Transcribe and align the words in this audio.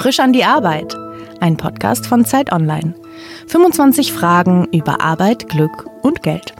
Frisch 0.00 0.18
an 0.18 0.32
die 0.32 0.44
Arbeit. 0.46 0.96
Ein 1.40 1.58
Podcast 1.58 2.06
von 2.06 2.24
Zeit 2.24 2.52
Online. 2.52 2.94
25 3.48 4.14
Fragen 4.14 4.66
über 4.72 5.02
Arbeit, 5.02 5.50
Glück 5.50 5.90
und 6.00 6.22
Geld. 6.22 6.54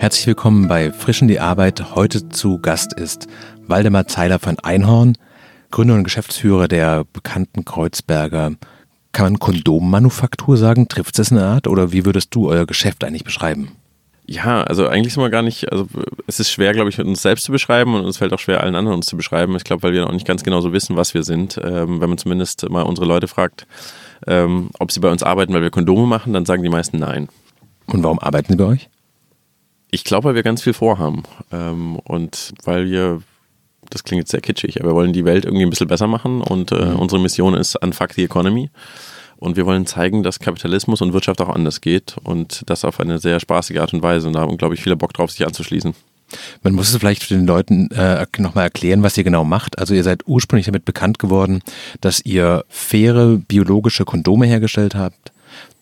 Herzlich 0.00 0.26
willkommen 0.26 0.66
bei 0.66 0.90
Frisch 0.90 1.22
an 1.22 1.28
die 1.28 1.38
Arbeit. 1.38 1.94
Heute 1.94 2.28
zu 2.30 2.58
Gast 2.58 2.94
ist 2.94 3.28
Waldemar 3.68 4.08
Zeiler 4.08 4.40
von 4.40 4.58
Einhorn, 4.58 5.16
Gründer 5.70 5.94
und 5.94 6.02
Geschäftsführer 6.02 6.66
der 6.66 7.04
bekannten 7.04 7.64
Kreuzberger 7.64 8.56
kann 9.12 9.26
man 9.26 9.38
Kondommanufaktur 9.38 10.56
sagen? 10.56 10.88
Trifft 10.88 11.16
es 11.20 11.30
eine 11.30 11.44
Art? 11.44 11.68
Oder 11.68 11.92
wie 11.92 12.04
würdest 12.04 12.34
du 12.34 12.48
euer 12.48 12.66
Geschäft 12.66 13.04
eigentlich 13.04 13.22
beschreiben? 13.22 13.70
Ja, 14.26 14.62
also 14.62 14.88
eigentlich 14.88 15.12
sind 15.12 15.22
wir 15.22 15.28
gar 15.28 15.42
nicht, 15.42 15.70
also 15.70 15.86
es 16.26 16.40
ist 16.40 16.50
schwer, 16.50 16.72
glaube 16.72 16.88
ich, 16.88 16.98
uns 16.98 17.20
selbst 17.20 17.44
zu 17.44 17.52
beschreiben 17.52 17.94
und 17.94 18.06
es 18.06 18.16
fällt 18.16 18.32
auch 18.32 18.38
schwer, 18.38 18.62
allen 18.62 18.74
anderen 18.74 18.96
uns 18.96 19.06
zu 19.06 19.16
beschreiben. 19.18 19.54
Ich 19.56 19.64
glaube, 19.64 19.82
weil 19.82 19.92
wir 19.92 20.00
noch 20.02 20.12
nicht 20.12 20.26
ganz 20.26 20.42
genau 20.42 20.62
so 20.62 20.72
wissen, 20.72 20.96
was 20.96 21.12
wir 21.12 21.22
sind. 21.24 21.60
Ähm, 21.62 22.00
wenn 22.00 22.08
man 22.08 22.16
zumindest 22.16 22.68
mal 22.70 22.82
unsere 22.82 23.06
Leute 23.06 23.28
fragt, 23.28 23.66
ähm, 24.26 24.70
ob 24.78 24.92
sie 24.92 25.00
bei 25.00 25.10
uns 25.10 25.22
arbeiten, 25.22 25.52
weil 25.52 25.60
wir 25.60 25.70
Kondome 25.70 26.06
machen, 26.06 26.32
dann 26.32 26.46
sagen 26.46 26.62
die 26.62 26.70
meisten 26.70 26.98
nein. 26.98 27.28
Und 27.86 28.02
warum 28.02 28.18
arbeiten 28.18 28.52
sie 28.52 28.56
bei 28.56 28.64
euch? 28.64 28.88
Ich 29.90 30.04
glaube, 30.04 30.28
weil 30.28 30.34
wir 30.34 30.42
ganz 30.42 30.62
viel 30.62 30.72
vorhaben 30.72 31.24
ähm, 31.52 31.96
und 31.96 32.54
weil 32.64 32.90
wir, 32.90 33.20
das 33.90 34.04
klingt 34.04 34.22
jetzt 34.22 34.30
sehr 34.30 34.40
kitschig, 34.40 34.80
aber 34.80 34.90
wir 34.90 34.94
wollen 34.94 35.12
die 35.12 35.26
Welt 35.26 35.44
irgendwie 35.44 35.66
ein 35.66 35.70
bisschen 35.70 35.88
besser 35.88 36.06
machen 36.06 36.40
und 36.40 36.72
äh, 36.72 36.86
mhm. 36.86 36.96
unsere 36.96 37.20
Mission 37.20 37.52
ist 37.52 37.76
Unfuck 37.76 38.14
the 38.14 38.24
Economy. 38.24 38.70
Und 39.36 39.56
wir 39.56 39.66
wollen 39.66 39.86
zeigen, 39.86 40.22
dass 40.22 40.38
Kapitalismus 40.38 41.00
und 41.00 41.12
Wirtschaft 41.12 41.40
auch 41.40 41.48
anders 41.48 41.80
geht 41.80 42.16
und 42.22 42.62
das 42.66 42.84
auf 42.84 43.00
eine 43.00 43.18
sehr 43.18 43.40
spaßige 43.40 43.78
Art 43.78 43.92
und 43.92 44.02
Weise. 44.02 44.26
Und 44.26 44.34
da 44.34 44.40
haben, 44.40 44.56
glaube 44.56 44.74
ich, 44.74 44.82
viele 44.82 44.96
Bock 44.96 45.12
drauf, 45.12 45.30
sich 45.30 45.46
anzuschließen. 45.46 45.94
Man 46.62 46.72
muss 46.72 46.90
es 46.90 46.96
vielleicht 46.96 47.28
den 47.30 47.46
Leuten 47.46 47.90
äh, 47.90 48.26
nochmal 48.38 48.64
erklären, 48.64 49.02
was 49.02 49.16
ihr 49.16 49.24
genau 49.24 49.44
macht. 49.44 49.78
Also 49.78 49.94
ihr 49.94 50.02
seid 50.02 50.26
ursprünglich 50.26 50.66
damit 50.66 50.84
bekannt 50.84 51.18
geworden, 51.18 51.62
dass 52.00 52.24
ihr 52.24 52.64
faire 52.68 53.36
biologische 53.36 54.04
Kondome 54.04 54.46
hergestellt 54.46 54.94
habt, 54.94 55.32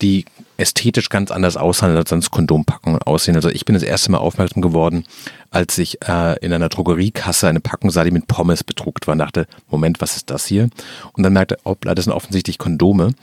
die 0.02 0.24
ästhetisch 0.62 1.08
ganz 1.08 1.30
anders 1.30 1.56
aushandeln, 1.56 1.98
als 1.98 2.10
sonst 2.10 2.30
Kondompackungen 2.30 3.02
aussehen. 3.02 3.34
Also 3.34 3.48
ich 3.48 3.64
bin 3.64 3.74
das 3.74 3.82
erste 3.82 4.12
Mal 4.12 4.18
aufmerksam 4.18 4.62
geworden, 4.62 5.04
als 5.50 5.76
ich 5.76 5.98
äh, 6.08 6.38
in 6.38 6.52
einer 6.52 6.68
Drogeriekasse 6.68 7.48
eine 7.48 7.60
Packung 7.60 7.90
sah, 7.90 8.04
die 8.04 8.12
mit 8.12 8.28
Pommes 8.28 8.62
bedruckt 8.62 9.06
war 9.06 9.12
und 9.12 9.18
dachte, 9.18 9.46
Moment, 9.70 10.00
was 10.00 10.16
ist 10.16 10.30
das 10.30 10.46
hier? 10.46 10.70
Und 11.12 11.24
dann 11.24 11.32
merkte, 11.32 11.58
hoppla, 11.64 11.94
das 11.94 12.04
sind 12.04 12.14
offensichtlich 12.14 12.58
Kondome. 12.58 13.14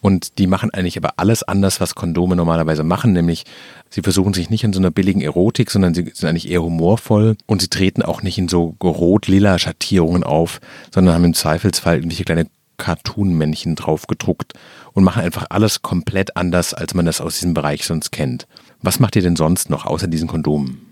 Und 0.00 0.38
die 0.38 0.48
machen 0.48 0.70
eigentlich 0.70 0.96
aber 0.96 1.14
alles 1.16 1.44
anders, 1.44 1.80
was 1.80 1.94
Kondome 1.94 2.34
normalerweise 2.34 2.82
machen, 2.82 3.12
nämlich 3.12 3.44
sie 3.90 4.02
versuchen 4.02 4.34
sich 4.34 4.50
nicht 4.50 4.64
in 4.64 4.72
so 4.72 4.80
einer 4.80 4.90
billigen 4.90 5.20
Erotik, 5.20 5.70
sondern 5.70 5.94
sie 5.94 6.10
sind 6.12 6.28
eigentlich 6.28 6.50
eher 6.50 6.62
humorvoll 6.62 7.36
und 7.46 7.62
sie 7.62 7.68
treten 7.68 8.02
auch 8.02 8.22
nicht 8.22 8.38
in 8.38 8.48
so 8.48 8.74
rot-lila 8.82 9.58
Schattierungen 9.58 10.24
auf, 10.24 10.60
sondern 10.92 11.14
haben 11.14 11.24
im 11.24 11.34
Zweifelsfall 11.34 11.96
irgendwelche 11.96 12.24
kleine 12.24 12.46
Cartoon-Männchen 12.78 13.74
drauf 13.74 14.06
gedruckt 14.06 14.54
und 14.98 15.04
machen 15.04 15.22
einfach 15.22 15.46
alles 15.50 15.80
komplett 15.80 16.36
anders, 16.36 16.74
als 16.74 16.92
man 16.92 17.06
das 17.06 17.20
aus 17.20 17.34
diesem 17.34 17.54
Bereich 17.54 17.86
sonst 17.86 18.10
kennt. 18.10 18.48
Was 18.82 18.98
macht 18.98 19.14
ihr 19.14 19.22
denn 19.22 19.36
sonst 19.36 19.70
noch 19.70 19.86
außer 19.86 20.08
diesen 20.08 20.26
Kondomen? 20.26 20.87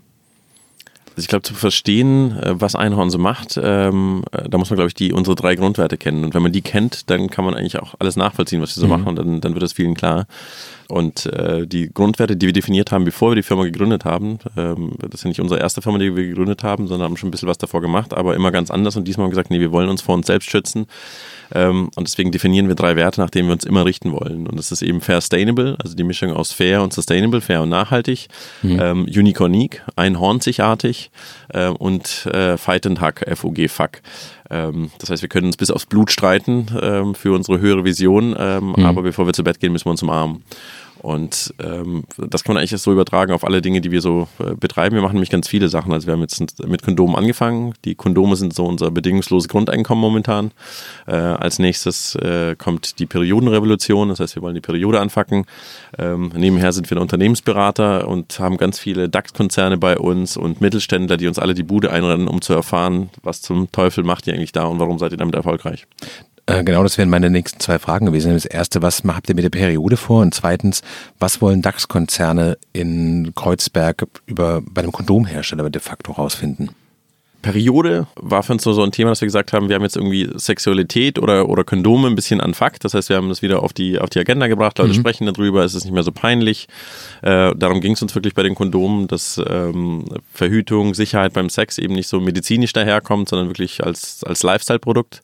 Also 1.17 1.25
ich 1.25 1.29
glaube, 1.29 1.41
zu 1.41 1.55
verstehen, 1.55 2.37
äh, 2.37 2.61
was 2.61 2.75
Einhorn 2.75 3.09
so 3.09 3.17
macht, 3.17 3.59
ähm, 3.61 4.23
äh, 4.31 4.47
da 4.47 4.59
muss 4.59 4.69
man, 4.69 4.77
glaube 4.77 4.89
ich, 4.89 4.93
die, 4.93 5.13
unsere 5.13 5.35
drei 5.35 5.55
Grundwerte 5.55 5.97
kennen. 5.97 6.23
Und 6.23 6.35
wenn 6.35 6.43
man 6.43 6.51
die 6.51 6.61
kennt, 6.61 7.09
dann 7.09 7.31
kann 7.31 7.43
man 7.43 7.55
eigentlich 7.55 7.79
auch 7.79 7.95
alles 7.97 8.17
nachvollziehen, 8.17 8.61
was 8.61 8.77
wir 8.77 8.81
so 8.81 8.85
mhm. 8.85 8.91
machen 8.91 9.07
und 9.07 9.15
dann, 9.15 9.41
dann 9.41 9.53
wird 9.55 9.63
es 9.63 9.73
vielen 9.73 9.95
klar. 9.95 10.27
Und 10.89 11.25
äh, 11.25 11.65
die 11.67 11.89
Grundwerte, 11.91 12.37
die 12.37 12.45
wir 12.45 12.53
definiert 12.53 12.91
haben, 12.91 13.03
bevor 13.03 13.31
wir 13.31 13.35
die 13.35 13.43
Firma 13.43 13.63
gegründet 13.63 14.05
haben, 14.05 14.37
ähm, 14.55 14.93
das 14.99 15.15
ist 15.15 15.23
ja 15.23 15.27
nicht 15.29 15.41
unsere 15.41 15.59
erste 15.59 15.81
Firma, 15.81 15.97
die 15.97 16.15
wir 16.15 16.27
gegründet 16.27 16.63
haben, 16.63 16.87
sondern 16.87 17.09
haben 17.09 17.17
schon 17.17 17.27
ein 17.27 17.31
bisschen 17.31 17.49
was 17.49 17.57
davor 17.57 17.81
gemacht, 17.81 18.13
aber 18.13 18.35
immer 18.35 18.51
ganz 18.51 18.71
anders. 18.71 18.95
Und 18.95 19.05
diesmal 19.05 19.25
haben 19.25 19.31
wir 19.31 19.35
gesagt, 19.35 19.49
nee, 19.49 19.59
wir 19.59 19.71
wollen 19.71 19.89
uns 19.89 20.03
vor 20.03 20.15
uns 20.15 20.27
selbst 20.27 20.49
schützen. 20.49 20.85
Ähm, 21.53 21.89
und 21.95 22.07
deswegen 22.07 22.31
definieren 22.31 22.67
wir 22.67 22.75
drei 22.75 22.95
Werte, 22.95 23.19
nach 23.19 23.29
denen 23.29 23.49
wir 23.49 23.53
uns 23.53 23.65
immer 23.65 23.85
richten 23.85 24.13
wollen. 24.13 24.47
Und 24.47 24.57
das 24.57 24.71
ist 24.71 24.81
eben 24.81 25.01
Fair 25.01 25.19
Sustainable, 25.19 25.77
also 25.83 25.95
die 25.95 26.03
Mischung 26.03 26.31
aus 26.31 26.53
Fair 26.53 26.81
und 26.83 26.93
Sustainable, 26.93 27.41
fair 27.41 27.63
und 27.63 27.69
nachhaltig, 27.69 28.27
mhm. 28.61 28.79
ähm, 28.81 29.03
Unique 29.05 29.41
Unique, 29.41 29.81
einhornzigartig 31.07 31.11
äh, 31.49 31.67
und 31.69 32.25
äh, 32.27 32.57
Fight 32.57 32.85
and 32.85 33.01
Hack, 33.01 33.25
FOG 33.35 33.69
Fuck. 33.69 34.01
Ähm, 34.49 34.91
das 34.99 35.09
heißt, 35.09 35.21
wir 35.21 35.29
können 35.29 35.47
uns 35.47 35.57
bis 35.57 35.71
aufs 35.71 35.85
Blut 35.85 36.11
streiten 36.11 36.67
ähm, 36.81 37.15
für 37.15 37.33
unsere 37.33 37.59
höhere 37.59 37.83
Vision, 37.83 38.35
ähm, 38.37 38.73
mhm. 38.75 38.85
aber 38.85 39.01
bevor 39.01 39.25
wir 39.25 39.33
zu 39.33 39.43
Bett 39.43 39.59
gehen, 39.59 39.71
müssen 39.71 39.85
wir 39.85 39.91
uns 39.91 40.03
umarmen. 40.03 40.43
Und 41.01 41.53
ähm, 41.59 42.03
das 42.17 42.43
kann 42.43 42.53
man 42.53 42.61
eigentlich 42.61 42.81
so 42.81 42.91
übertragen 42.91 43.31
auf 43.33 43.43
alle 43.43 43.61
Dinge, 43.61 43.81
die 43.81 43.91
wir 43.91 44.01
so 44.01 44.27
äh, 44.39 44.55
betreiben. 44.55 44.95
Wir 44.95 45.01
machen 45.01 45.13
nämlich 45.13 45.29
ganz 45.29 45.47
viele 45.47 45.69
Sachen. 45.69 45.93
Also 45.93 46.07
wir 46.07 46.13
haben 46.13 46.21
jetzt 46.21 46.67
mit 46.67 46.81
Kondomen 46.81 47.15
angefangen. 47.15 47.73
Die 47.85 47.95
Kondome 47.95 48.35
sind 48.35 48.53
so 48.53 48.65
unser 48.65 48.91
bedingungsloses 48.91 49.47
Grundeinkommen 49.47 50.01
momentan. 50.01 50.51
Äh, 51.05 51.15
als 51.15 51.59
nächstes 51.59 52.15
äh, 52.15 52.55
kommt 52.57 52.99
die 52.99 53.05
Periodenrevolution. 53.05 54.09
Das 54.09 54.19
heißt, 54.19 54.35
wir 54.35 54.41
wollen 54.41 54.55
die 54.55 54.61
Periode 54.61 54.99
anfacken. 54.99 55.45
Ähm, 55.97 56.31
nebenher 56.35 56.73
sind 56.73 56.89
wir 56.89 56.97
Unternehmensberater 57.07 58.07
und 58.07 58.39
haben 58.39 58.57
ganz 58.57 58.79
viele 58.79 59.09
DAX-Konzerne 59.09 59.77
bei 59.77 59.97
uns 59.97 60.35
und 60.37 60.61
Mittelständler, 60.61 61.17
die 61.17 61.27
uns 61.27 61.39
alle 61.39 61.53
die 61.53 61.63
Bude 61.63 61.91
einrennen, 61.91 62.27
um 62.27 62.41
zu 62.41 62.53
erfahren, 62.53 63.09
was 63.23 63.41
zum 63.41 63.71
Teufel 63.71 64.03
macht 64.03 64.27
ihr 64.27 64.33
eigentlich 64.33 64.51
da 64.51 64.65
und 64.65 64.79
warum 64.79 64.99
seid 64.99 65.11
ihr 65.11 65.17
damit 65.17 65.35
erfolgreich. 65.35 65.87
Äh, 66.47 66.63
genau, 66.63 66.81
das 66.81 66.97
wären 66.97 67.09
meine 67.09 67.29
nächsten 67.29 67.59
zwei 67.59 67.77
Fragen 67.77 68.05
gewesen. 68.05 68.33
Das 68.33 68.45
erste, 68.45 68.81
was 68.81 69.03
habt 69.05 69.29
ihr 69.29 69.35
mit 69.35 69.43
der 69.43 69.49
Periode 69.49 69.97
vor? 69.97 70.21
Und 70.21 70.33
zweitens, 70.33 70.81
was 71.19 71.41
wollen 71.41 71.61
DAX-Konzerne 71.61 72.57
in 72.73 73.33
Kreuzberg 73.35 74.07
über, 74.25 74.61
bei 74.65 74.81
einem 74.81 74.93
Kondomhersteller 74.93 75.69
de 75.69 75.81
facto 75.81 76.13
rausfinden? 76.13 76.71
Periode 77.41 78.07
war 78.15 78.43
für 78.43 78.53
uns 78.53 78.63
so, 78.63 78.73
so 78.73 78.81
ein 78.81 78.91
Thema, 78.91 79.11
dass 79.11 79.21
wir 79.21 79.27
gesagt 79.27 79.53
haben, 79.53 79.69
wir 79.69 79.75
haben 79.75 79.83
jetzt 79.83 79.95
irgendwie 79.95 80.29
Sexualität 80.35 81.19
oder, 81.19 81.49
oder 81.49 81.63
Kondome 81.63 82.07
ein 82.07 82.15
bisschen 82.15 82.41
an 82.41 82.53
Fakt. 82.53 82.83
Das 82.83 82.93
heißt, 82.93 83.09
wir 83.09 83.17
haben 83.17 83.29
das 83.29 83.41
wieder 83.41 83.61
auf 83.61 83.73
die, 83.73 83.99
auf 83.99 84.09
die 84.09 84.19
Agenda 84.19 84.47
gebracht, 84.47 84.79
Leute 84.79 84.93
mhm. 84.93 84.95
sprechen 84.95 85.27
darüber, 85.27 85.63
es 85.63 85.75
ist 85.75 85.83
nicht 85.83 85.93
mehr 85.93 86.03
so 86.03 86.11
peinlich. 86.11 86.67
Äh, 87.21 87.53
darum 87.55 87.79
ging 87.79 87.93
es 87.93 88.01
uns 88.01 88.15
wirklich 88.15 88.33
bei 88.33 88.43
den 88.43 88.55
Kondomen, 88.55 89.07
dass 89.07 89.39
ähm, 89.47 90.05
Verhütung, 90.33 90.93
Sicherheit 90.93 91.33
beim 91.33 91.49
Sex 91.49 91.77
eben 91.77 91.93
nicht 91.93 92.07
so 92.07 92.19
medizinisch 92.19 92.73
daherkommt, 92.73 93.29
sondern 93.29 93.49
wirklich 93.49 93.83
als, 93.83 94.23
als 94.23 94.43
Lifestyle-Produkt. 94.43 95.21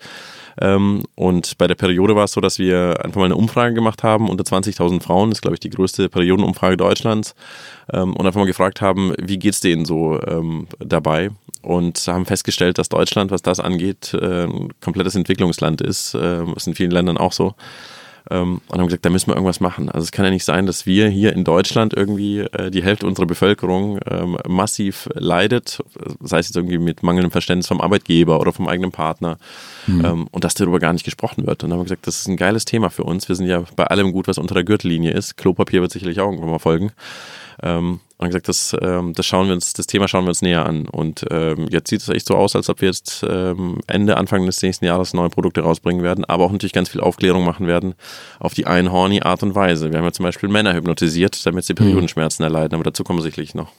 Ähm, 0.62 1.04
und 1.16 1.58
bei 1.58 1.68
der 1.68 1.76
Periode 1.76 2.16
war 2.16 2.26
es 2.26 2.32
so, 2.32 2.42
dass 2.42 2.60
wir 2.60 3.04
einfach 3.04 3.20
mal 3.20 3.26
eine 3.26 3.36
Umfrage 3.36 3.74
gemacht 3.74 4.04
haben 4.04 4.30
unter 4.30 4.44
20.000 4.44 5.02
Frauen. 5.02 5.30
Das 5.30 5.38
ist, 5.38 5.42
glaube 5.42 5.56
ich, 5.56 5.60
die 5.60 5.70
größte 5.70 6.10
Periodenumfrage 6.10 6.78
Deutschlands. 6.78 7.36
Ähm, 7.92 8.16
und 8.16 8.26
einfach 8.26 8.40
mal 8.40 8.48
gefragt 8.48 8.82
haben, 8.82 9.14
wie 9.22 9.40
geht 9.40 9.54
es 9.54 9.60
denen 9.60 9.86
so 9.86 10.20
ähm, 10.22 10.68
dabei? 10.80 11.32
Und 11.62 11.98
haben 12.08 12.26
festgestellt, 12.26 12.78
dass 12.78 12.90
Deutschland, 12.90 13.32
was 13.32 13.42
das 13.42 13.60
angeht, 13.60 14.14
äh, 14.14 14.44
ein 14.44 14.70
komplettes 14.82 15.16
Entwicklungsland 15.16 15.82
ist. 15.82 16.14
Äh, 16.14 16.44
ist 16.56 16.68
in 16.68 16.76
vielen 16.76 16.92
Ländern 16.92 17.18
auch 17.18 17.32
so. 17.32 17.56
Ähm, 18.34 18.62
und 18.68 18.80
haben 18.80 18.88
gesagt, 18.88 19.06
da 19.06 19.12
müssen 19.12 19.28
wir 19.28 19.36
irgendwas 19.36 19.60
machen. 19.60 19.90
Also 19.90 20.06
es 20.06 20.12
kann 20.12 20.26
ja 20.26 20.32
nicht 20.32 20.44
sein, 20.44 20.66
dass 20.66 20.88
wir 20.88 21.08
hier 21.08 21.34
in 21.34 21.44
Deutschland 21.44 21.94
irgendwie 21.94 22.40
äh, 22.40 22.72
die 22.72 22.82
Hälfte 22.82 23.06
unserer 23.06 23.28
Bevölkerung 23.28 24.00
ähm, 24.10 24.40
massiv 24.48 25.08
leidet, 25.14 25.84
sei 26.20 26.40
es 26.40 26.48
jetzt 26.48 26.56
irgendwie 26.56 26.80
mit 26.80 27.04
mangelndem 27.04 27.30
Verständnis 27.30 27.68
vom 27.68 27.80
Arbeitgeber 27.80 28.40
oder 28.40 28.52
vom 28.52 28.68
eigenen 28.68 28.92
Partner 28.92 29.38
mhm. 29.86 30.04
ähm, 30.04 30.28
und 30.32 30.44
dass 30.44 30.56
darüber 30.56 30.80
gar 30.80 30.94
nicht 30.94 31.06
gesprochen 31.06 31.46
wird. 31.46 31.64
Und 31.64 31.70
dann 31.70 31.78
haben 31.78 31.82
wir 31.82 31.96
gesagt, 31.96 32.08
das 32.08 32.22
ist 32.22 32.28
ein 32.28 32.38
geiles 32.38 32.66
Thema 32.66 32.90
für 32.90 33.04
uns. 33.04 33.30
Wir 33.30 33.36
sind 33.36 33.46
ja 33.46 33.64
bei 33.76 33.86
allem 33.86 34.12
gut, 34.12 34.28
was 34.28 34.40
unter 34.40 34.56
der 34.56 34.64
Gürtellinie 34.64 35.12
ist. 35.12 35.38
Klopapier 35.38 35.82
wird 35.82 35.92
sicherlich 35.92 36.20
auch 36.20 36.26
irgendwann 36.26 36.50
mal 36.50 36.60
folgen. 36.60 36.92
Ähm, 37.62 38.00
und 38.24 38.30
gesagt, 38.30 38.48
das, 38.48 38.76
ähm, 38.82 39.14
das 39.14 39.26
schauen 39.26 39.48
wir 39.48 39.54
uns, 39.54 39.74
das 39.74 39.88
Thema 39.88 40.08
schauen 40.08 40.26
wir 40.26 40.30
uns 40.30 40.42
näher 40.42 40.66
an. 40.66 40.88
Und 40.88 41.26
ähm, 41.32 41.68
jetzt 41.70 41.90
sieht 41.90 42.02
es 42.02 42.10
echt 42.10 42.28
so 42.28 42.36
aus, 42.36 42.56
als 42.56 42.70
ob 42.70 42.82
wir 42.82 42.88
jetzt 42.88 43.26
ähm, 43.28 43.80
Ende, 43.88 44.18
Anfang 44.18 44.46
des 44.46 44.62
nächsten 44.62 44.86
Jahres 44.86 45.14
neue 45.14 45.30
Produkte 45.30 45.62
rausbringen 45.62 46.04
werden, 46.04 46.26
aber 46.26 46.46
auch 46.46 46.52
natürlich 46.52 46.74
ganz 46.74 46.90
viel 46.90 47.02
Aufklärung 47.02 47.46
machen 47.46 47.68
werden 47.68 47.96
auf 48.40 48.54
die 48.54 48.66
einhorny 48.66 49.22
Art 49.22 49.44
und 49.44 49.56
Weise. 49.56 49.92
Wir 49.92 50.00
haben 50.00 50.06
ja 50.06 50.12
zum 50.12 50.24
Beispiel 50.24 50.50
Männer 50.50 50.74
hypnotisiert, 50.74 51.46
damit 51.46 51.66
sie 51.66 51.74
Periodenschmerzen 51.74 52.44
erleiden, 52.44 52.76
aber 52.76 52.84
dazu 52.84 53.04
kommen 53.04 53.20
wir 53.20 53.24
sicherlich 53.24 53.56
noch. 53.56 53.72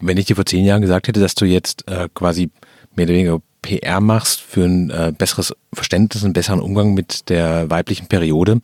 Wenn 0.00 0.16
ich 0.16 0.26
dir 0.26 0.36
vor 0.36 0.46
zehn 0.46 0.64
Jahren 0.64 0.80
gesagt 0.80 1.08
hätte, 1.08 1.20
dass 1.20 1.34
du 1.34 1.44
jetzt 1.44 1.86
äh, 1.88 2.08
quasi 2.14 2.50
mehr 2.94 3.06
oder 3.06 3.14
weniger 3.14 3.42
PR 3.62 4.00
machst 4.00 4.40
für 4.40 4.64
ein 4.64 4.90
äh, 4.90 5.12
besseres 5.16 5.54
Verständnis, 5.72 6.24
einen 6.24 6.32
besseren 6.32 6.60
Umgang 6.60 6.94
mit 6.94 7.28
der 7.28 7.68
weiblichen 7.68 8.06
Periode, 8.06 8.60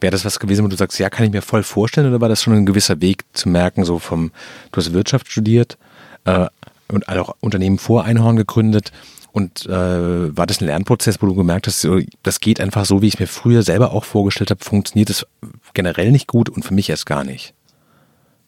Wäre 0.00 0.12
das 0.12 0.24
was 0.24 0.38
gewesen, 0.38 0.64
wo 0.64 0.68
du 0.68 0.76
sagst, 0.76 0.98
ja, 0.98 1.10
kann 1.10 1.26
ich 1.26 1.32
mir 1.32 1.42
voll 1.42 1.62
vorstellen, 1.62 2.08
oder 2.08 2.20
war 2.20 2.28
das 2.28 2.42
schon 2.42 2.54
ein 2.54 2.66
gewisser 2.66 3.00
Weg 3.00 3.24
zu 3.32 3.48
merken, 3.48 3.84
so 3.84 3.98
vom, 3.98 4.30
du 4.72 4.76
hast 4.76 4.92
Wirtschaft 4.92 5.28
studiert 5.28 5.76
äh, 6.24 6.46
und 6.88 7.08
auch 7.08 7.34
Unternehmen 7.40 7.78
vor 7.78 8.04
Einhorn 8.04 8.36
gegründet 8.36 8.92
und 9.32 9.66
äh, 9.66 10.36
war 10.36 10.46
das 10.46 10.60
ein 10.60 10.66
Lernprozess, 10.66 11.20
wo 11.20 11.26
du 11.26 11.34
gemerkt 11.34 11.66
hast, 11.66 11.80
so, 11.80 12.00
das 12.22 12.40
geht 12.40 12.60
einfach 12.60 12.84
so, 12.84 13.02
wie 13.02 13.08
ich 13.08 13.14
es 13.14 13.20
mir 13.20 13.26
früher 13.26 13.62
selber 13.62 13.92
auch 13.92 14.04
vorgestellt 14.04 14.50
habe, 14.50 14.64
funktioniert 14.64 15.10
es 15.10 15.26
generell 15.74 16.10
nicht 16.10 16.26
gut 16.26 16.48
und 16.48 16.64
für 16.64 16.74
mich 16.74 16.90
erst 16.90 17.06
gar 17.06 17.24
nicht? 17.24 17.54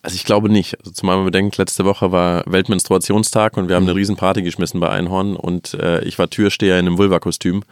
Also 0.02 0.16
ich 0.16 0.24
glaube 0.24 0.48
nicht. 0.48 0.78
Also 0.80 0.92
zumal 0.92 1.16
man 1.16 1.26
bedenkt, 1.26 1.58
letzte 1.58 1.84
Woche 1.84 2.10
war 2.10 2.42
Weltmenstruationstag 2.46 3.56
und 3.56 3.68
wir 3.68 3.76
haben 3.76 3.84
eine 3.84 3.94
Riesenparty 3.94 4.42
geschmissen 4.42 4.80
bei 4.80 4.88
Einhorn 4.88 5.36
und 5.36 5.74
äh, 5.74 6.02
ich 6.04 6.18
war 6.18 6.30
Türsteher 6.30 6.78
in 6.78 6.86
einem 6.86 6.98
Vulva-Kostüm. 6.98 7.62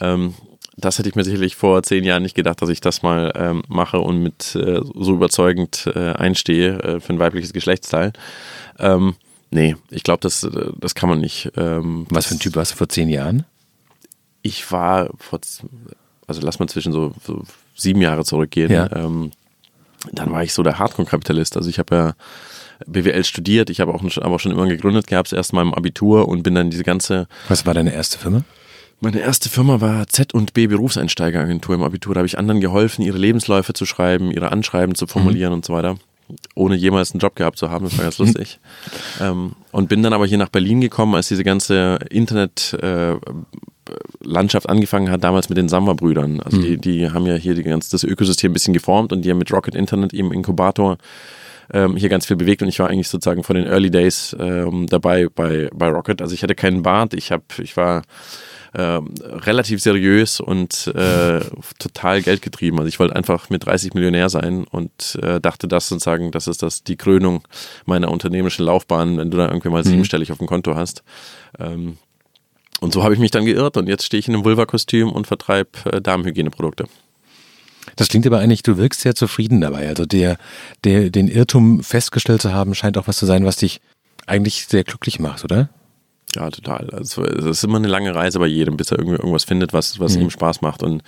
Ähm, 0.00 0.34
das 0.78 0.98
hätte 0.98 1.08
ich 1.08 1.14
mir 1.14 1.24
sicherlich 1.24 1.56
vor 1.56 1.82
zehn 1.82 2.04
Jahren 2.04 2.22
nicht 2.22 2.34
gedacht, 2.34 2.62
dass 2.62 2.68
ich 2.68 2.80
das 2.80 3.02
mal 3.02 3.32
ähm, 3.34 3.62
mache 3.68 4.00
und 4.00 4.22
mit 4.22 4.54
äh, 4.54 4.80
so 4.94 5.12
überzeugend 5.12 5.90
äh, 5.94 6.12
einstehe 6.12 6.78
äh, 6.78 7.00
für 7.00 7.12
ein 7.12 7.18
weibliches 7.18 7.52
Geschlechtsteil. 7.52 8.12
Ähm, 8.78 9.14
nee, 9.50 9.76
ich 9.90 10.04
glaube, 10.04 10.20
das, 10.20 10.44
äh, 10.44 10.70
das 10.78 10.94
kann 10.94 11.08
man 11.08 11.20
nicht. 11.20 11.50
Ähm, 11.56 12.06
Was 12.10 12.26
für 12.26 12.34
ein 12.34 12.40
Typ 12.40 12.56
warst 12.56 12.72
du 12.72 12.76
vor 12.76 12.88
zehn 12.88 13.08
Jahren? 13.08 13.44
Ich 14.42 14.70
war 14.70 15.10
vor 15.18 15.40
also 16.28 16.42
lass 16.42 16.58
mal 16.60 16.68
zwischen 16.68 16.92
so, 16.92 17.12
so 17.24 17.42
sieben 17.74 18.00
Jahre 18.00 18.24
zurückgehen. 18.24 18.70
Ja. 18.70 18.88
Ähm, 18.94 19.32
dann 20.12 20.30
war 20.30 20.44
ich 20.44 20.52
so 20.52 20.62
der 20.62 20.78
Hardcore-Kapitalist. 20.78 21.56
Also 21.56 21.68
ich 21.68 21.78
habe 21.80 21.94
ja 21.96 22.14
BWL 22.86 23.24
studiert, 23.24 23.70
ich 23.70 23.80
habe 23.80 23.92
auch, 23.92 24.04
aber 24.18 24.34
auch 24.36 24.40
schon 24.40 24.52
immer 24.52 24.66
gegründet 24.66 25.08
gehabt, 25.08 25.32
erst 25.32 25.52
mal 25.52 25.62
im 25.62 25.74
Abitur 25.74 26.28
und 26.28 26.44
bin 26.44 26.54
dann 26.54 26.70
diese 26.70 26.84
ganze. 26.84 27.26
Was 27.48 27.66
war 27.66 27.74
deine 27.74 27.92
erste 27.92 28.18
Firma? 28.18 28.44
Meine 29.00 29.20
erste 29.20 29.48
Firma 29.48 29.80
war 29.80 30.06
Z&B 30.08 30.66
Berufseinsteigeragentur 30.66 31.74
im 31.74 31.82
Abitur. 31.82 32.14
Da 32.14 32.18
habe 32.18 32.26
ich 32.26 32.36
anderen 32.36 32.60
geholfen, 32.60 33.02
ihre 33.02 33.18
Lebensläufe 33.18 33.72
zu 33.72 33.86
schreiben, 33.86 34.32
ihre 34.32 34.50
Anschreiben 34.50 34.96
zu 34.96 35.06
formulieren 35.06 35.52
und 35.52 35.64
so 35.64 35.72
weiter. 35.72 35.96
Ohne 36.54 36.74
jemals 36.74 37.12
einen 37.12 37.20
Job 37.20 37.36
gehabt 37.36 37.58
zu 37.58 37.70
haben, 37.70 37.84
das 37.84 37.96
war 37.96 38.04
ganz 38.04 38.18
lustig. 38.18 38.58
ähm, 39.20 39.52
und 39.70 39.88
bin 39.88 40.02
dann 40.02 40.12
aber 40.12 40.26
hier 40.26 40.38
nach 40.38 40.48
Berlin 40.48 40.80
gekommen, 40.80 41.14
als 41.14 41.28
diese 41.28 41.44
ganze 41.44 41.98
Internet, 42.10 42.76
äh, 42.82 43.14
Landschaft 44.20 44.68
angefangen 44.68 45.10
hat, 45.10 45.24
damals 45.24 45.48
mit 45.48 45.56
den 45.56 45.68
Samba-Brüdern. 45.68 46.40
Also 46.40 46.60
die, 46.60 46.76
die 46.76 47.10
haben 47.10 47.24
ja 47.24 47.36
hier 47.36 47.54
die 47.54 47.62
ganze, 47.62 47.90
das 47.90 48.04
Ökosystem 48.04 48.50
ein 48.50 48.52
bisschen 48.52 48.74
geformt 48.74 49.12
und 49.12 49.22
die 49.22 49.30
haben 49.30 49.38
mit 49.38 49.52
Rocket 49.52 49.74
Internet 49.74 50.12
im 50.12 50.32
Inkubator 50.32 50.98
ähm, 51.72 51.96
hier 51.96 52.08
ganz 52.08 52.26
viel 52.26 52.36
bewegt 52.36 52.62
und 52.62 52.68
ich 52.68 52.78
war 52.78 52.88
eigentlich 52.88 53.08
sozusagen 53.08 53.44
von 53.44 53.56
den 53.56 53.66
Early 53.66 53.90
Days 53.90 54.36
ähm, 54.38 54.86
dabei 54.88 55.28
bei, 55.34 55.70
bei 55.72 55.88
Rocket. 55.88 56.20
Also 56.20 56.34
ich 56.34 56.42
hatte 56.42 56.54
keinen 56.54 56.82
Bart, 56.82 57.14
ich, 57.14 57.32
hab, 57.32 57.58
ich 57.58 57.76
war 57.76 58.02
ähm, 58.74 59.14
relativ 59.22 59.80
seriös 59.80 60.40
und 60.40 60.88
äh, 60.88 61.40
total 61.78 62.22
geldgetrieben. 62.22 62.78
Also 62.78 62.88
ich 62.88 62.98
wollte 62.98 63.16
einfach 63.16 63.50
mit 63.50 63.66
30 63.66 63.94
Millionär 63.94 64.28
sein 64.28 64.64
und 64.64 65.18
äh, 65.22 65.40
dachte 65.40 65.68
das 65.68 65.88
sozusagen, 65.88 66.30
das 66.32 66.46
ist 66.46 66.62
das 66.62 66.84
die 66.84 66.96
Krönung 66.96 67.42
meiner 67.86 68.10
unternehmerischen 68.10 68.64
Laufbahn, 68.64 69.18
wenn 69.18 69.30
du 69.30 69.38
da 69.38 69.48
irgendwie 69.48 69.70
mal 69.70 69.84
siebenstellig 69.84 70.32
auf 70.32 70.38
dem 70.38 70.46
Konto 70.46 70.74
hast. 70.74 71.02
Ähm, 71.58 71.96
und 72.80 72.92
so 72.92 73.02
habe 73.02 73.14
ich 73.14 73.20
mich 73.20 73.30
dann 73.30 73.44
geirrt 73.44 73.76
und 73.76 73.88
jetzt 73.88 74.04
stehe 74.04 74.18
ich 74.18 74.28
in 74.28 74.34
einem 74.34 74.44
Vulva-Kostüm 74.44 75.10
und 75.10 75.26
vertreibe 75.26 75.70
äh, 75.90 76.00
Darmhygieneprodukte. 76.00 76.84
Das 77.96 78.08
klingt 78.08 78.26
aber 78.26 78.38
eigentlich, 78.38 78.62
du 78.62 78.76
wirkst 78.76 79.00
sehr 79.00 79.14
zufrieden 79.14 79.60
dabei. 79.60 79.88
Also 79.88 80.06
der, 80.06 80.36
der, 80.84 81.10
den 81.10 81.26
Irrtum 81.26 81.82
festgestellt 81.82 82.42
zu 82.42 82.52
haben, 82.52 82.74
scheint 82.74 82.98
auch 82.98 83.08
was 83.08 83.16
zu 83.16 83.26
sein, 83.26 83.44
was 83.44 83.56
dich 83.56 83.80
eigentlich 84.26 84.66
sehr 84.66 84.84
glücklich 84.84 85.18
macht, 85.18 85.44
oder? 85.44 85.70
Ja, 86.38 86.50
total. 86.50 86.88
Also 86.90 87.24
es 87.24 87.44
ist 87.44 87.64
immer 87.64 87.78
eine 87.78 87.88
lange 87.88 88.14
Reise 88.14 88.38
bei 88.38 88.46
jedem, 88.46 88.76
bis 88.76 88.92
er 88.92 88.98
irgendwie 88.98 89.16
irgendwas 89.16 89.42
findet, 89.42 89.72
was, 89.72 89.98
was 89.98 90.14
Mhm. 90.14 90.22
ihm 90.22 90.30
Spaß 90.30 90.60
macht. 90.60 90.84
Und 90.84 91.02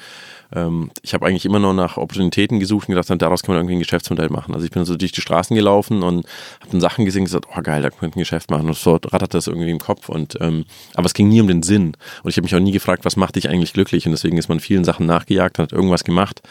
ähm, 0.53 0.91
ich 1.03 1.15
habe 1.15 1.25
eigentlich 1.25 1.44
immer 1.44 1.61
noch 1.61 1.73
nach 1.73 1.99
Opportunitäten 1.99 2.59
gesucht 2.59 2.88
und 2.88 2.97
gedacht, 2.97 3.23
daraus 3.23 3.44
kann 3.44 3.55
man 3.55 3.61
irgendwie 3.61 3.77
ein 3.77 3.81
Geschäftsmodell 3.81 4.29
machen. 4.31 4.55
Also 4.55 4.65
ich 4.67 4.73
bin 4.73 4.85
so 4.85 4.97
durch 4.97 5.12
die 5.12 5.21
Straßen 5.21 5.55
gelaufen 5.55 6.03
und 6.03 6.27
habe 6.61 6.73
dann 6.73 6.81
Sachen 6.81 7.05
gesehen 7.05 7.21
und 7.21 7.27
gesagt, 7.27 7.47
oh 7.56 7.62
geil, 7.62 7.81
da 7.81 7.91
könnte 7.91 8.19
ein 8.19 8.23
Geschäft 8.23 8.50
machen. 8.50 8.67
Und 8.67 8.77
so 8.77 8.94
rattert 8.94 9.32
das 9.35 9.47
irgendwie 9.47 9.71
im 9.71 9.79
Kopf. 9.79 10.09
Und 10.09 10.37
ähm, 10.41 10.65
aber 10.97 11.06
es 11.06 11.15
ging 11.15 11.29
nie 11.29 11.41
um 11.41 11.47
den 11.47 11.62
Sinn. 11.62 11.97
Und 12.25 12.31
ich 12.31 12.37
habe 12.37 12.43
mich 12.47 12.55
auch 12.56 12.61
nie 12.61 12.73
gefragt, 12.73 13.05
was 13.05 13.15
macht 13.15 13.37
dich 13.37 13.49
eigentlich 13.49 13.73
glücklich? 13.73 14.06
Und 14.06 14.11
deswegen 14.12 14.37
ist 14.37 14.49
man 14.49 14.59
vielen 14.59 14.83
Sachen 14.83 15.06
nachgejagt, 15.06 15.61
hat 15.61 15.73
irgendwas 15.73 16.03
gemacht, 16.03 16.43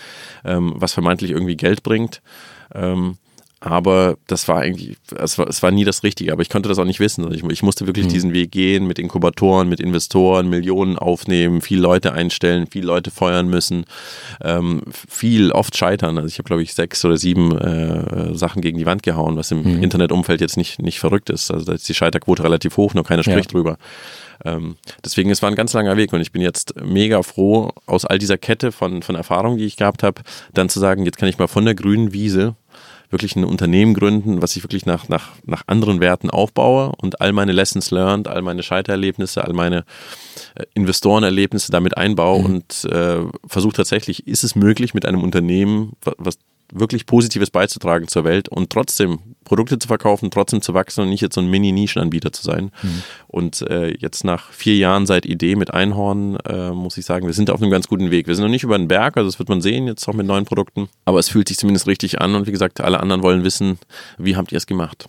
ähm, 0.46 0.72
was 0.78 0.94
vermeintlich 0.94 1.32
irgendwie 1.32 1.58
Geld 1.58 1.84
bringt. 1.84 2.22
Ähm, 2.74 3.18
aber 3.62 4.18
das 4.28 4.48
war 4.48 4.60
eigentlich, 4.60 4.98
es 5.18 5.38
war, 5.38 5.48
es 5.48 5.62
war 5.62 5.72
nie 5.72 5.84
das 5.84 6.04
Richtige, 6.04 6.32
aber 6.32 6.42
ich 6.42 6.50
konnte 6.50 6.70
das 6.70 6.80
auch 6.80 6.86
nicht 6.86 7.02
wissen. 7.02 7.30
Ich, 7.34 7.44
ich 7.44 7.62
musste 7.62 7.88
wirklich 7.88 8.08
diesen 8.08 8.32
Weg 8.34 8.52
gehen, 8.52 8.88
mit 8.88 9.00
Inkubatoren, 9.00 9.68
mit 9.68 9.82
Investoren, 9.82 10.50
Millionen 10.50 10.98
aufnehmen, 10.98 11.62
viele 11.62 11.82
Leute 11.82 12.14
einstellen, 12.14 12.68
viele 12.72 12.88
Leute 12.88 13.12
feuern 13.12 13.50
müssen, 13.50 13.86
ähm, 14.42 14.82
viel 15.10 15.52
oft 15.52 15.76
scheitern. 15.76 16.18
Also 16.18 16.28
ich 16.28 16.38
habe, 16.38 16.48
glaube 16.48 16.64
ich, 16.64 16.74
sechs 16.74 17.04
oder 17.04 17.18
sieben 17.18 17.58
äh, 17.58 18.34
Sachen 18.34 18.62
gegen 18.62 18.78
die 18.78 18.86
Wand 18.86 19.04
gehauen, 19.04 19.36
was 19.36 19.52
im 19.52 19.84
Internetumfeld 19.84 20.40
jetzt 20.40 20.56
nicht, 20.56 20.82
nicht 20.82 21.00
verrückt 21.00 21.30
ist. 21.30 21.52
Also 21.52 21.66
da 21.66 21.74
ist 21.74 21.88
die 21.90 21.94
Scheiterquote 21.94 22.44
relativ 22.44 22.78
hoch, 22.78 22.94
nur 22.94 23.04
keiner 23.04 23.24
spricht 23.24 23.52
drüber. 23.54 23.78
Ähm, 24.46 24.78
deswegen, 25.04 25.30
es 25.32 25.42
war 25.42 25.50
ein 25.50 25.56
ganz 25.56 25.74
langer 25.74 25.98
Weg 25.98 26.14
und 26.14 26.22
ich 26.22 26.32
bin 26.32 26.42
jetzt 26.42 26.76
mega 26.82 27.24
froh, 27.24 27.72
aus 27.86 28.06
all 28.06 28.20
dieser 28.20 28.38
Kette 28.38 28.72
von, 28.72 29.02
von 29.02 29.16
Erfahrungen, 29.16 29.58
die 29.58 29.66
ich 29.66 29.76
gehabt 29.76 30.02
habe, 30.02 30.22
dann 30.54 30.70
zu 30.70 30.80
sagen, 30.80 31.04
jetzt 31.04 31.18
kann 31.18 31.28
ich 31.28 31.38
mal 31.38 31.48
von 31.48 31.66
der 31.66 31.76
grünen 31.76 32.14
Wiese 32.14 32.56
wirklich 33.10 33.36
ein 33.36 33.44
Unternehmen 33.44 33.94
gründen, 33.94 34.42
was 34.42 34.56
ich 34.56 34.64
wirklich 34.64 34.86
nach, 34.86 35.10
nach, 35.10 35.32
nach 35.46 35.64
anderen 35.68 36.00
Werten 36.00 36.30
aufbaue 36.30 36.92
und 36.98 37.22
all 37.22 37.34
meine 37.34 37.52
Lessons 37.52 37.92
learned, 37.92 38.28
all 38.28 38.42
meine 38.42 38.64
Scheitererlebnisse, 38.64 39.44
all 39.44 39.54
meine 39.54 39.86
äh, 40.56 40.66
Investorenerlebnisse 40.76 41.72
damit 41.72 41.98
einbaue 41.98 42.44
und 42.44 42.86
äh, 42.86 43.20
versuche 43.48 43.74
tatsächlich, 43.74 44.28
ist 44.28 44.44
es 44.44 44.56
möglich, 44.56 44.94
mit 44.94 45.06
einem 45.06 45.24
Unternehmen, 45.24 45.94
wa- 46.04 46.14
was 46.18 46.38
wirklich 46.72 47.06
Positives 47.06 47.50
beizutragen 47.50 48.08
zur 48.08 48.24
Welt 48.24 48.50
und 48.50 48.70
trotzdem 48.70 49.20
Produkte 49.44 49.80
zu 49.80 49.88
verkaufen, 49.88 50.32
trotzdem 50.32 50.62
zu 50.62 50.74
wachsen 50.74 51.02
und 51.02 51.10
nicht 51.10 51.22
jetzt 51.22 51.36
so 51.36 51.42
ein 51.42 51.50
Mini-Nischenanbieter 51.50 52.32
zu 52.32 52.44
sein. 52.44 52.72
Und 53.28 53.62
äh, 53.64 53.96
jetzt 53.98 54.24
nach 54.24 54.52
vier 54.52 54.76
Jahren 54.76 55.06
seit 55.06 55.26
Idee 55.26 55.56
mit 55.56 55.74
Einhorn, 55.74 56.38
äh, 56.48 56.72
muss 56.72 56.98
ich 56.98 57.06
sagen, 57.06 57.26
wir 57.26 57.34
sind 57.34 57.50
auf 57.50 57.62
einem 57.62 57.72
ganz 57.72 57.88
guten 57.88 58.12
Weg. 58.12 58.28
Wir 58.28 58.36
sind 58.36 58.44
noch 58.44 58.52
nicht 58.52 58.64
über 58.64 58.78
den 58.78 58.88
Berg, 58.88 59.18
also 59.18 59.28
das 59.28 59.40
wird 59.40 59.50
man 59.50 59.62
sehen 59.62 59.88
jetzt 59.88 60.08
auch 60.08 60.14
mit 60.14 60.28
neuen 60.28 60.46
Produkten, 60.46 60.90
aber 61.06 61.20
es 61.20 61.30
fühlt 61.30 61.48
sich 61.48 61.58
zumindest 61.58 61.88
richtig 61.88 62.22
an 62.22 62.36
und 62.36 62.48
wie 62.48 62.52
gesagt, 62.52 62.82
alle 62.82 63.00
anderen 63.00 63.24
wollen 63.24 63.44
wissen, 63.44 63.80
wie 64.18 64.36
habt 64.36 64.52
ihr 64.52 64.58
es 64.58 64.68
gemacht? 64.68 65.08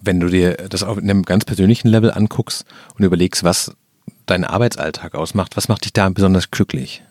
Wenn 0.00 0.20
du 0.20 0.28
dir 0.28 0.54
das 0.68 0.82
auf 0.82 0.98
einem 0.98 1.24
ganz 1.24 1.44
persönlichen 1.44 1.88
Level 1.88 2.10
anguckst 2.10 2.64
und 2.96 3.04
überlegst, 3.04 3.44
was 3.44 3.72
deinen 4.26 4.44
Arbeitsalltag 4.44 5.14
ausmacht, 5.14 5.56
was 5.56 5.68
macht 5.68 5.84
dich 5.84 5.92
da 5.92 6.08
besonders 6.08 6.50
glücklich? 6.50 7.02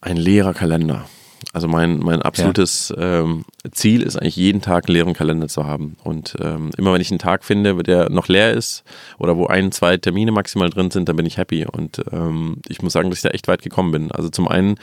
Ein 0.00 0.16
leerer 0.16 0.54
Kalender. 0.54 1.06
Also 1.52 1.68
mein, 1.68 1.98
mein 1.98 2.22
absolutes 2.22 2.92
ähm, 2.96 3.44
Ziel 3.70 4.02
ist 4.02 4.16
eigentlich 4.16 4.36
jeden 4.36 4.60
Tag 4.60 4.88
einen 4.88 4.94
leeren 4.94 5.14
Kalender 5.14 5.48
zu 5.48 5.64
haben. 5.64 5.96
Und 6.02 6.36
ähm, 6.40 6.70
immer 6.76 6.92
wenn 6.92 7.00
ich 7.00 7.10
einen 7.10 7.18
Tag 7.18 7.44
finde, 7.44 7.82
der 7.82 8.10
noch 8.10 8.28
leer 8.28 8.52
ist 8.52 8.84
oder 9.18 9.36
wo 9.36 9.46
ein, 9.46 9.72
zwei 9.72 9.96
Termine 9.96 10.32
maximal 10.32 10.70
drin 10.70 10.90
sind, 10.90 11.08
dann 11.08 11.16
bin 11.16 11.26
ich 11.26 11.36
happy. 11.36 11.66
Und 11.66 12.02
ähm, 12.12 12.58
ich 12.68 12.82
muss 12.82 12.92
sagen, 12.92 13.10
dass 13.10 13.18
ich 13.18 13.22
da 13.22 13.30
echt 13.30 13.48
weit 13.48 13.62
gekommen 13.62 13.92
bin. 13.92 14.12
Also 14.12 14.28
zum 14.28 14.48
einen 14.48 14.76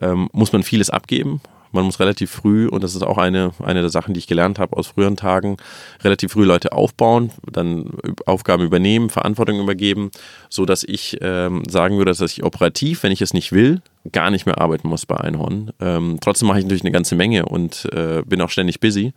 ähm, 0.00 0.28
muss 0.32 0.52
man 0.52 0.62
vieles 0.62 0.90
abgeben. 0.90 1.40
Man 1.72 1.84
muss 1.84 1.98
relativ 1.98 2.30
früh, 2.30 2.68
und 2.68 2.84
das 2.84 2.94
ist 2.94 3.02
auch 3.02 3.18
eine, 3.18 3.50
eine 3.60 3.80
der 3.80 3.90
Sachen, 3.90 4.14
die 4.14 4.18
ich 4.18 4.28
gelernt 4.28 4.60
habe 4.60 4.76
aus 4.76 4.86
früheren 4.86 5.16
Tagen, 5.16 5.56
relativ 6.04 6.30
früh 6.30 6.44
Leute 6.44 6.72
aufbauen, 6.72 7.32
dann 7.50 7.90
Aufgaben 8.26 8.62
übernehmen, 8.62 9.10
Verantwortung 9.10 9.58
übergeben, 9.58 10.12
so 10.48 10.66
dass 10.66 10.84
ich 10.84 11.18
ähm, 11.20 11.64
sagen 11.68 11.98
würde, 11.98 12.12
dass 12.12 12.20
ich 12.20 12.44
operativ, 12.44 13.02
wenn 13.02 13.10
ich 13.10 13.22
es 13.22 13.34
nicht 13.34 13.50
will, 13.50 13.82
gar 14.12 14.30
nicht 14.30 14.46
mehr 14.46 14.60
arbeiten 14.60 14.88
muss 14.88 15.06
bei 15.06 15.16
Einhorn. 15.16 15.72
Ähm, 15.80 16.18
trotzdem 16.20 16.48
mache 16.48 16.58
ich 16.58 16.64
natürlich 16.64 16.82
eine 16.82 16.92
ganze 16.92 17.14
Menge 17.14 17.46
und 17.46 17.88
äh, 17.92 18.22
bin 18.22 18.40
auch 18.40 18.50
ständig 18.50 18.80
busy, 18.80 19.12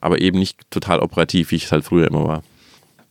aber 0.00 0.20
eben 0.20 0.38
nicht 0.38 0.58
total 0.70 1.00
operativ, 1.00 1.50
wie 1.50 1.56
ich 1.56 1.64
es 1.64 1.72
halt 1.72 1.84
früher 1.84 2.06
immer 2.06 2.26
war. 2.26 2.42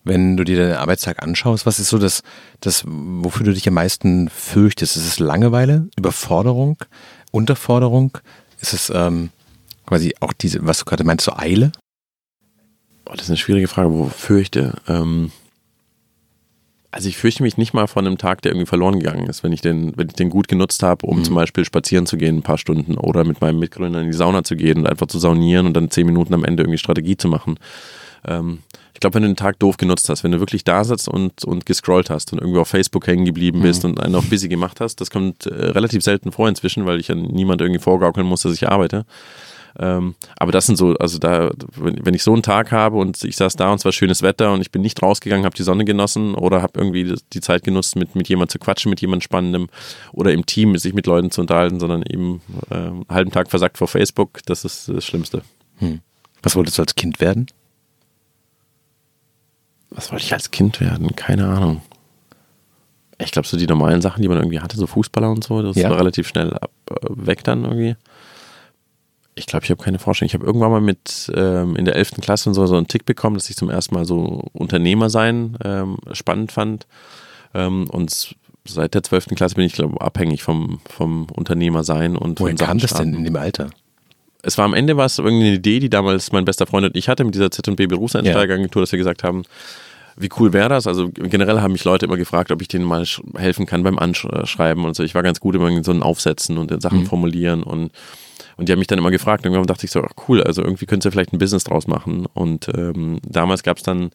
Wenn 0.03 0.37
du 0.37 0.43
dir 0.43 0.57
deinen 0.57 0.77
Arbeitstag 0.77 1.21
anschaust, 1.21 1.65
was 1.65 1.79
ist 1.79 1.89
so 1.89 1.99
das, 1.99 2.23
das, 2.61 2.83
wofür 2.87 3.45
du 3.45 3.53
dich 3.53 3.67
am 3.67 3.75
meisten 3.75 4.29
fürchtest? 4.29 4.95
Ist 4.95 5.05
es 5.05 5.19
Langeweile, 5.19 5.87
Überforderung, 5.97 6.77
Unterforderung? 7.31 8.17
Ist 8.59 8.73
es 8.73 8.89
ähm, 8.89 9.29
quasi 9.85 10.15
auch 10.19 10.33
diese, 10.33 10.65
was 10.65 10.79
du 10.79 10.85
gerade 10.85 11.03
meinst, 11.03 11.25
so 11.25 11.33
Eile? 11.35 11.71
Oh, 13.05 13.11
das 13.13 13.23
ist 13.23 13.29
eine 13.29 13.37
schwierige 13.37 13.67
Frage, 13.67 13.91
wo 13.91 14.05
fürchte. 14.05 14.75
Ähm, 14.87 15.31
also 16.91 17.07
ich 17.07 17.17
fürchte 17.17 17.43
mich 17.43 17.57
nicht 17.57 17.73
mal 17.73 17.87
von 17.87 18.05
einem 18.05 18.17
Tag, 18.17 18.41
der 18.41 18.51
irgendwie 18.51 18.65
verloren 18.65 18.99
gegangen 18.99 19.27
ist, 19.27 19.43
wenn 19.43 19.51
ich 19.51 19.61
den, 19.61 19.95
wenn 19.95 20.07
ich 20.07 20.15
den 20.15 20.29
gut 20.29 20.47
genutzt 20.47 20.81
habe, 20.81 21.05
um 21.05 21.23
zum 21.23 21.35
Beispiel 21.35 21.63
spazieren 21.63 22.07
zu 22.07 22.17
gehen 22.17 22.37
ein 22.37 22.41
paar 22.41 22.57
Stunden 22.57 22.97
oder 22.97 23.23
mit 23.23 23.41
meinem 23.41 23.59
Mitgründer 23.59 24.01
in 24.01 24.07
die 24.07 24.17
Sauna 24.17 24.43
zu 24.43 24.55
gehen 24.55 24.79
und 24.79 24.87
einfach 24.87 25.07
zu 25.07 25.19
saunieren 25.19 25.67
und 25.67 25.73
dann 25.73 25.91
zehn 25.91 26.07
Minuten 26.07 26.33
am 26.33 26.43
Ende 26.43 26.63
irgendwie 26.63 26.79
Strategie 26.79 27.15
zu 27.15 27.27
machen. 27.27 27.59
Ähm, 28.27 28.59
ich 28.93 28.99
glaube, 28.99 29.15
wenn 29.15 29.21
du 29.21 29.29
den 29.29 29.35
Tag 29.35 29.59
doof 29.59 29.77
genutzt 29.77 30.09
hast, 30.09 30.23
wenn 30.23 30.31
du 30.31 30.39
wirklich 30.39 30.63
da 30.63 30.83
sitzt 30.83 31.07
und, 31.07 31.45
und 31.45 31.65
gescrollt 31.65 32.09
hast 32.09 32.33
und 32.33 32.39
irgendwie 32.39 32.59
auf 32.59 32.67
Facebook 32.67 33.07
hängen 33.07 33.23
geblieben 33.23 33.61
bist 33.61 33.85
und 33.85 33.99
einen 33.99 34.15
auf 34.15 34.25
busy 34.25 34.49
gemacht 34.49 34.81
hast, 34.81 34.99
das 34.99 35.09
kommt 35.09 35.45
äh, 35.45 35.53
relativ 35.53 36.03
selten 36.03 36.31
vor 36.31 36.49
inzwischen, 36.49 36.85
weil 36.85 36.99
ich 36.99 37.07
ja 37.07 37.15
niemand 37.15 37.61
irgendwie 37.61 37.79
vorgaukeln 37.79 38.27
muss, 38.27 38.41
dass 38.41 38.53
ich 38.53 38.67
arbeite. 38.67 39.05
Ähm, 39.77 40.15
aber 40.37 40.51
das 40.51 40.65
sind 40.65 40.77
so, 40.77 40.95
also 40.95 41.19
da, 41.19 41.51
wenn, 41.75 42.05
wenn 42.05 42.13
ich 42.13 42.23
so 42.23 42.33
einen 42.33 42.41
Tag 42.43 42.71
habe 42.71 42.97
und 42.97 43.23
ich 43.23 43.35
saß 43.35 43.55
da 43.55 43.71
und 43.71 43.77
es 43.79 43.85
war 43.85 43.91
schönes 43.91 44.21
Wetter 44.21 44.51
und 44.53 44.61
ich 44.61 44.71
bin 44.71 44.81
nicht 44.81 45.01
rausgegangen, 45.01 45.45
habe 45.45 45.55
die 45.55 45.63
Sonne 45.63 45.85
genossen 45.85 46.33
oder 46.35 46.61
habe 46.61 46.79
irgendwie 46.79 47.15
die 47.33 47.41
Zeit 47.41 47.63
genutzt, 47.63 47.95
mit, 47.95 48.15
mit 48.15 48.27
jemandem 48.29 48.49
zu 48.51 48.59
quatschen, 48.59 48.89
mit 48.89 49.01
jemandem 49.01 49.21
Spannendem 49.21 49.67
oder 50.11 50.31
im 50.33 50.45
Team 50.45 50.77
sich 50.77 50.93
mit 50.93 51.05
Leuten 51.05 51.29
zu 51.31 51.41
unterhalten, 51.41 51.79
sondern 51.79 52.03
eben 52.03 52.41
äh, 52.71 52.75
einen 52.75 53.05
halben 53.09 53.31
Tag 53.31 53.49
versackt 53.49 53.77
vor 53.77 53.87
Facebook, 53.87 54.39
das 54.45 54.65
ist 54.65 54.89
das 54.89 55.05
Schlimmste. 55.05 55.43
Was 56.41 56.55
wolltest 56.55 56.77
du 56.77 56.81
als 56.81 56.95
Kind 56.95 57.19
werden? 57.21 57.47
Was 59.91 60.11
wollte 60.11 60.23
ich 60.25 60.33
als 60.33 60.51
Kind 60.51 60.79
werden? 60.81 61.15
Keine 61.15 61.47
Ahnung. 61.47 61.81
Ich 63.21 63.31
glaube, 63.31 63.47
so 63.47 63.57
die 63.57 63.67
normalen 63.67 64.01
Sachen, 64.01 64.21
die 64.21 64.27
man 64.29 64.37
irgendwie 64.37 64.59
hatte, 64.61 64.77
so 64.77 64.87
Fußballer 64.87 65.29
und 65.29 65.43
so, 65.43 65.61
das 65.61 65.75
Ja. 65.75 65.89
war 65.89 65.97
relativ 65.97 66.27
schnell 66.27 66.53
ab, 66.53 66.71
äh, 66.89 66.95
weg 67.09 67.43
dann 67.43 67.65
irgendwie. 67.65 67.95
Ich 69.39 69.45
glaube, 69.45 69.65
ich 69.65 69.71
habe 69.71 69.83
keine 69.83 69.99
Vorstellung. 69.99 70.27
Ich 70.27 70.33
habe 70.33 70.45
irgendwann 70.45 70.71
mal 70.71 70.81
mit 70.81 71.31
ähm, 71.35 71.75
in 71.75 71.85
der 71.85 71.95
11. 71.95 72.21
Klasse 72.21 72.49
und 72.49 72.53
so, 72.53 72.65
so 72.65 72.75
einen 72.75 72.87
Tick 72.87 73.05
bekommen, 73.05 73.35
dass 73.35 73.49
ich 73.49 73.55
zum 73.55 73.69
ersten 73.69 73.95
Mal 73.95 74.05
so 74.05 74.43
Unternehmer 74.53 75.09
sein 75.09 75.57
ähm, 75.63 75.97
spannend 76.11 76.51
fand. 76.51 76.87
Ähm, 77.53 77.89
und 77.89 78.35
seit 78.65 78.93
der 78.93 79.03
12. 79.03 79.27
Klasse 79.35 79.55
bin 79.55 79.65
ich, 79.65 79.73
glaube 79.73 79.95
ich, 79.95 80.01
abhängig 80.01 80.43
vom, 80.43 80.81
vom 80.87 81.27
Unternehmer 81.35 81.83
sein 81.83 82.15
und 82.15 82.39
Woher 82.39 82.55
kam 82.55 82.77
das 82.77 82.93
denn 82.93 83.13
in 83.15 83.23
dem 83.23 83.35
Alter? 83.35 83.69
es 84.41 84.57
war 84.57 84.65
am 84.65 84.73
Ende 84.73 84.97
was 84.97 85.17
irgendwie 85.17 85.47
eine 85.47 85.55
Idee, 85.55 85.79
die 85.79 85.89
damals 85.89 86.31
mein 86.31 86.45
bester 86.45 86.65
Freund 86.65 86.85
und 86.85 86.95
ich 86.95 87.09
hatte 87.09 87.23
mit 87.23 87.35
dieser 87.35 87.51
Z&B 87.51 87.87
Berufseinsteigeragentur, 87.87 88.81
dass 88.81 88.91
wir 88.91 88.97
gesagt 88.97 89.23
haben, 89.23 89.43
wie 90.17 90.29
cool 90.39 90.53
wäre 90.53 90.69
das? 90.69 90.87
Also 90.87 91.09
generell 91.09 91.61
haben 91.61 91.71
mich 91.71 91.85
Leute 91.85 92.05
immer 92.05 92.17
gefragt, 92.17 92.51
ob 92.51 92.61
ich 92.61 92.67
denen 92.67 92.85
mal 92.85 93.05
helfen 93.37 93.65
kann 93.65 93.83
beim 93.83 93.97
Anschreiben 93.97 94.83
und 94.83 94.95
so. 94.95 95.03
Ich 95.03 95.15
war 95.15 95.23
ganz 95.23 95.39
gut 95.39 95.55
immer 95.55 95.69
in 95.69 95.83
so 95.83 95.91
ein 95.91 96.03
Aufsetzen 96.03 96.57
und 96.57 96.81
Sachen 96.81 97.01
mhm. 97.01 97.05
formulieren 97.05 97.63
und 97.63 97.91
und 98.59 98.67
die 98.67 98.73
haben 98.73 98.79
mich 98.79 98.87
dann 98.87 98.99
immer 98.99 99.09
gefragt 99.09 99.45
und 99.45 99.53
irgendwann 99.53 99.67
dachte 99.67 99.85
ich 99.85 99.91
so, 99.91 100.03
ach 100.03 100.27
cool, 100.27 100.43
also 100.43 100.61
irgendwie 100.61 100.85
könntest 100.85 101.05
du 101.05 101.11
vielleicht 101.11 101.31
ein 101.31 101.39
Business 101.39 101.63
draus 101.63 101.87
machen. 101.87 102.25
Und 102.33 102.67
ähm, 102.75 103.19
damals 103.25 103.63
gab 103.63 103.77
es 103.77 103.83
dann 103.83 104.11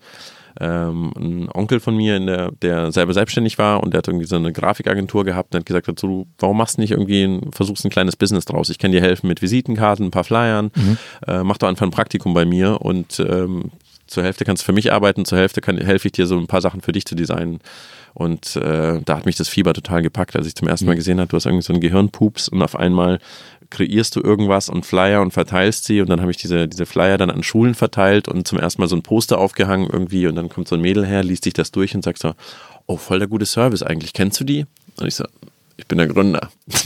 ähm, 0.61 1.13
einen 1.17 1.49
Onkel 1.53 1.81
von 1.81 1.97
mir, 1.97 2.21
der, 2.21 2.53
der 2.53 2.93
selber 2.93 3.15
selbstständig 3.15 3.57
war 3.57 3.83
und 3.83 3.95
der 3.95 3.99
hat 3.99 4.09
irgendwie 4.09 4.27
so 4.27 4.37
eine 4.37 4.53
Grafikagentur 4.53 5.25
gehabt 5.25 5.55
und 5.55 5.61
hat 5.61 5.67
gesagt 5.67 5.89
dazu, 5.89 6.27
warum 6.39 6.59
machst 6.59 6.77
du 6.77 6.83
nicht 6.83 6.91
irgendwie, 6.91 7.23
ein, 7.23 7.53
versuchst 7.53 7.87
ein 7.87 7.91
kleines 7.91 8.17
Business 8.17 8.45
draus? 8.45 8.69
Ich 8.69 8.79
kann 8.79 8.93
dir 8.93 9.01
helfen 9.01 9.29
mit 9.29 9.41
Visitenkarten, 9.41 10.09
ein 10.09 10.11
paar 10.11 10.25
Flyern, 10.25 10.71
mhm. 10.75 10.99
äh, 11.27 11.43
mach 11.43 11.57
doch 11.57 11.69
einfach 11.69 11.87
ein 11.87 11.91
Praktikum 11.91 12.35
bei 12.35 12.45
mir 12.45 12.83
und 12.83 13.19
ähm, 13.21 13.71
zur 14.07 14.23
Hälfte 14.25 14.45
kannst 14.45 14.63
du 14.63 14.67
für 14.67 14.73
mich 14.75 14.93
arbeiten, 14.93 15.25
zur 15.25 15.39
Hälfte 15.39 15.63
kann, 15.63 15.79
helfe 15.79 16.09
ich 16.09 16.13
dir 16.13 16.27
so 16.27 16.37
ein 16.37 16.49
paar 16.49 16.61
Sachen 16.61 16.83
für 16.83 16.93
dich 16.93 17.07
zu 17.07 17.15
designen. 17.15 17.61
Und 18.15 18.55
äh, 18.57 19.01
da 19.05 19.17
hat 19.17 19.27
mich 19.27 19.35
das 19.35 19.49
Fieber 19.49 19.75
total 19.75 20.01
gepackt, 20.01 20.37
als 20.37 20.47
ich 20.47 20.55
zum 20.55 20.69
ersten 20.69 20.87
Mal 20.87 20.93
mhm. 20.93 20.99
gesehen 20.99 21.21
habe, 21.21 21.29
du 21.29 21.37
hast 21.37 21.47
irgendwie 21.47 21.65
so 21.65 21.73
einen 21.73 21.81
Gehirnpups 21.81 22.49
und 22.49 22.63
auf 22.63 22.77
einmal 22.77 23.19
kreierst 23.71 24.15
du 24.15 24.21
irgendwas 24.21 24.69
und 24.69 24.87
Flyer 24.87 25.21
und 25.21 25.33
verteilst 25.33 25.85
sie 25.85 26.01
und 26.01 26.09
dann 26.09 26.21
habe 26.21 26.31
ich 26.31 26.37
diese, 26.37 26.69
diese 26.69 26.87
Flyer 26.87 27.19
dann 27.19 27.31
an 27.31 27.43
Schulen 27.43 27.75
verteilt 27.75 28.29
und 28.29 28.47
zum 28.47 28.59
ersten 28.59 28.81
Mal 28.81 28.89
so 28.89 28.95
ein 28.95 29.03
Poster 29.03 29.39
aufgehangen 29.39 29.89
irgendwie 29.91 30.29
und 30.29 30.37
dann 30.37 30.49
kommt 30.49 30.69
so 30.69 30.77
ein 30.77 30.81
Mädel 30.81 31.05
her, 31.05 31.25
liest 31.25 31.45
sich 31.45 31.55
das 31.55 31.73
durch 31.73 31.95
und 31.95 32.05
sagt 32.05 32.21
so, 32.21 32.35
oh, 32.87 32.97
voll 32.97 33.19
der 33.19 33.27
gute 33.27 33.47
Service 33.47 33.83
eigentlich, 33.83 34.13
kennst 34.13 34.39
du 34.39 34.45
die? 34.45 34.67
Und 35.01 35.09
ich 35.09 35.17
so, 35.17 35.25
ich 35.77 35.87
bin 35.87 35.99
der 35.99 36.07
Gründer. 36.07 36.51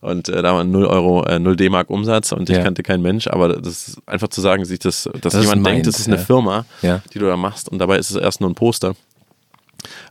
Und 0.00 0.28
äh, 0.28 0.42
da 0.42 0.54
war 0.54 0.64
0 0.64 0.84
Euro, 0.84 1.24
äh, 1.24 1.38
0 1.38 1.56
D-Mark 1.56 1.88
Umsatz 1.88 2.30
und 2.32 2.50
ich 2.50 2.56
ja. 2.58 2.62
kannte 2.62 2.82
keinen 2.82 3.00
Mensch, 3.00 3.26
aber 3.26 3.56
das 3.56 3.88
ist 3.88 3.98
einfach 4.04 4.28
zu 4.28 4.42
sagen, 4.42 4.66
sich 4.66 4.78
das, 4.78 5.08
dass 5.22 5.32
das 5.32 5.40
jemand 5.42 5.66
denkt, 5.66 5.86
das 5.86 5.98
ist 5.98 6.08
eine 6.08 6.16
ja. 6.16 6.22
Firma, 6.22 6.66
ja. 6.82 7.00
die 7.14 7.18
du 7.18 7.24
da 7.24 7.38
machst 7.38 7.70
und 7.70 7.78
dabei 7.78 7.96
ist 7.96 8.10
es 8.10 8.16
erst 8.16 8.42
nur 8.42 8.50
ein 8.50 8.54
Poster. 8.54 8.96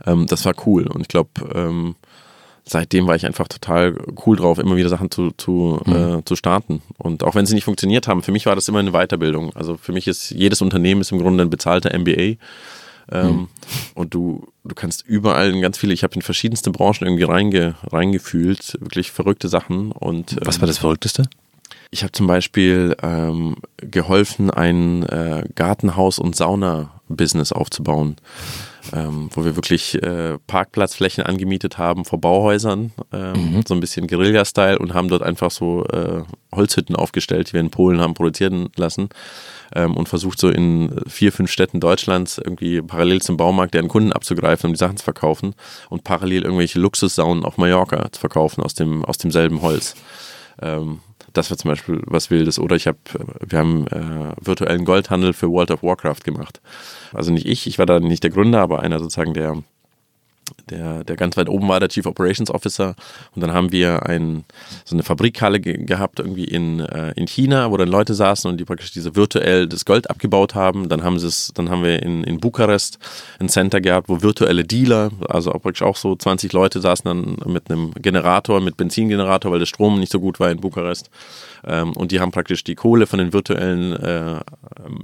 Ähm, 0.05 0.27
das 0.27 0.45
war 0.45 0.53
cool 0.65 0.87
und 0.87 1.01
ich 1.01 1.07
glaube, 1.07 1.31
ähm, 1.53 1.95
seitdem 2.65 3.07
war 3.07 3.15
ich 3.15 3.25
einfach 3.25 3.47
total 3.47 3.95
cool 4.25 4.37
drauf, 4.37 4.57
immer 4.57 4.75
wieder 4.75 4.89
Sachen 4.89 5.11
zu, 5.11 5.31
zu, 5.31 5.81
mhm. 5.85 6.19
äh, 6.19 6.25
zu 6.25 6.35
starten. 6.35 6.81
Und 6.97 7.23
auch 7.23 7.35
wenn 7.35 7.45
sie 7.45 7.55
nicht 7.55 7.65
funktioniert 7.65 8.07
haben, 8.07 8.23
für 8.23 8.31
mich 8.31 8.45
war 8.45 8.55
das 8.55 8.67
immer 8.67 8.79
eine 8.79 8.91
Weiterbildung. 8.91 9.55
Also 9.55 9.77
für 9.77 9.91
mich 9.91 10.07
ist 10.07 10.31
jedes 10.31 10.61
Unternehmen 10.61 11.01
ist 11.01 11.11
im 11.11 11.19
Grunde 11.19 11.43
ein 11.43 11.49
bezahlter 11.49 11.97
MBA. 11.97 12.37
Ähm, 13.11 13.27
mhm. 13.27 13.47
Und 13.95 14.13
du, 14.13 14.47
du 14.63 14.75
kannst 14.75 15.05
überall 15.05 15.51
in 15.51 15.61
ganz 15.61 15.77
viele, 15.77 15.93
ich 15.93 16.03
habe 16.03 16.15
in 16.15 16.21
verschiedenste 16.21 16.71
Branchen 16.71 17.05
irgendwie 17.05 17.23
reinge, 17.23 17.75
reingefühlt, 17.91 18.77
wirklich 18.79 19.11
verrückte 19.11 19.49
Sachen. 19.49 19.91
Und, 19.91 20.37
Was 20.41 20.61
war 20.61 20.67
das 20.67 20.77
Verrückteste? 20.77 21.23
Ich 21.91 22.01
habe 22.01 22.13
zum 22.13 22.27
Beispiel 22.27 22.95
ähm, 23.03 23.57
geholfen, 23.77 24.49
ein 24.49 25.03
äh, 25.03 25.43
Gartenhaus- 25.53 26.17
und 26.17 26.35
Sauna-Business 26.35 27.51
aufzubauen 27.51 28.15
ähm, 28.91 29.29
wo 29.33 29.45
wir 29.45 29.55
wirklich 29.55 30.01
äh, 30.01 30.37
Parkplatzflächen 30.45 31.23
angemietet 31.23 31.77
haben 31.77 32.05
vor 32.05 32.19
Bauhäusern, 32.19 32.91
ähm, 33.13 33.55
mhm. 33.55 33.63
so 33.67 33.73
ein 33.73 33.79
bisschen 33.79 34.07
Guerilla-Style 34.07 34.79
und 34.79 34.93
haben 34.93 35.07
dort 35.07 35.23
einfach 35.23 35.51
so 35.51 35.85
äh, 35.85 36.23
Holzhütten 36.53 36.95
aufgestellt, 36.95 37.49
die 37.49 37.53
wir 37.53 37.61
in 37.61 37.69
Polen 37.69 38.01
haben 38.01 38.13
produzieren 38.13 38.69
lassen 38.75 39.09
ähm, 39.73 39.95
und 39.95 40.09
versucht 40.09 40.39
so 40.39 40.49
in 40.49 40.99
vier, 41.07 41.31
fünf 41.31 41.51
Städten 41.51 41.79
Deutschlands 41.79 42.37
irgendwie 42.37 42.81
parallel 42.81 43.21
zum 43.21 43.37
Baumarkt 43.37 43.73
deren 43.73 43.87
Kunden 43.87 44.11
abzugreifen, 44.11 44.67
um 44.67 44.73
die 44.73 44.79
Sachen 44.79 44.97
zu 44.97 45.03
verkaufen 45.03 45.55
und 45.89 46.03
parallel 46.03 46.43
irgendwelche 46.43 46.79
Luxussaunen 46.79 47.45
auf 47.45 47.57
Mallorca 47.57 48.11
zu 48.11 48.19
verkaufen 48.19 48.63
aus, 48.63 48.73
dem, 48.73 49.05
aus 49.05 49.17
demselben 49.17 49.61
Holz. 49.61 49.95
Ähm, 50.61 50.99
das 51.33 51.49
war 51.49 51.57
zum 51.57 51.69
Beispiel 51.71 52.01
was 52.05 52.29
Wildes. 52.29 52.59
Oder 52.59 52.75
ich 52.75 52.87
habe, 52.87 52.97
wir 53.45 53.59
haben 53.59 53.87
äh, 53.87 54.33
virtuellen 54.39 54.85
Goldhandel 54.85 55.33
für 55.33 55.49
World 55.49 55.71
of 55.71 55.83
Warcraft 55.83 56.23
gemacht. 56.23 56.61
Also 57.13 57.31
nicht 57.31 57.45
ich, 57.45 57.67
ich 57.67 57.79
war 57.79 57.85
da 57.85 57.99
nicht 57.99 58.23
der 58.23 58.31
Gründer, 58.31 58.61
aber 58.61 58.81
einer 58.81 58.99
sozusagen 58.99 59.33
der 59.33 59.63
der, 60.69 61.03
der 61.03 61.15
ganz 61.15 61.37
weit 61.37 61.49
oben 61.49 61.67
war, 61.67 61.79
der 61.79 61.89
Chief 61.89 62.05
Operations 62.05 62.49
Officer. 62.49 62.95
Und 63.35 63.41
dann 63.41 63.53
haben 63.53 63.71
wir 63.71 64.05
ein, 64.05 64.43
so 64.85 64.95
eine 64.95 65.03
Fabrikhalle 65.03 65.59
ge 65.59 65.83
gehabt, 65.83 66.19
irgendwie 66.19 66.45
in, 66.45 66.79
äh, 66.79 67.11
in 67.15 67.27
China, 67.27 67.71
wo 67.71 67.77
dann 67.77 67.89
Leute 67.89 68.13
saßen 68.13 68.49
und 68.49 68.57
die 68.57 68.65
praktisch 68.65 68.91
diese 68.91 69.15
virtuell 69.15 69.67
das 69.67 69.85
Gold 69.85 70.09
abgebaut 70.09 70.55
haben. 70.55 70.89
Dann 70.89 71.03
haben, 71.03 71.19
dann 71.55 71.69
haben 71.69 71.83
wir 71.83 72.01
in, 72.01 72.23
in 72.23 72.39
Bukarest 72.39 72.99
ein 73.39 73.49
Center 73.49 73.81
gehabt, 73.81 74.09
wo 74.09 74.21
virtuelle 74.21 74.63
Dealer, 74.63 75.11
also 75.27 75.51
auch 75.51 75.61
praktisch 75.61 75.81
auch 75.81 75.97
so 75.97 76.15
20 76.15 76.53
Leute 76.53 76.81
saßen 76.81 77.05
dann 77.05 77.51
mit 77.51 77.69
einem 77.69 77.93
Generator, 77.95 78.61
mit 78.61 78.77
Benzingenerator, 78.77 79.51
weil 79.51 79.59
der 79.59 79.65
Strom 79.65 79.99
nicht 79.99 80.11
so 80.11 80.19
gut 80.19 80.39
war 80.39 80.51
in 80.51 80.59
Bukarest. 80.59 81.09
Ähm, 81.65 81.93
und 81.93 82.11
die 82.11 82.19
haben 82.19 82.31
praktisch 82.31 82.63
die 82.63 82.75
Kohle 82.75 83.07
von 83.07 83.19
den 83.19 83.33
virtuellen 83.33 83.93
äh, 83.93 84.39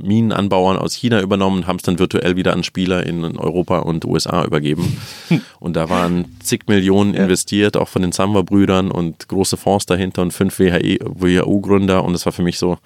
Minenanbauern 0.01 0.77
aus 0.77 0.93
China 0.93 1.21
übernommen 1.21 1.59
und 1.59 1.67
haben 1.67 1.77
es 1.77 1.83
dann 1.83 1.99
virtuell 1.99 2.35
wieder 2.35 2.53
an 2.53 2.63
Spieler 2.63 3.05
in 3.05 3.23
Europa 3.37 3.79
und 3.79 4.05
USA 4.05 4.43
übergeben. 4.43 5.01
Und 5.59 5.75
da 5.75 5.89
waren 5.89 6.37
zig 6.41 6.61
Millionen 6.67 7.13
investiert, 7.13 7.75
auch 7.75 7.89
von 7.89 8.01
den 8.01 8.13
Samba-Brüdern 8.13 8.91
und 8.91 9.27
große 9.27 9.57
Fonds 9.57 9.85
dahinter 9.85 10.21
und 10.21 10.31
fünf 10.31 10.57
WHU-Gründer. 10.59 12.03
Und 12.03 12.13
das 12.13 12.25
war 12.25 12.31
für 12.31 12.43
mich 12.43 12.57
so, 12.57 12.77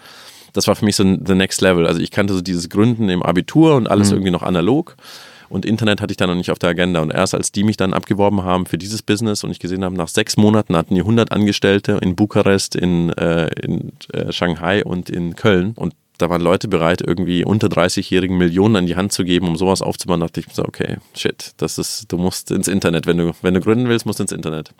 das 0.53 0.68
war 0.68 0.75
für 0.75 0.86
mich 0.86 0.96
so 0.96 1.03
the 1.03 1.36
next 1.36 1.62
level. 1.62 1.86
Also 1.86 2.01
ich 2.01 2.10
kannte 2.10 2.34
so 2.34 2.42
dieses 2.42 2.70
Gründen 2.70 3.10
im 3.10 3.22
Abitur 3.22 3.75
und 3.75 3.89
alles 3.89 4.10
mhm. 4.10 4.15
irgendwie 4.15 4.32
noch 4.32 4.44
analog. 4.44 4.96
Und 5.54 5.68
Internet 5.68 6.02
hatte 6.02 6.12
ich 6.12 6.18
dann 6.18 6.30
noch 6.30 6.36
nicht 6.36 6.50
auf 6.50 6.58
der 6.58 6.72
Agenda. 6.72 7.00
Und 7.00 7.12
erst 7.12 7.36
als 7.36 7.52
die 7.52 7.64
mich 7.64 7.78
dann 7.78 7.94
abgeworben 7.94 8.44
haben 8.44 8.66
für 8.66 8.80
dieses 8.80 9.04
Business 9.04 9.44
und 9.44 9.52
ich 9.52 9.60
gesehen 9.60 9.84
habe, 9.84 9.96
nach 9.96 10.08
sechs 10.08 10.36
Monaten 10.36 10.76
hatten 10.76 10.96
die 10.96 11.02
100 11.02 11.32
Angestellte 11.32 12.00
in 12.02 12.16
Bukarest, 12.16 12.76
in, 12.76 13.12
äh, 13.12 13.50
in 13.62 13.92
äh, 14.12 14.32
Shanghai 14.32 14.84
und 14.84 15.12
in 15.12 15.36
Köln. 15.36 15.74
Und 15.76 15.94
da 16.18 16.32
waren 16.32 16.42
Leute 16.42 16.68
bereit, 16.68 17.04
irgendwie 17.06 17.46
unter 17.46 17.68
30-Jährigen 17.68 18.36
Millionen 18.36 18.78
an 18.78 18.88
die 18.88 18.96
Hand 18.96 19.12
zu 19.12 19.24
geben, 19.24 19.48
um 19.48 19.56
sowas 19.56 19.84
aufzubauen. 19.84 20.22
Da 20.22 20.26
dachte 20.26 20.40
ich 20.40 20.48
so, 20.52 20.66
okay, 20.66 20.98
shit, 21.16 21.52
das 21.58 21.78
ist, 21.78 22.12
du 22.12 22.18
musst 22.18 22.50
ins 22.50 22.68
Internet. 22.68 23.06
Wenn 23.06 23.20
du, 23.20 23.34
wenn 23.44 23.54
du 23.54 23.62
gründen 23.62 23.88
willst, 23.88 24.08
musst 24.08 24.18
du 24.18 24.24
ins 24.24 24.32
Internet. 24.32 24.74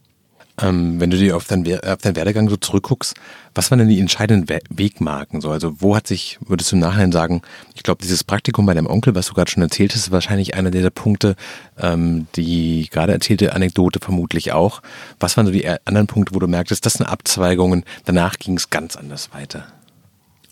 Ähm, 0.62 1.00
wenn 1.00 1.10
du 1.10 1.18
dir 1.18 1.36
auf, 1.36 1.46
dein, 1.46 1.66
auf 1.84 1.98
deinen 1.98 2.16
Werdegang 2.16 2.48
so 2.48 2.58
zurückguckst, 2.58 3.16
was 3.56 3.72
waren 3.72 3.80
denn 3.80 3.90
die 3.90 4.00
entscheidenden 4.00 4.50
We 4.50 4.60
Wegmarken? 4.70 5.42
So? 5.42 5.50
Also 5.50 5.82
wo 5.82 5.96
hat 5.96 6.06
sich, 6.06 6.38
würdest 6.46 6.72
du 6.72 6.76
im 6.76 6.82
Nachhinein 6.82 7.12
sagen, 7.12 7.42
ich 7.74 7.82
glaube, 7.82 8.04
dieses 8.04 8.24
Praktikum 8.24 8.68
bei 8.68 8.76
deinem 8.76 8.88
Onkel, 8.88 9.16
was 9.16 9.28
du 9.28 9.34
gerade 9.34 9.50
schon 9.50 9.64
erzählt 9.64 9.94
hast, 9.94 10.02
ist 10.02 10.12
wahrscheinlich 10.12 10.54
einer 10.54 10.70
der 10.70 10.88
Punkte, 10.92 11.36
ähm, 11.80 12.28
die 12.36 12.88
gerade 12.92 13.14
erzählte 13.14 13.54
Anekdote 13.54 14.00
vermutlich 14.00 14.52
auch. 14.52 14.82
Was 15.20 15.38
waren 15.38 15.48
so 15.48 15.52
die 15.52 15.68
anderen 15.86 16.08
Punkte, 16.08 16.36
wo 16.36 16.40
du 16.40 16.48
merktest, 16.48 16.86
das 16.86 16.94
sind 16.94 17.08
Abzweigungen, 17.08 17.84
danach 18.06 18.38
ging 18.38 18.56
es 18.56 18.70
ganz 18.70 18.96
anders 18.96 19.34
weiter? 19.34 19.66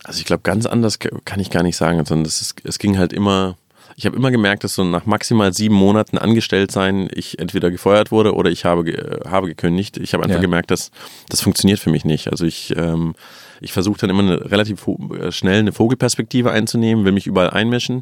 Also 0.04 0.20
ich 0.20 0.26
glaube, 0.26 0.42
ganz 0.42 0.66
anders 0.66 0.98
kann 0.98 1.40
ich 1.40 1.52
gar 1.52 1.62
nicht 1.62 1.78
sagen, 1.78 2.04
sondern 2.06 2.26
ist, 2.26 2.56
es 2.64 2.80
ging 2.80 2.98
halt 2.98 3.14
immer, 3.14 3.56
ich 4.02 4.08
habe 4.08 4.18
immer 4.18 4.32
gemerkt, 4.32 4.64
dass 4.64 4.74
so 4.74 4.84
nach 4.84 5.06
maximal 5.06 5.54
sieben 5.54 5.76
Monaten 5.76 6.18
angestellt 6.18 6.72
sein, 6.72 7.08
ich 7.14 7.38
entweder 7.38 7.70
gefeuert 7.70 8.12
wurde 8.12 8.34
oder 8.34 8.50
ich 8.50 8.66
habe, 8.66 9.20
habe 9.30 9.46
gekündigt. 9.46 9.98
Ich 9.98 10.16
habe 10.16 10.24
einfach 10.24 10.38
ja. 10.38 10.42
gemerkt, 10.42 10.72
dass 10.72 10.90
das 11.30 11.42
funktioniert 11.42 11.78
für 11.78 11.92
mich 11.92 12.04
nicht. 12.04 12.32
Also 12.32 12.44
ich, 12.46 12.76
ähm, 12.76 13.14
ich 13.60 13.74
versuche 13.74 14.00
dann 14.00 14.10
immer 14.10 14.24
eine 14.24 14.50
relativ 14.50 14.88
äh, 14.88 15.32
schnell 15.32 15.60
eine 15.60 15.72
Vogelperspektive 15.72 16.50
einzunehmen, 16.50 17.06
will 17.06 17.12
mich 17.12 17.28
überall 17.28 17.52
einmischen 17.52 18.02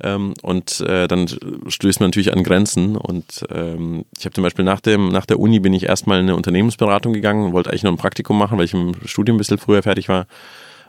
ähm, 0.00 0.34
und 0.42 0.78
äh, 0.82 1.08
dann 1.08 1.26
stößt 1.26 1.98
man 1.98 2.10
natürlich 2.10 2.32
an 2.32 2.44
Grenzen. 2.44 2.96
Und 2.96 3.44
ähm, 3.50 4.04
ich 4.16 4.24
habe 4.24 4.34
zum 4.34 4.44
Beispiel 4.44 4.64
nach, 4.64 4.80
dem, 4.80 5.08
nach 5.08 5.26
der 5.26 5.40
Uni 5.40 5.58
bin 5.58 5.72
ich 5.72 5.82
erstmal 5.82 6.20
in 6.20 6.26
eine 6.26 6.36
Unternehmensberatung 6.36 7.14
gegangen 7.14 7.46
und 7.46 7.52
wollte 7.52 7.70
eigentlich 7.70 7.82
noch 7.82 7.90
ein 7.90 7.96
Praktikum 7.96 8.38
machen, 8.38 8.58
weil 8.58 8.66
ich 8.66 8.74
im 8.74 8.94
Studium 9.06 9.34
ein 9.34 9.38
bisschen 9.38 9.58
früher 9.58 9.82
fertig 9.82 10.08
war. 10.08 10.26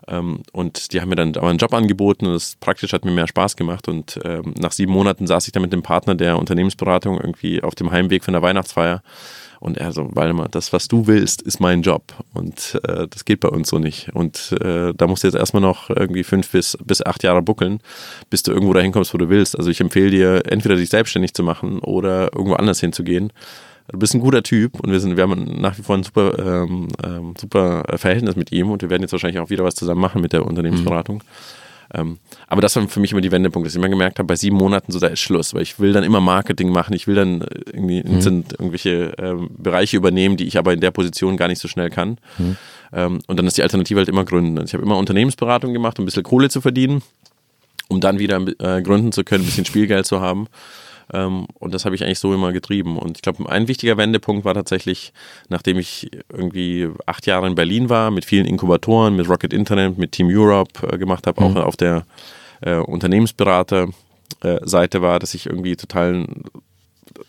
Ähm, 0.07 0.43
und 0.51 0.93
die 0.93 1.01
haben 1.01 1.09
mir 1.09 1.15
dann 1.15 1.35
aber 1.35 1.49
einen 1.49 1.59
Job 1.59 1.73
angeboten 1.73 2.25
und 2.25 2.33
das 2.33 2.55
praktisch 2.59 2.93
hat 2.93 3.05
mir 3.05 3.11
mehr 3.11 3.27
Spaß 3.27 3.55
gemacht. 3.55 3.87
Und 3.87 4.19
ähm, 4.23 4.53
nach 4.59 4.71
sieben 4.71 4.91
Monaten 4.91 5.27
saß 5.27 5.45
ich 5.47 5.51
dann 5.51 5.61
mit 5.61 5.73
dem 5.73 5.83
Partner 5.83 6.15
der 6.15 6.37
Unternehmensberatung 6.37 7.19
irgendwie 7.19 7.63
auf 7.63 7.75
dem 7.75 7.91
Heimweg 7.91 8.23
von 8.23 8.33
der 8.33 8.41
Weihnachtsfeier. 8.41 9.01
Und 9.59 9.77
er 9.77 9.93
so, 9.93 10.09
Waldemar, 10.13 10.49
das, 10.49 10.73
was 10.73 10.89
du 10.89 11.07
willst, 11.07 11.41
ist 11.41 11.61
mein 11.61 11.83
Job. 11.83 12.03
Und 12.33 12.81
äh, 12.85 13.07
das 13.07 13.23
geht 13.23 13.39
bei 13.39 13.47
uns 13.47 13.69
so 13.69 13.79
nicht. 13.79 14.09
Und 14.13 14.51
äh, 14.61 14.93
da 14.93 15.07
musst 15.07 15.23
du 15.23 15.27
jetzt 15.27 15.37
erstmal 15.37 15.61
noch 15.61 15.89
irgendwie 15.89 16.23
fünf 16.23 16.49
bis, 16.49 16.77
bis 16.83 17.01
acht 17.01 17.23
Jahre 17.23 17.41
buckeln, 17.41 17.79
bis 18.29 18.43
du 18.43 18.51
irgendwo 18.51 18.73
dahin 18.73 18.91
kommst, 18.91 19.13
wo 19.13 19.17
du 19.17 19.29
willst. 19.29 19.57
Also 19.57 19.69
ich 19.69 19.79
empfehle 19.79 20.09
dir, 20.09 20.43
entweder 20.51 20.75
dich 20.75 20.89
selbstständig 20.89 21.33
zu 21.33 21.43
machen 21.43 21.79
oder 21.79 22.33
irgendwo 22.33 22.55
anders 22.55 22.81
hinzugehen 22.81 23.31
du 23.91 23.99
bist 23.99 24.13
ein 24.13 24.21
guter 24.21 24.43
Typ 24.43 24.79
und 24.79 24.91
wir 24.91 24.99
sind, 24.99 25.17
wir 25.17 25.23
haben 25.23 25.61
nach 25.61 25.77
wie 25.77 25.83
vor 25.83 25.95
ein 25.95 26.03
super, 26.03 26.37
ähm, 26.39 26.87
ähm, 27.03 27.33
super 27.39 27.83
Verhältnis 27.97 28.35
mit 28.35 28.51
ihm 28.51 28.71
und 28.71 28.81
wir 28.81 28.89
werden 28.89 29.01
jetzt 29.01 29.11
wahrscheinlich 29.11 29.39
auch 29.39 29.49
wieder 29.49 29.63
was 29.63 29.75
zusammen 29.75 30.01
machen 30.01 30.21
mit 30.21 30.33
der 30.33 30.45
Unternehmensberatung. 30.45 31.17
Mhm. 31.17 31.21
Ähm, 31.93 32.17
aber 32.47 32.61
das 32.61 32.75
war 32.75 32.87
für 32.87 32.99
mich 32.99 33.11
immer 33.11 33.21
die 33.21 33.31
Wendepunkte, 33.31 33.67
dass 33.67 33.73
ich 33.73 33.79
immer 33.79 33.89
gemerkt 33.89 34.17
habe, 34.17 34.27
bei 34.27 34.35
sieben 34.35 34.57
Monaten 34.57 34.91
so, 34.91 34.99
da 34.99 35.07
ist 35.07 35.19
Schluss, 35.19 35.53
weil 35.53 35.61
ich 35.61 35.79
will 35.79 35.93
dann 35.93 36.03
immer 36.03 36.21
Marketing 36.21 36.69
machen, 36.69 36.93
ich 36.93 37.07
will 37.07 37.15
dann 37.15 37.45
irgendwie 37.67 38.01
mhm. 38.03 38.45
irgendwelche 38.57 39.13
ähm, 39.19 39.49
Bereiche 39.57 39.97
übernehmen, 39.97 40.37
die 40.37 40.45
ich 40.45 40.57
aber 40.57 40.73
in 40.73 40.79
der 40.79 40.91
Position 40.91 41.37
gar 41.37 41.47
nicht 41.47 41.59
so 41.59 41.67
schnell 41.67 41.89
kann. 41.89 42.17
Mhm. 42.37 42.57
Ähm, 42.93 43.19
und 43.27 43.37
dann 43.37 43.45
ist 43.45 43.57
die 43.57 43.63
Alternative 43.63 43.99
halt 43.99 44.09
immer 44.09 44.25
gründen. 44.25 44.57
Also 44.57 44.67
ich 44.69 44.73
habe 44.73 44.83
immer 44.83 44.97
Unternehmensberatung 44.97 45.73
gemacht, 45.73 45.99
um 45.99 46.03
ein 46.03 46.05
bisschen 46.05 46.23
Kohle 46.23 46.49
zu 46.49 46.61
verdienen, 46.61 47.03
um 47.89 47.99
dann 47.99 48.17
wieder 48.17 48.41
äh, 48.59 48.81
gründen 48.81 49.11
zu 49.11 49.23
können, 49.23 49.43
ein 49.43 49.47
bisschen 49.47 49.65
Spielgeld 49.65 50.05
zu 50.05 50.19
haben. 50.21 50.47
Ähm, 51.13 51.45
und 51.59 51.73
das 51.73 51.85
habe 51.85 51.95
ich 51.95 52.03
eigentlich 52.03 52.19
so 52.19 52.33
immer 52.33 52.51
getrieben. 52.51 52.97
Und 52.97 53.17
ich 53.17 53.21
glaube, 53.21 53.49
ein 53.49 53.67
wichtiger 53.67 53.97
Wendepunkt 53.97 54.43
war 54.43 54.53
tatsächlich, 54.53 55.13
nachdem 55.47 55.77
ich 55.77 56.09
irgendwie 56.29 56.89
acht 57.05 57.25
Jahre 57.27 57.47
in 57.47 57.55
Berlin 57.55 57.89
war, 57.89 58.11
mit 58.11 58.25
vielen 58.25 58.45
Inkubatoren, 58.45 59.15
mit 59.15 59.29
Rocket 59.29 59.53
Internet, 59.53 59.97
mit 59.97 60.11
Team 60.11 60.27
Europe 60.29 60.87
äh, 60.87 60.97
gemacht 60.97 61.27
habe, 61.27 61.41
mhm. 61.43 61.57
auch 61.57 61.63
auf 61.63 61.77
der 61.77 62.05
äh, 62.61 62.77
Unternehmensberater 62.77 63.89
äh, 64.41 64.59
Seite 64.63 65.01
war, 65.01 65.19
dass 65.19 65.33
ich 65.33 65.45
irgendwie 65.45 65.75
total 65.75 66.27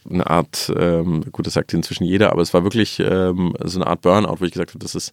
eine 0.09 0.29
Art, 0.29 0.73
ähm, 0.77 1.25
gut, 1.31 1.47
das 1.47 1.55
sagt 1.55 1.75
inzwischen 1.75 2.05
jeder, 2.05 2.33
aber 2.33 2.43
es 2.43 2.55
war 2.55 2.63
wirklich 2.65 3.01
ähm, 3.01 3.55
so 3.63 3.79
eine 3.79 3.87
Art 3.87 4.01
Burnout, 4.01 4.41
wo 4.41 4.45
ich 4.45 4.53
gesagt 4.53 4.71
habe, 4.71 4.79
das 4.79 4.95
ist 4.95 5.13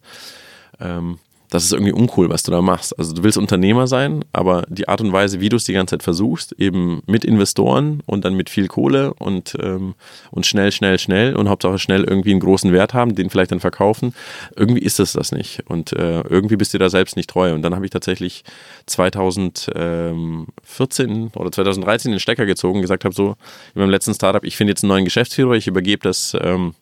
ähm, 0.80 1.18
das 1.52 1.64
ist 1.64 1.72
irgendwie 1.72 1.92
uncool, 1.92 2.30
was 2.30 2.42
du 2.42 2.50
da 2.50 2.62
machst. 2.62 2.98
Also 2.98 3.12
du 3.12 3.22
willst 3.22 3.36
Unternehmer 3.36 3.86
sein, 3.86 4.24
aber 4.32 4.64
die 4.70 4.88
Art 4.88 5.02
und 5.02 5.12
Weise, 5.12 5.40
wie 5.40 5.50
du 5.50 5.56
es 5.56 5.64
die 5.64 5.74
ganze 5.74 5.92
Zeit 5.92 6.02
versuchst, 6.02 6.54
eben 6.58 7.02
mit 7.06 7.26
Investoren 7.26 8.02
und 8.06 8.24
dann 8.24 8.34
mit 8.34 8.48
viel 8.48 8.68
Kohle 8.68 9.12
und, 9.12 9.54
ähm, 9.60 9.94
und 10.30 10.46
schnell, 10.46 10.72
schnell, 10.72 10.98
schnell 10.98 11.36
und 11.36 11.50
Hauptsache 11.50 11.78
schnell 11.78 12.04
irgendwie 12.04 12.30
einen 12.30 12.40
großen 12.40 12.72
Wert 12.72 12.94
haben, 12.94 13.14
den 13.14 13.28
vielleicht 13.28 13.52
dann 13.52 13.60
verkaufen, 13.60 14.14
irgendwie 14.56 14.80
ist 14.80 14.98
es 14.98 15.12
das 15.12 15.30
nicht. 15.30 15.68
Und 15.68 15.92
äh, 15.92 16.22
irgendwie 16.22 16.56
bist 16.56 16.72
du 16.72 16.78
da 16.78 16.88
selbst 16.88 17.16
nicht 17.16 17.28
treu. 17.28 17.52
Und 17.52 17.60
dann 17.60 17.74
habe 17.74 17.84
ich 17.84 17.90
tatsächlich 17.90 18.44
2014 18.86 21.32
oder 21.36 21.52
2013 21.52 22.12
den 22.12 22.20
Stecker 22.20 22.46
gezogen 22.46 22.80
gesagt 22.80 23.04
habe, 23.04 23.14
so, 23.14 23.36
in 23.74 23.82
meinem 23.82 23.90
letzten 23.90 24.14
Startup, 24.14 24.42
ich 24.42 24.56
finde 24.56 24.70
jetzt 24.70 24.84
einen 24.84 24.88
neuen 24.88 25.04
Geschäftsführer, 25.04 25.52
ich 25.52 25.66
übergebe 25.66 26.02
das 26.02 26.34
ähm, 26.40 26.72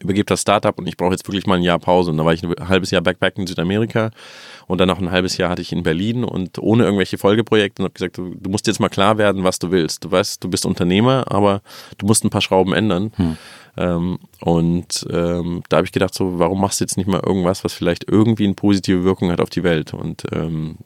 übergebe 0.00 0.24
das 0.24 0.40
Startup 0.40 0.76
und 0.78 0.86
ich 0.86 0.96
brauche 0.96 1.12
jetzt 1.12 1.26
wirklich 1.28 1.46
mal 1.46 1.56
ein 1.56 1.62
Jahr 1.62 1.78
Pause. 1.78 2.10
Und 2.10 2.18
da 2.18 2.24
war 2.24 2.32
ich 2.32 2.42
ein 2.42 2.52
halbes 2.68 2.90
Jahr 2.90 3.02
Backpack 3.02 3.38
in 3.38 3.46
Südamerika 3.46 4.10
und 4.66 4.78
dann 4.80 4.88
noch 4.88 4.98
ein 4.98 5.10
halbes 5.10 5.36
Jahr 5.36 5.50
hatte 5.50 5.62
ich 5.62 5.72
in 5.72 5.82
Berlin 5.82 6.24
und 6.24 6.58
ohne 6.58 6.84
irgendwelche 6.84 7.18
Folgeprojekte 7.18 7.82
und 7.82 7.86
habe 7.86 7.94
gesagt, 7.94 8.18
du, 8.18 8.34
du, 8.34 8.50
musst 8.50 8.66
jetzt 8.66 8.80
mal 8.80 8.88
klar 8.88 9.18
werden, 9.18 9.44
was 9.44 9.58
du 9.58 9.70
willst. 9.70 10.04
Du 10.04 10.10
weißt, 10.10 10.42
du 10.42 10.48
bist 10.48 10.66
Unternehmer, 10.66 11.24
aber 11.28 11.62
du 11.98 12.06
musst 12.06 12.24
ein 12.24 12.30
paar 12.30 12.40
Schrauben 12.40 12.72
ändern. 12.72 13.12
Hm. 13.16 13.36
Ähm, 13.76 14.18
und 14.40 15.06
ähm, 15.10 15.62
da 15.68 15.78
habe 15.78 15.86
ich 15.86 15.92
gedacht, 15.92 16.14
so, 16.14 16.38
warum 16.38 16.60
machst 16.60 16.80
du 16.80 16.84
jetzt 16.84 16.96
nicht 16.96 17.08
mal 17.08 17.22
irgendwas, 17.24 17.64
was 17.64 17.72
vielleicht 17.72 18.08
irgendwie 18.08 18.44
eine 18.44 18.54
positive 18.54 19.04
Wirkung 19.04 19.30
hat 19.30 19.40
auf 19.40 19.50
die 19.50 19.64
Welt? 19.64 19.94
Und 19.94 20.24
ähm, 20.32 20.76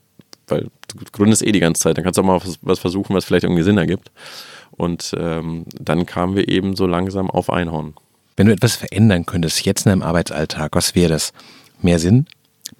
weil 0.46 0.68
du 0.88 1.04
gründest 1.12 1.46
eh 1.46 1.52
die 1.52 1.60
ganze 1.60 1.82
Zeit, 1.82 1.96
dann 1.96 2.04
kannst 2.04 2.18
du 2.18 2.22
auch 2.22 2.26
mal 2.26 2.40
was, 2.40 2.58
was 2.62 2.78
versuchen, 2.78 3.14
was 3.14 3.24
vielleicht 3.24 3.44
irgendwie 3.44 3.62
Sinn 3.62 3.78
ergibt. 3.78 4.10
Und 4.70 5.14
ähm, 5.18 5.64
dann 5.78 6.06
kamen 6.06 6.36
wir 6.36 6.48
eben 6.48 6.76
so 6.76 6.86
langsam 6.86 7.30
auf 7.30 7.50
Einhorn. 7.50 7.94
Wenn 8.38 8.46
du 8.46 8.52
etwas 8.52 8.76
verändern 8.76 9.26
könntest, 9.26 9.64
jetzt 9.64 9.84
in 9.84 9.90
deinem 9.90 10.02
Arbeitsalltag, 10.02 10.76
was 10.76 10.94
wäre 10.94 11.08
das? 11.08 11.32
Mehr 11.82 11.98
Sinn, 11.98 12.26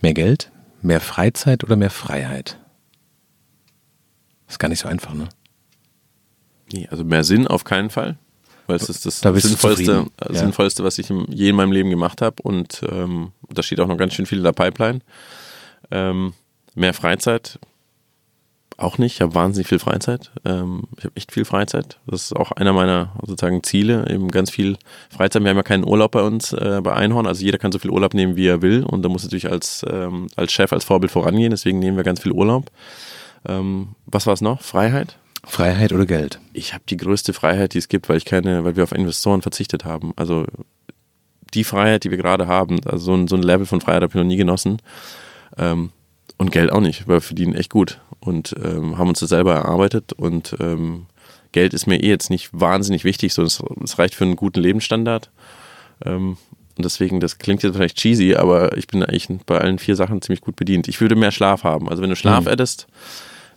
mehr 0.00 0.14
Geld, 0.14 0.52
mehr 0.82 1.00
Freizeit 1.00 1.64
oder 1.64 1.74
mehr 1.74 1.90
Freiheit? 1.90 2.60
Das 4.46 4.54
ist 4.54 4.58
gar 4.60 4.68
nicht 4.68 4.78
so 4.78 4.88
einfach, 4.88 5.14
ne? 5.14 5.28
Nee, 6.72 6.86
also 6.92 7.02
mehr 7.02 7.24
Sinn 7.24 7.48
auf 7.48 7.64
keinen 7.64 7.90
Fall. 7.90 8.18
Weil 8.68 8.76
es 8.76 8.88
ist 8.88 9.04
das 9.04 9.20
da 9.20 9.34
Sinnvollste, 9.34 10.06
ja. 10.22 10.32
Sinnvollste, 10.32 10.84
was 10.84 10.96
ich 10.98 11.08
je 11.08 11.48
in 11.48 11.56
meinem 11.56 11.72
Leben 11.72 11.90
gemacht 11.90 12.22
habe. 12.22 12.40
Und 12.40 12.84
ähm, 12.88 13.32
da 13.48 13.64
steht 13.64 13.80
auch 13.80 13.88
noch 13.88 13.98
ganz 13.98 14.14
schön 14.14 14.26
viel 14.26 14.38
in 14.38 14.44
der 14.44 14.52
Pipeline. 14.52 15.00
Ähm, 15.90 16.34
mehr 16.76 16.94
Freizeit, 16.94 17.58
auch 18.78 18.96
nicht. 18.96 19.14
Ich 19.14 19.20
habe 19.20 19.34
wahnsinnig 19.34 19.66
viel 19.66 19.80
Freizeit. 19.80 20.30
Ähm, 20.44 20.84
ich 20.96 21.04
habe 21.04 21.16
echt 21.16 21.32
viel 21.32 21.44
Freizeit. 21.44 21.98
Das 22.06 22.22
ist 22.24 22.36
auch 22.36 22.52
einer 22.52 22.72
meiner 22.72 23.12
sozusagen 23.20 23.62
Ziele. 23.62 24.08
Eben 24.08 24.28
ganz 24.28 24.50
viel 24.50 24.78
Freizeit. 25.10 25.42
Wir 25.42 25.50
haben 25.50 25.56
ja 25.56 25.62
keinen 25.62 25.84
Urlaub 25.84 26.12
bei 26.12 26.22
uns 26.22 26.52
äh, 26.52 26.80
bei 26.82 26.94
Einhorn. 26.94 27.26
Also 27.26 27.44
jeder 27.44 27.58
kann 27.58 27.72
so 27.72 27.80
viel 27.80 27.90
Urlaub 27.90 28.14
nehmen, 28.14 28.36
wie 28.36 28.46
er 28.46 28.62
will. 28.62 28.84
Und 28.84 29.02
da 29.02 29.08
muss 29.08 29.24
natürlich 29.24 29.50
als, 29.50 29.84
ähm, 29.90 30.28
als 30.36 30.52
Chef, 30.52 30.72
als 30.72 30.84
Vorbild 30.84 31.10
vorangehen. 31.10 31.50
Deswegen 31.50 31.80
nehmen 31.80 31.96
wir 31.96 32.04
ganz 32.04 32.22
viel 32.22 32.32
Urlaub. 32.32 32.70
Ähm, 33.46 33.88
was 34.06 34.26
war 34.26 34.34
es 34.34 34.40
noch? 34.40 34.62
Freiheit? 34.62 35.18
Freiheit 35.44 35.92
oder 35.92 36.06
Geld? 36.06 36.40
Ich 36.52 36.72
habe 36.72 36.84
die 36.88 36.96
größte 36.96 37.32
Freiheit, 37.32 37.74
die 37.74 37.78
es 37.78 37.88
gibt, 37.88 38.08
weil 38.08 38.16
ich 38.16 38.24
keine, 38.24 38.64
weil 38.64 38.76
wir 38.76 38.84
auf 38.84 38.92
Investoren 38.92 39.42
verzichtet 39.42 39.84
haben. 39.84 40.12
Also 40.16 40.46
die 41.54 41.64
Freiheit, 41.64 42.04
die 42.04 42.10
wir 42.10 42.18
gerade 42.18 42.46
haben, 42.46 42.78
also 42.84 43.06
so 43.06 43.14
ein, 43.14 43.26
so 43.28 43.36
ein 43.36 43.42
Level 43.42 43.66
von 43.66 43.80
Freiheit 43.80 44.02
habe 44.02 44.10
ich 44.10 44.16
noch 44.16 44.24
nie 44.24 44.36
genossen. 44.36 44.78
Ähm, 45.56 45.90
und 46.38 46.52
Geld 46.52 46.72
auch 46.72 46.80
nicht, 46.80 47.06
weil 47.06 47.16
wir 47.16 47.20
verdienen 47.20 47.54
echt 47.54 47.70
gut 47.70 48.00
und 48.20 48.54
ähm, 48.64 48.96
haben 48.96 49.08
uns 49.08 49.20
das 49.20 49.28
selber 49.28 49.54
erarbeitet 49.54 50.12
und 50.12 50.56
ähm, 50.60 51.06
Geld 51.52 51.74
ist 51.74 51.86
mir 51.86 52.02
eh 52.02 52.08
jetzt 52.08 52.30
nicht 52.30 52.50
wahnsinnig 52.52 53.04
wichtig, 53.04 53.32
so 53.34 53.42
es, 53.42 53.62
reicht 53.98 54.14
für 54.14 54.24
einen 54.24 54.36
guten 54.36 54.60
Lebensstandard. 54.60 55.30
Ähm, 56.04 56.36
und 56.76 56.84
deswegen, 56.84 57.20
das 57.20 57.38
klingt 57.38 57.62
jetzt 57.62 57.74
vielleicht 57.74 57.96
cheesy, 57.96 58.36
aber 58.36 58.76
ich 58.76 58.86
bin 58.86 59.02
eigentlich 59.02 59.28
bei 59.46 59.58
allen 59.58 59.78
vier 59.78 59.96
Sachen 59.96 60.22
ziemlich 60.22 60.40
gut 60.40 60.56
bedient. 60.56 60.86
Ich 60.86 61.00
würde 61.00 61.16
mehr 61.16 61.32
Schlaf 61.32 61.64
haben. 61.64 61.88
Also 61.88 62.02
wenn 62.02 62.10
du 62.10 62.16
Schlaf 62.16 62.44
mhm. 62.44 62.50
hättest, 62.50 62.86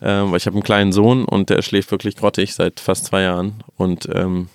ähm, 0.02 0.32
weil 0.32 0.38
ich 0.38 0.48
habe 0.48 0.56
einen 0.56 0.64
kleinen 0.64 0.92
Sohn 0.92 1.26
und 1.26 1.50
der 1.50 1.62
schläft 1.62 1.92
wirklich 1.92 2.16
grottig 2.16 2.56
seit 2.56 2.80
fast 2.80 3.06
zwei 3.06 3.22
Jahren. 3.22 3.64
Und 3.78 4.10
ähm, 4.12 4.50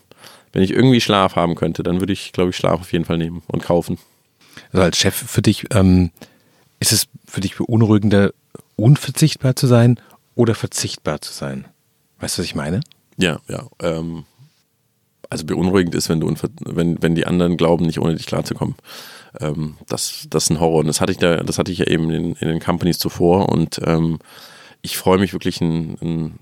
wenn 0.53 0.62
ich 0.62 0.72
irgendwie 0.72 1.00
Schlaf 1.00 1.37
haben 1.37 1.55
könnte, 1.55 1.83
dann 1.83 2.00
würde 2.00 2.12
ich, 2.12 2.33
glaube 2.33 2.50
ich, 2.50 2.57
Schlaf 2.57 2.81
auf 2.81 2.92
jeden 2.92 3.05
Fall 3.05 3.18
nehmen 3.18 3.42
und 3.46 3.62
kaufen. 3.62 3.98
Also 4.72 4.83
als 4.83 4.98
Chef 4.98 5.14
für 5.14 5.42
dich, 5.42 5.66
ähm, 5.72 6.11
ist 6.80 6.92
es 6.92 7.06
für 7.26 7.40
dich 7.40 7.56
beunruhigender, 7.56 8.32
unverzichtbar 8.76 9.56
zu 9.56 9.66
sein 9.66 10.00
oder 10.34 10.54
verzichtbar 10.54 11.20
zu 11.20 11.32
sein? 11.32 11.66
Weißt 12.20 12.36
du, 12.36 12.42
was 12.42 12.46
ich 12.46 12.54
meine? 12.54 12.80
Ja, 13.16 13.40
ja. 13.48 13.66
Ähm, 13.80 14.24
also 15.28 15.44
beunruhigend 15.44 15.94
ist, 15.94 16.08
wenn 16.08 16.20
du 16.20 16.32
wenn, 16.60 17.02
wenn 17.02 17.14
die 17.14 17.26
anderen 17.26 17.56
glauben, 17.56 17.86
nicht 17.86 18.00
ohne 18.00 18.14
dich 18.14 18.26
klarzukommen. 18.26 18.76
Ähm, 19.40 19.76
das, 19.88 20.26
das 20.30 20.44
ist 20.44 20.50
ein 20.50 20.60
Horror. 20.60 20.80
Und 20.80 20.86
das 20.86 21.00
hatte 21.00 21.12
ich 21.12 21.18
da, 21.18 21.38
das 21.38 21.58
hatte 21.58 21.72
ich 21.72 21.78
ja 21.78 21.86
eben 21.86 22.10
in, 22.10 22.34
in 22.36 22.48
den 22.48 22.60
Companies 22.60 22.98
zuvor 22.98 23.48
und 23.48 23.80
ähm, 23.84 24.18
ich 24.82 24.98
freue 24.98 25.18
mich 25.18 25.32
wirklich 25.32 25.60
ein, 25.60 25.98
ein 26.00 26.38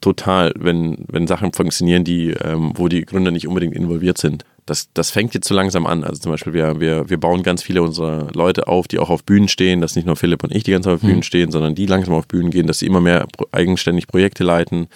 total, 0.00 0.52
wenn, 0.56 1.04
wenn 1.08 1.26
Sachen 1.26 1.52
funktionieren, 1.52 2.04
die, 2.04 2.30
ähm, 2.30 2.72
wo 2.74 2.88
die 2.88 3.04
Gründer 3.04 3.30
nicht 3.30 3.48
unbedingt 3.48 3.74
involviert 3.74 4.18
sind 4.18 4.44
das, 4.68 4.92
das 4.92 5.10
fängt 5.10 5.34
jetzt 5.34 5.48
so 5.48 5.54
langsam 5.54 5.86
an. 5.86 6.04
Also 6.04 6.20
zum 6.20 6.32
Beispiel, 6.32 6.52
wir, 6.52 6.80
wir, 6.80 7.08
wir 7.08 7.18
bauen 7.18 7.42
ganz 7.42 7.62
viele 7.62 7.82
unserer 7.82 8.28
Leute 8.34 8.68
auf, 8.68 8.86
die 8.86 8.98
auch 8.98 9.10
auf 9.10 9.24
Bühnen 9.24 9.48
stehen, 9.48 9.80
dass 9.80 9.96
nicht 9.96 10.04
nur 10.04 10.16
Philipp 10.16 10.44
und 10.44 10.54
ich 10.54 10.62
die 10.62 10.72
ganze 10.72 10.88
Zeit 10.88 10.96
auf 10.96 11.00
Bühnen 11.00 11.16
mhm. 11.16 11.22
stehen, 11.22 11.50
sondern 11.50 11.74
die 11.74 11.86
langsam 11.86 12.14
auf 12.14 12.28
Bühnen 12.28 12.50
gehen, 12.50 12.66
dass 12.66 12.80
sie 12.80 12.86
immer 12.86 13.00
mehr 13.00 13.26
eigenständig 13.52 14.06
Projekte 14.06 14.44
leiten. 14.44 14.88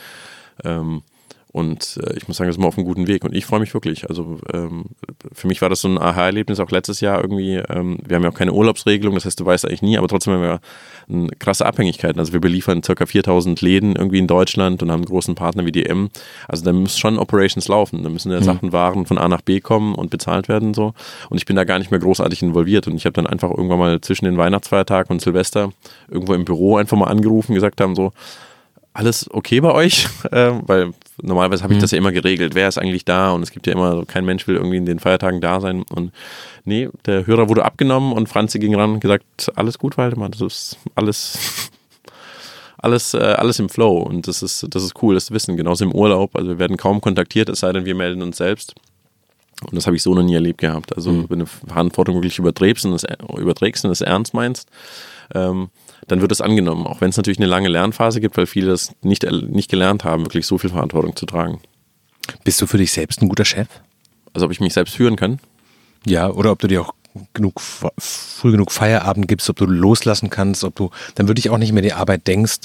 Ähm, 0.65 1.03
und 1.53 2.01
äh, 2.03 2.17
ich 2.17 2.27
muss 2.29 2.39
sagen, 2.39 2.49
das 2.49 2.55
ist 2.57 2.59
immer 2.59 2.69
auf 2.69 2.79
einem 2.79 2.87
guten 2.87 3.07
Weg. 3.07 3.25
Und 3.25 3.35
ich 3.35 3.45
freue 3.45 3.61
mich 3.61 3.75
wirklich. 3.75 4.09
Also 4.09 4.39
ähm, 4.53 4.87
für 5.33 5.47
mich 5.47 5.61
war 5.61 5.69
das 5.69 5.83
so 5.83 5.89
ein 5.89 5.99
Aha-Erlebnis 5.99 6.59
auch 6.61 6.71
letztes 6.71 7.01
Jahr 7.01 7.21
irgendwie. 7.21 7.57
Ähm, 7.57 7.99
wir 8.07 8.17
haben 8.17 8.23
ja 8.23 8.31
auch 8.31 8.35
keine 8.35 8.55
Urlaubsregelung, 8.55 9.15
das 9.15 9.27
heißt, 9.27 9.39
du 9.39 9.45
weißt 9.45 9.67
eigentlich 9.67 9.83
nie, 9.83 9.99
aber 9.99 10.09
trotzdem 10.09 10.33
haben 10.33 10.43
wir 10.43 10.61
eine 11.11 11.29
krasse 11.39 11.67
Abhängigkeiten. 11.67 12.19
Also 12.19 12.33
wir 12.33 12.41
beliefern 12.41 12.81
ca. 12.81 13.05
4000 13.05 13.61
Läden 13.61 13.97
irgendwie 13.97 14.19
in 14.19 14.27
Deutschland 14.27 14.83
und 14.83 14.91
haben 14.91 15.01
einen 15.01 15.05
großen 15.05 15.35
Partner 15.35 15.67
wie 15.67 15.73
DM. 15.73 16.09
Also 16.49 16.65
da 16.65 16.73
müssen 16.73 16.99
schon 16.99 17.19
Operations 17.19 17.69
laufen. 17.69 18.03
Da 18.03 18.09
müssen 18.09 18.33
ja 18.33 18.41
mhm. 18.41 18.45
Sachen, 18.45 18.73
Waren 18.73 19.05
von 19.05 19.19
A 19.19 19.29
nach 19.29 19.43
B 19.43 19.61
kommen 19.61 19.95
und 19.95 20.09
bezahlt 20.09 20.49
werden 20.49 20.69
und 20.69 20.75
so. 20.75 20.95
Und 21.29 21.37
ich 21.37 21.45
bin 21.45 21.57
da 21.57 21.65
gar 21.65 21.79
nicht 21.79 21.91
mehr 21.91 22.01
großartig 22.01 22.43
involviert. 22.43 22.87
Und 22.87 22.97
ich 22.97 23.05
habe 23.05 23.13
dann 23.13 23.27
einfach 23.27 23.51
irgendwann 23.51 23.79
mal 23.79 24.01
zwischen 24.01 24.25
den 24.25 24.39
Weihnachtsfeiertagen 24.39 25.13
und 25.13 25.21
Silvester 25.21 25.71
irgendwo 26.09 26.33
im 26.33 26.47
Büro 26.47 26.77
einfach 26.77 26.97
mal 26.97 27.09
angerufen, 27.09 27.55
gesagt 27.55 27.83
haben 27.83 27.95
so, 27.95 28.13
alles 28.95 29.29
okay 29.31 29.61
bei 29.61 29.73
euch? 29.73 30.09
Äh, 30.33 30.53
weil 30.67 30.93
normalerweise 31.21 31.63
habe 31.63 31.75
ich 31.75 31.79
mhm. 31.79 31.83
das 31.83 31.91
ja 31.91 31.99
immer 31.99 32.13
geregelt. 32.13 32.55
Wer 32.55 32.69
ist 32.69 32.79
eigentlich 32.79 33.05
da? 33.05 33.33
Und 33.33 33.43
es 33.43 33.51
gibt 33.51 33.67
ja 33.67 33.75
immer, 33.75 34.07
kein 34.07 34.25
Mensch 34.25 34.47
will 34.47 34.57
irgendwie 34.57 34.79
in 34.79 34.87
den 34.87 34.99
Feiertagen 34.99 35.43
da 35.43 35.61
sein. 35.61 35.83
Und 35.91 36.11
nee, 36.65 36.89
der 37.05 37.27
Hörer 37.27 37.51
wurde 37.51 37.67
abgenommen 37.67 38.13
und 38.13 38.29
Franzi 38.29 38.59
ging 38.59 38.75
ran 38.75 38.93
und 38.93 39.01
gesagt, 39.01 39.53
alles 39.55 39.79
gut, 39.79 39.99
Waldemar, 39.99 40.31
das 40.31 40.41
ist 40.41 40.79
alles, 40.95 41.71
alles, 42.79 43.13
äh, 43.13 43.19
alles 43.19 43.59
im 43.59 43.69
Flow. 43.69 43.99
Und 43.99 44.27
das 44.27 44.43
ist, 44.43 44.67
das 44.71 44.85
ist 44.85 45.03
cool, 45.03 45.15
das 45.15 45.27
zu 45.27 45.35
wissen. 45.35 45.57
Genauso 45.57 45.85
im 45.85 45.93
Urlaub. 45.93 46.35
Also 46.35 46.49
wir 46.49 46.59
werden 46.59 46.79
kaum 46.79 47.03
kontaktiert, 47.03 47.51
es 47.51 47.61
sei 47.61 47.73
denn, 47.73 47.85
wir 47.85 47.95
melden 47.95 48.23
uns 48.23 48.39
selbst. 48.39 48.75
Und 49.71 49.77
das 49.77 49.87
habe 49.87 49.97
ich 49.97 50.03
so 50.03 50.15
noch 50.15 50.23
nie 50.23 50.35
erlebt 50.35 50.61
gehabt. 50.61 50.97
Also 50.97 51.13
mhm. 51.13 51.27
wenn 51.29 51.39
du 51.41 51.47
Verantwortung 51.47 52.17
wirklich 52.17 52.39
überträgst 52.39 52.87
und 52.87 52.93
das, 52.93 53.05
überträgst 53.37 53.85
und 53.85 53.91
das 53.91 54.01
ernst 54.01 54.33
meinst, 54.35 54.69
ähm, 55.35 55.69
dann 56.09 56.21
wird 56.21 56.33
es 56.33 56.41
angenommen. 56.41 56.87
Auch 56.87 57.01
wenn 57.01 57.11
es 57.11 57.17
natürlich 57.17 57.39
eine 57.39 57.47
lange 57.47 57.69
Lernphase 57.69 58.21
gibt, 58.21 58.37
weil 58.37 58.47
viele 58.47 58.69
das 58.69 58.93
nicht, 59.03 59.31
nicht 59.31 59.71
gelernt 59.71 60.05
haben, 60.05 60.25
wirklich 60.25 60.47
so 60.47 60.59
viel 60.59 60.71
Verantwortung 60.71 61.17
zu 61.17 61.27
tragen. 61.27 61.61
Bist 62.45 62.61
du 62.61 62.67
für 62.67 62.79
dich 62.79 62.93
selbst 62.93 63.23
ein 63.23 63.29
guter 63.29 63.45
Chef? 63.45 63.69
Also 64.33 64.47
ob 64.47 64.53
ich 64.53 64.61
mich 64.61 64.75
selbst 64.75 64.95
führen 64.95 65.17
kann? 65.17 65.39
Ja, 66.07 66.31
oder 66.31 66.53
ob 66.53 66.59
du 66.59 66.69
dir 66.69 66.83
auch 66.83 66.95
genug 67.35 67.61
früh 67.61 68.53
genug 68.53 68.73
Feierabend 68.73 69.29
gibst, 69.29 69.49
ob 69.51 69.57
du 69.57 69.67
loslassen 69.67 70.31
kannst, 70.31 70.65
ob 70.65 70.75
du 70.75 70.91
dann 71.15 71.29
wirklich 71.29 71.51
auch 71.51 71.59
nicht 71.59 71.73
mehr 71.73 71.83
die 71.83 71.93
Arbeit 71.93 72.27
denkst 72.27 72.61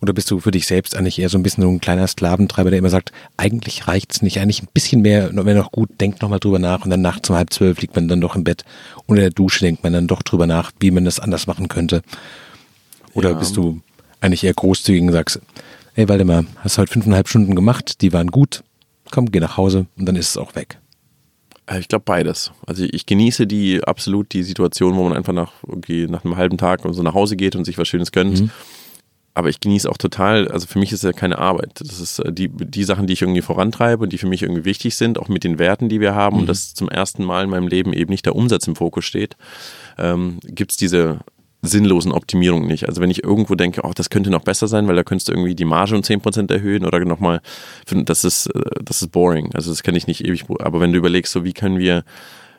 oder 0.00 0.12
bist 0.12 0.30
du 0.30 0.40
für 0.40 0.50
dich 0.50 0.66
selbst 0.66 0.96
eigentlich 0.96 1.18
eher 1.18 1.28
so 1.28 1.36
ein 1.36 1.42
bisschen 1.42 1.62
so 1.62 1.68
ein 1.68 1.80
kleiner 1.80 2.06
Sklaventreiber, 2.06 2.70
der 2.70 2.78
immer 2.78 2.88
sagt, 2.88 3.12
eigentlich 3.36 3.86
reicht's 3.86 4.22
nicht, 4.22 4.40
eigentlich 4.40 4.62
ein 4.62 4.68
bisschen 4.72 5.02
mehr, 5.02 5.30
wenn 5.32 5.56
noch 5.56 5.72
gut, 5.72 6.00
denkt 6.00 6.22
nochmal 6.22 6.40
drüber 6.40 6.58
nach 6.58 6.84
und 6.84 6.90
dann 6.90 7.02
nachts 7.02 7.28
um 7.28 7.36
halb 7.36 7.52
zwölf 7.52 7.80
liegt 7.80 7.94
man 7.94 8.08
dann 8.08 8.20
doch 8.20 8.36
im 8.36 8.44
Bett 8.44 8.64
unter 9.06 9.20
der 9.20 9.30
Dusche 9.30 9.60
denkt 9.60 9.82
man 9.82 9.92
dann 9.92 10.06
doch 10.06 10.22
drüber 10.22 10.46
nach, 10.46 10.72
wie 10.80 10.90
man 10.90 11.04
das 11.04 11.20
anders 11.20 11.46
machen 11.46 11.68
könnte. 11.68 12.02
Oder 13.14 13.30
ja. 13.30 13.38
bist 13.38 13.56
du 13.56 13.80
eigentlich 14.20 14.44
eher 14.44 14.54
großzügig 14.54 15.02
und 15.02 15.12
sagst, 15.12 15.40
hey 15.94 16.08
Waldemar, 16.08 16.44
hast 16.58 16.78
heute 16.78 16.92
fünfeinhalb 16.92 17.28
Stunden 17.28 17.54
gemacht, 17.54 18.00
die 18.02 18.12
waren 18.12 18.28
gut, 18.28 18.62
komm, 19.10 19.30
geh 19.30 19.40
nach 19.40 19.56
Hause 19.56 19.86
und 19.98 20.06
dann 20.06 20.16
ist 20.16 20.30
es 20.30 20.36
auch 20.36 20.54
weg. 20.54 20.78
Ich 21.78 21.88
glaube 21.88 22.02
beides. 22.04 22.50
Also 22.66 22.84
ich 22.84 23.06
genieße 23.06 23.46
die 23.46 23.82
absolut 23.84 24.32
die 24.32 24.42
Situation, 24.42 24.96
wo 24.96 25.04
man 25.04 25.16
einfach 25.16 25.32
nach, 25.32 25.52
okay, 25.62 26.06
nach 26.08 26.24
einem 26.24 26.36
halben 26.36 26.58
Tag 26.58 26.80
so 26.84 27.02
nach 27.02 27.14
Hause 27.14 27.36
geht 27.36 27.54
und 27.54 27.64
sich 27.64 27.78
was 27.78 27.86
Schönes 27.86 28.10
gönnt. 28.10 28.40
Mhm. 28.40 28.50
Aber 29.34 29.48
ich 29.48 29.60
genieße 29.60 29.88
auch 29.88 29.96
total, 29.96 30.48
also 30.48 30.66
für 30.66 30.80
mich 30.80 30.90
ist 30.90 31.04
es 31.04 31.08
ja 31.08 31.12
keine 31.12 31.38
Arbeit. 31.38 31.80
Das 31.80 32.00
ist 32.00 32.18
äh, 32.18 32.32
die, 32.32 32.48
die 32.48 32.82
Sachen, 32.82 33.06
die 33.06 33.12
ich 33.12 33.22
irgendwie 33.22 33.42
vorantreibe 33.42 34.02
und 34.02 34.12
die 34.12 34.18
für 34.18 34.26
mich 34.26 34.42
irgendwie 34.42 34.64
wichtig 34.64 34.96
sind, 34.96 35.18
auch 35.18 35.28
mit 35.28 35.44
den 35.44 35.60
Werten, 35.60 35.88
die 35.88 36.00
wir 36.00 36.14
haben 36.14 36.36
mhm. 36.36 36.40
und 36.40 36.46
dass 36.48 36.74
zum 36.74 36.88
ersten 36.88 37.24
Mal 37.24 37.44
in 37.44 37.50
meinem 37.50 37.68
Leben 37.68 37.92
eben 37.92 38.10
nicht 38.10 38.26
der 38.26 38.34
Umsatz 38.34 38.66
im 38.66 38.74
Fokus 38.74 39.04
steht, 39.04 39.36
ähm, 39.96 40.40
gibt 40.42 40.72
es 40.72 40.76
diese 40.76 41.20
sinnlosen 41.62 42.12
Optimierungen 42.12 42.66
nicht. 42.66 42.88
Also 42.88 43.00
wenn 43.00 43.10
ich 43.10 43.22
irgendwo 43.22 43.54
denke, 43.54 43.82
oh, 43.84 43.92
das 43.94 44.10
könnte 44.10 44.30
noch 44.30 44.42
besser 44.42 44.66
sein, 44.66 44.88
weil 44.88 44.96
da 44.96 45.02
könntest 45.02 45.28
du 45.28 45.32
irgendwie 45.32 45.54
die 45.54 45.64
Marge 45.64 45.94
um 45.94 46.02
10% 46.02 46.50
erhöhen 46.52 46.86
oder 46.86 47.04
nochmal, 47.04 47.40
das 47.86 48.24
ist, 48.24 48.46
äh, 48.46 48.62
das 48.82 49.02
ist 49.02 49.12
boring. 49.12 49.50
Also 49.54 49.70
das 49.70 49.82
kann 49.82 49.94
ich 49.94 50.06
nicht 50.06 50.24
ewig, 50.24 50.44
aber 50.60 50.80
wenn 50.80 50.92
du 50.92 50.98
überlegst, 50.98 51.32
so 51.32 51.44
wie 51.44 51.52
können 51.52 51.78
wir, 51.78 52.04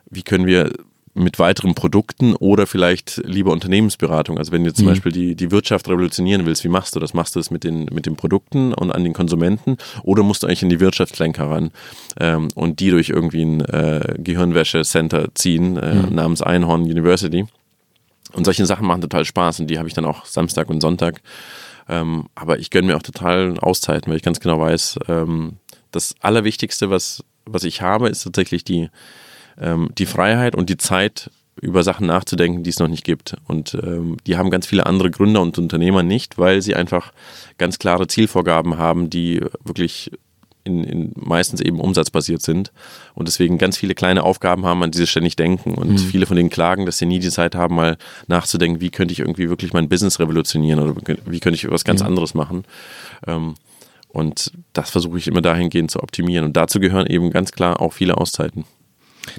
wie 0.09 0.23
können 0.23 0.45
wir 0.45 0.71
mit 1.13 1.39
weiteren 1.39 1.75
Produkten 1.75 2.35
oder 2.35 2.65
vielleicht 2.67 3.21
lieber 3.25 3.51
Unternehmensberatung. 3.51 4.37
Also 4.37 4.51
wenn 4.51 4.63
du 4.63 4.73
zum 4.73 4.85
mhm. 4.85 4.89
Beispiel 4.89 5.11
die, 5.11 5.35
die 5.35 5.51
Wirtschaft 5.51 5.89
revolutionieren 5.89 6.45
willst, 6.45 6.63
wie 6.63 6.69
machst 6.69 6.95
du 6.95 6.99
das? 6.99 7.13
Machst 7.13 7.35
du 7.35 7.39
das 7.39 7.51
mit 7.51 7.63
den, 7.63 7.85
mit 7.91 8.05
den 8.05 8.15
Produkten 8.15 8.73
und 8.73 8.91
an 8.91 9.03
den 9.03 9.13
Konsumenten 9.13 9.77
oder 10.03 10.23
musst 10.23 10.43
du 10.43 10.47
eigentlich 10.47 10.63
in 10.63 10.69
die 10.69 10.79
Wirtschaftslenker 10.79 11.49
ran 11.49 11.71
ähm, 12.19 12.47
und 12.55 12.79
die 12.79 12.91
durch 12.91 13.09
irgendwie 13.09 13.43
ein 13.43 13.61
äh, 13.61 14.15
Gehirnwäsche-Center 14.19 15.29
ziehen, 15.33 15.77
äh, 15.77 15.95
mhm. 15.95 16.15
namens 16.15 16.41
Einhorn 16.41 16.83
University? 16.83 17.45
Und 18.33 18.45
solche 18.45 18.65
Sachen 18.65 18.87
machen 18.87 19.01
total 19.01 19.25
Spaß 19.25 19.59
und 19.59 19.67
die 19.67 19.77
habe 19.77 19.87
ich 19.87 19.93
dann 19.93 20.05
auch 20.05 20.25
Samstag 20.25 20.69
und 20.69 20.81
Sonntag. 20.81 21.21
Ähm, 21.89 22.27
aber 22.35 22.59
ich 22.59 22.69
gönne 22.69 22.87
mir 22.87 22.97
auch 22.97 23.03
total 23.03 23.57
Auszeiten, 23.59 24.09
weil 24.09 24.17
ich 24.17 24.23
ganz 24.23 24.39
genau 24.39 24.59
weiß, 24.59 24.99
ähm, 25.07 25.57
das 25.91 26.15
Allerwichtigste, 26.21 26.89
was, 26.89 27.23
was 27.45 27.63
ich 27.63 27.81
habe, 27.81 28.07
ist 28.07 28.23
tatsächlich 28.23 28.63
die, 28.63 28.89
ähm, 29.59 29.89
die 29.97 30.05
Freiheit 30.05 30.55
und 30.55 30.69
die 30.69 30.77
Zeit, 30.77 31.29
über 31.59 31.83
Sachen 31.83 32.07
nachzudenken, 32.07 32.63
die 32.63 32.69
es 32.69 32.79
noch 32.79 32.87
nicht 32.87 33.03
gibt. 33.03 33.35
Und 33.47 33.75
ähm, 33.75 34.17
die 34.25 34.37
haben 34.37 34.49
ganz 34.49 34.65
viele 34.65 34.85
andere 34.85 35.11
Gründer 35.11 35.41
und 35.41 35.57
Unternehmer 35.57 36.01
nicht, 36.01 36.37
weil 36.37 36.61
sie 36.61 36.75
einfach 36.75 37.11
ganz 37.57 37.77
klare 37.77 38.07
Zielvorgaben 38.07 38.77
haben, 38.77 39.09
die 39.09 39.41
wirklich 39.63 40.11
in, 40.63 40.83
in 40.83 41.11
meistens 41.15 41.61
eben 41.61 41.79
umsatzbasiert 41.79 42.41
sind 42.41 42.71
und 43.13 43.27
deswegen 43.27 43.57
ganz 43.57 43.77
viele 43.77 43.95
kleine 43.95 44.23
Aufgaben 44.23 44.65
haben, 44.65 44.83
an 44.83 44.91
die 44.91 44.97
sie 44.97 45.07
ständig 45.07 45.35
denken 45.35 45.75
und 45.75 45.91
mhm. 45.91 45.97
viele 45.97 46.25
von 46.25 46.37
denen 46.37 46.49
klagen, 46.49 46.85
dass 46.85 46.97
sie 46.97 47.05
nie 47.05 47.19
die 47.19 47.29
Zeit 47.29 47.55
haben, 47.55 47.75
mal 47.75 47.97
nachzudenken, 48.27 48.81
wie 48.81 48.89
könnte 48.89 49.11
ich 49.11 49.19
irgendwie 49.19 49.49
wirklich 49.49 49.73
mein 49.73 49.89
Business 49.89 50.19
revolutionieren 50.19 50.79
oder 50.79 50.95
wie 51.25 51.39
könnte 51.39 51.55
ich 51.55 51.69
was 51.69 51.83
ganz 51.83 52.01
mhm. 52.01 52.07
anderes 52.07 52.33
machen. 52.33 52.63
Ähm, 53.27 53.55
und 54.09 54.51
das 54.73 54.89
versuche 54.89 55.17
ich 55.17 55.27
immer 55.27 55.41
dahingehend 55.41 55.89
zu 55.89 56.03
optimieren 56.03 56.45
und 56.45 56.57
dazu 56.57 56.79
gehören 56.79 57.07
eben 57.07 57.31
ganz 57.31 57.51
klar 57.51 57.81
auch 57.81 57.93
viele 57.93 58.17
Auszeiten. 58.17 58.65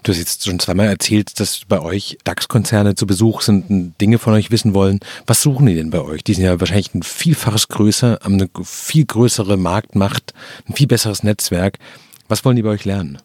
Du 0.02 0.12
hast 0.12 0.18
jetzt 0.18 0.44
schon 0.44 0.58
zweimal 0.58 0.86
erzählt, 0.86 1.40
dass 1.40 1.62
bei 1.68 1.80
euch 1.80 2.18
DAX-Konzerne 2.24 2.94
zu 2.94 3.06
Besuch 3.06 3.40
sind 3.40 3.68
und 3.68 4.00
Dinge 4.00 4.18
von 4.18 4.32
euch 4.32 4.50
wissen 4.50 4.74
wollen. 4.74 5.00
Was 5.26 5.42
suchen 5.42 5.66
die 5.66 5.74
denn 5.74 5.90
bei 5.90 6.00
euch? 6.00 6.22
Die 6.22 6.34
sind 6.34 6.44
ja 6.44 6.58
wahrscheinlich 6.60 6.94
ein 6.94 7.02
Vielfaches 7.02 7.68
größer, 7.68 8.20
haben 8.22 8.34
eine 8.34 8.48
viel 8.62 9.04
größere 9.04 9.56
Marktmacht, 9.56 10.34
ein 10.68 10.74
viel 10.74 10.86
besseres 10.86 11.22
Netzwerk. 11.22 11.78
Was 12.28 12.44
wollen 12.44 12.56
die 12.56 12.62
bei 12.62 12.70
euch 12.70 12.84
lernen? 12.84 13.18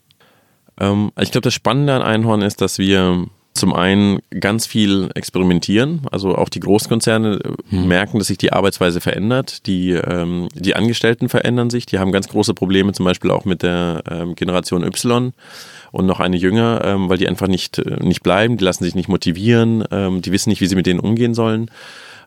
Ähm, 0.80 1.12
ich 1.20 1.32
glaube, 1.32 1.44
das 1.44 1.54
Spannende 1.54 1.94
an 1.94 2.02
Einhorn 2.02 2.42
ist, 2.42 2.62
dass 2.62 2.80
wir 2.80 3.28
zum 3.54 3.74
einen 3.74 4.20
ganz 4.40 4.66
viel 4.66 5.10
experimentieren. 5.16 6.02
Also 6.12 6.36
auch 6.36 6.50
die 6.50 6.60
Großkonzerne 6.60 7.40
hm. 7.70 7.88
merken, 7.88 8.20
dass 8.20 8.28
sich 8.28 8.38
die 8.38 8.54
Arbeitsweise 8.54 9.02
verändert. 9.02 9.66
Die, 9.66 9.92
ähm, 9.92 10.48
die 10.54 10.76
Angestellten 10.76 11.28
verändern 11.28 11.70
sich. 11.70 11.86
Die 11.86 12.00
haben 12.00 12.12
ganz 12.12 12.28
große 12.28 12.54
Probleme, 12.54 12.94
zum 12.94 13.06
Beispiel 13.06 13.32
auch 13.32 13.46
mit 13.46 13.64
der 13.64 14.04
ähm, 14.10 14.36
Generation 14.36 14.84
Y 14.84 15.34
und 15.92 16.06
noch 16.06 16.20
eine 16.20 16.38
jünger, 16.38 16.82
ähm, 16.84 17.10
weil 17.10 17.18
die 17.18 17.28
einfach 17.28 17.48
nicht, 17.48 17.80
äh, 17.80 18.04
nicht 18.04 18.24
bleiben. 18.24 18.58
Die 18.58 18.64
lassen 18.64 18.84
sich 18.84 18.96
nicht 18.96 19.10
motivieren. 19.10 19.84
Ähm, 19.92 20.22
die 20.22 20.32
wissen 20.32 20.50
nicht, 20.50 20.62
wie 20.62 20.68
sie 20.68 20.76
mit 20.76 20.86
denen 20.86 21.00
umgehen 21.00 21.34
sollen. 21.34 21.72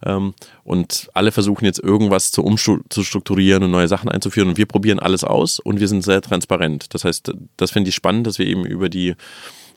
Ähm, 0.04 0.34
und 0.64 1.10
alle 1.14 1.32
versuchen 1.32 1.64
jetzt 1.64 1.78
irgendwas 1.78 2.32
zu 2.32 2.42
umzustrukturieren 2.42 3.62
und 3.62 3.70
neue 3.70 3.88
Sachen 3.88 4.08
einzuführen. 4.08 4.48
Und 4.48 4.56
wir 4.56 4.66
probieren 4.66 4.98
alles 4.98 5.24
aus 5.24 5.58
und 5.58 5.80
wir 5.80 5.88
sind 5.88 6.02
sehr 6.02 6.22
transparent. 6.22 6.94
Das 6.94 7.04
heißt, 7.04 7.32
das 7.56 7.70
finde 7.70 7.90
ich 7.90 7.94
spannend, 7.94 8.26
dass 8.26 8.38
wir 8.38 8.46
eben 8.46 8.64
über 8.64 8.88
die 8.88 9.14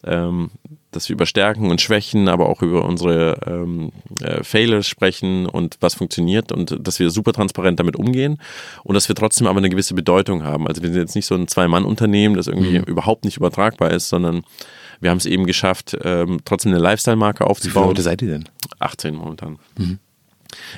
ähm, 0.05 0.51
dass 0.95 1.10
wir 1.10 1.15
über 1.15 1.25
Stärken 1.25 1.69
und 1.69 1.82
Schwächen, 1.82 2.27
aber 2.27 2.49
auch 2.49 2.62
über 2.62 2.86
unsere 2.86 3.39
ähm, 3.45 3.91
äh, 4.21 4.43
Failures 4.43 4.88
sprechen 4.88 5.45
und 5.45 5.77
was 5.82 5.95
funktioniert 5.95 6.51
und 6.51 6.77
dass 6.79 6.99
wir 6.99 7.10
super 7.10 7.34
transparent 7.34 7.79
damit 7.79 7.95
umgehen 7.95 8.39
und 8.84 8.95
dass 8.95 9.08
wir 9.08 9.15
trotzdem 9.15 9.47
aber 9.47 9.58
eine 9.58 9.69
gewisse 9.69 9.93
Bedeutung 9.93 10.43
haben. 10.43 10.67
Also 10.67 10.82
wir 10.82 10.89
sind 10.89 11.01
jetzt 11.01 11.15
nicht 11.15 11.25
so 11.25 11.36
ein 11.36 11.47
Zwei-Mann-Unternehmen, 11.47 12.36
das 12.36 12.47
irgendwie 12.47 12.79
mhm. 12.79 12.86
überhaupt 12.86 13.25
nicht 13.25 13.38
übertragbar 13.38 13.91
ist, 13.91 14.10
sondern 14.10 14.43
wir 14.99 15.10
haben 15.10 15.17
es 15.17 15.25
eben 15.25 15.45
geschafft, 15.45 15.97
ähm, 16.03 16.39
trotzdem 16.45 16.71
eine 16.71 16.82
Lifestyle-Marke 16.82 17.45
aufzubauen. 17.45 17.73
Wie 17.73 17.79
viele 17.79 17.88
Leute 17.88 18.01
seid 18.01 18.21
ihr 18.21 18.29
denn? 18.29 18.49
18 18.79 19.15
momentan. 19.15 19.60
Mhm. 19.77 19.99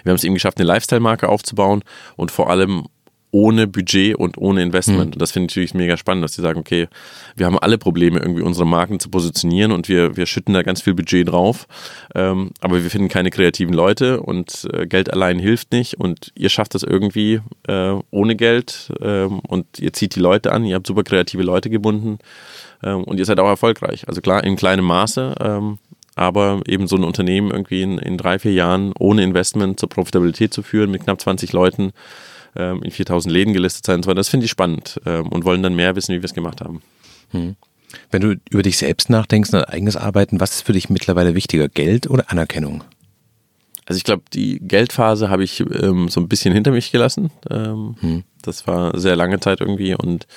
Wir 0.04 0.12
haben 0.12 0.15
es 0.15 0.23
eben 0.23 0.34
geschafft, 0.34 0.58
eine 0.58 0.67
Lifestyle-Marke 0.67 1.30
aufzubauen 1.30 1.84
und 2.15 2.32
vor 2.32 2.49
allem 2.49 2.88
ohne 3.36 3.67
Budget 3.67 4.15
und 4.15 4.38
ohne 4.38 4.63
Investment. 4.63 5.08
Mhm. 5.08 5.13
Und 5.13 5.21
das 5.21 5.34
finde 5.34 5.48
ich 5.48 5.52
natürlich 5.52 5.74
mega 5.74 5.98
spannend, 5.98 6.24
dass 6.24 6.36
sie 6.36 6.41
sagen, 6.41 6.58
okay, 6.58 6.88
wir 7.36 7.45
haben 7.45 7.60
alle 7.60 7.78
Probleme, 7.78 8.17
irgendwie 8.17 8.41
unsere 8.41 8.65
Marken 8.65 9.02
zu 9.02 9.10
positionieren 9.10 9.74
und 9.74 9.89
wir, 9.89 10.15
wir 10.15 10.26
schütten 10.26 10.54
da 10.54 10.63
ganz 10.63 10.82
viel 10.82 10.93
Budget 10.93 11.28
drauf, 11.28 11.67
ähm, 12.15 12.52
aber 12.62 12.82
wir 12.82 12.89
finden 12.89 13.10
keine 13.10 13.32
kreativen 13.32 13.74
Leute 13.74 14.21
und 14.21 14.65
äh, 14.71 14.88
Geld 14.88 15.12
allein 15.12 15.38
hilft 15.38 15.74
nicht 15.74 16.00
und 16.00 16.32
ihr 16.36 16.48
schafft 16.48 16.76
das 16.76 16.84
irgendwie 16.84 17.41
äh, 17.67 17.95
ohne 18.10 18.38
Geld 18.38 18.89
ähm, 19.02 19.39
und 19.39 19.80
ihr 19.80 19.91
zieht 19.91 20.15
die 20.15 20.21
Leute 20.21 20.54
an, 20.54 20.63
ihr 20.63 20.76
habt 20.76 20.88
super 20.88 21.04
kreative 21.04 21.43
Leute 21.43 21.69
gebunden 21.69 22.19
ähm, 22.84 23.04
und 23.04 23.17
ihr 23.19 23.26
seid 23.26 23.41
auch 23.41 23.50
erfolgreich. 23.50 24.08
Also 24.08 24.21
klar, 24.21 24.45
in 24.45 24.56
kleinem 24.56 24.86
Maße, 24.86 25.36
ähm, 25.41 25.78
aber 26.15 26.62
eben 26.67 26.88
so 26.88 26.95
ein 26.95 27.04
Unternehmen 27.04 27.52
irgendwie 27.52 27.82
in, 27.82 27.98
in 27.98 28.17
drei, 28.17 28.39
vier 28.39 28.54
Jahren 28.54 28.93
ohne 28.98 29.24
Investment 29.24 29.78
zur 29.78 29.89
Profitabilität 29.89 30.54
zu 30.54 30.63
führen 30.63 30.89
mit 30.89 31.04
knapp 31.04 31.19
20 31.19 31.52
Leuten, 31.52 31.91
ähm, 32.55 32.83
in 32.83 32.91
4000 32.91 33.31
Läden 33.31 33.53
gelistet 33.53 33.85
sein 33.85 33.97
und 33.97 34.03
so 34.03 34.09
weiter. 34.09 34.19
Das 34.19 34.29
finde 34.29 34.45
ich 34.45 34.51
spannend 34.51 34.99
ähm, 35.05 35.27
und 35.29 35.45
wollen 35.45 35.63
dann 35.63 35.75
mehr 35.75 35.95
wissen, 35.95 36.13
wie 36.13 36.21
wir 36.21 36.25
es 36.25 36.33
gemacht 36.33 36.61
haben. 36.61 36.81
Hm. 37.31 37.55
Wenn 38.11 38.21
du 38.21 38.35
über 38.49 38.63
dich 38.63 38.77
selbst 38.77 39.09
nachdenkst, 39.09 39.51
dein 39.51 39.63
eigenes 39.63 39.95
Arbeiten, 39.95 40.39
was 40.39 40.55
ist 40.55 40.65
für 40.65 40.73
dich 40.73 40.89
mittlerweile 40.89 41.35
wichtiger, 41.35 41.69
Geld 41.69 42.09
oder 42.09 42.29
Anerkennung? 42.29 42.83
Also 43.85 43.97
ich 43.97 44.03
glaube, 44.03 44.23
die 44.33 44.59
Geldphase 44.59 45.29
habe 45.29 45.43
ich 45.43 45.59
ähm, 45.59 46.09
so 46.09 46.19
ein 46.19 46.27
bisschen 46.27 46.53
hinter 46.53 46.71
mich 46.71 46.91
gelassen. 46.91 47.31
Ähm, 47.49 47.95
hm. 47.99 48.23
Das 48.41 48.67
war 48.67 48.97
sehr 48.99 49.15
lange 49.15 49.39
Zeit 49.39 49.61
irgendwie 49.61 49.95
und 49.95 50.27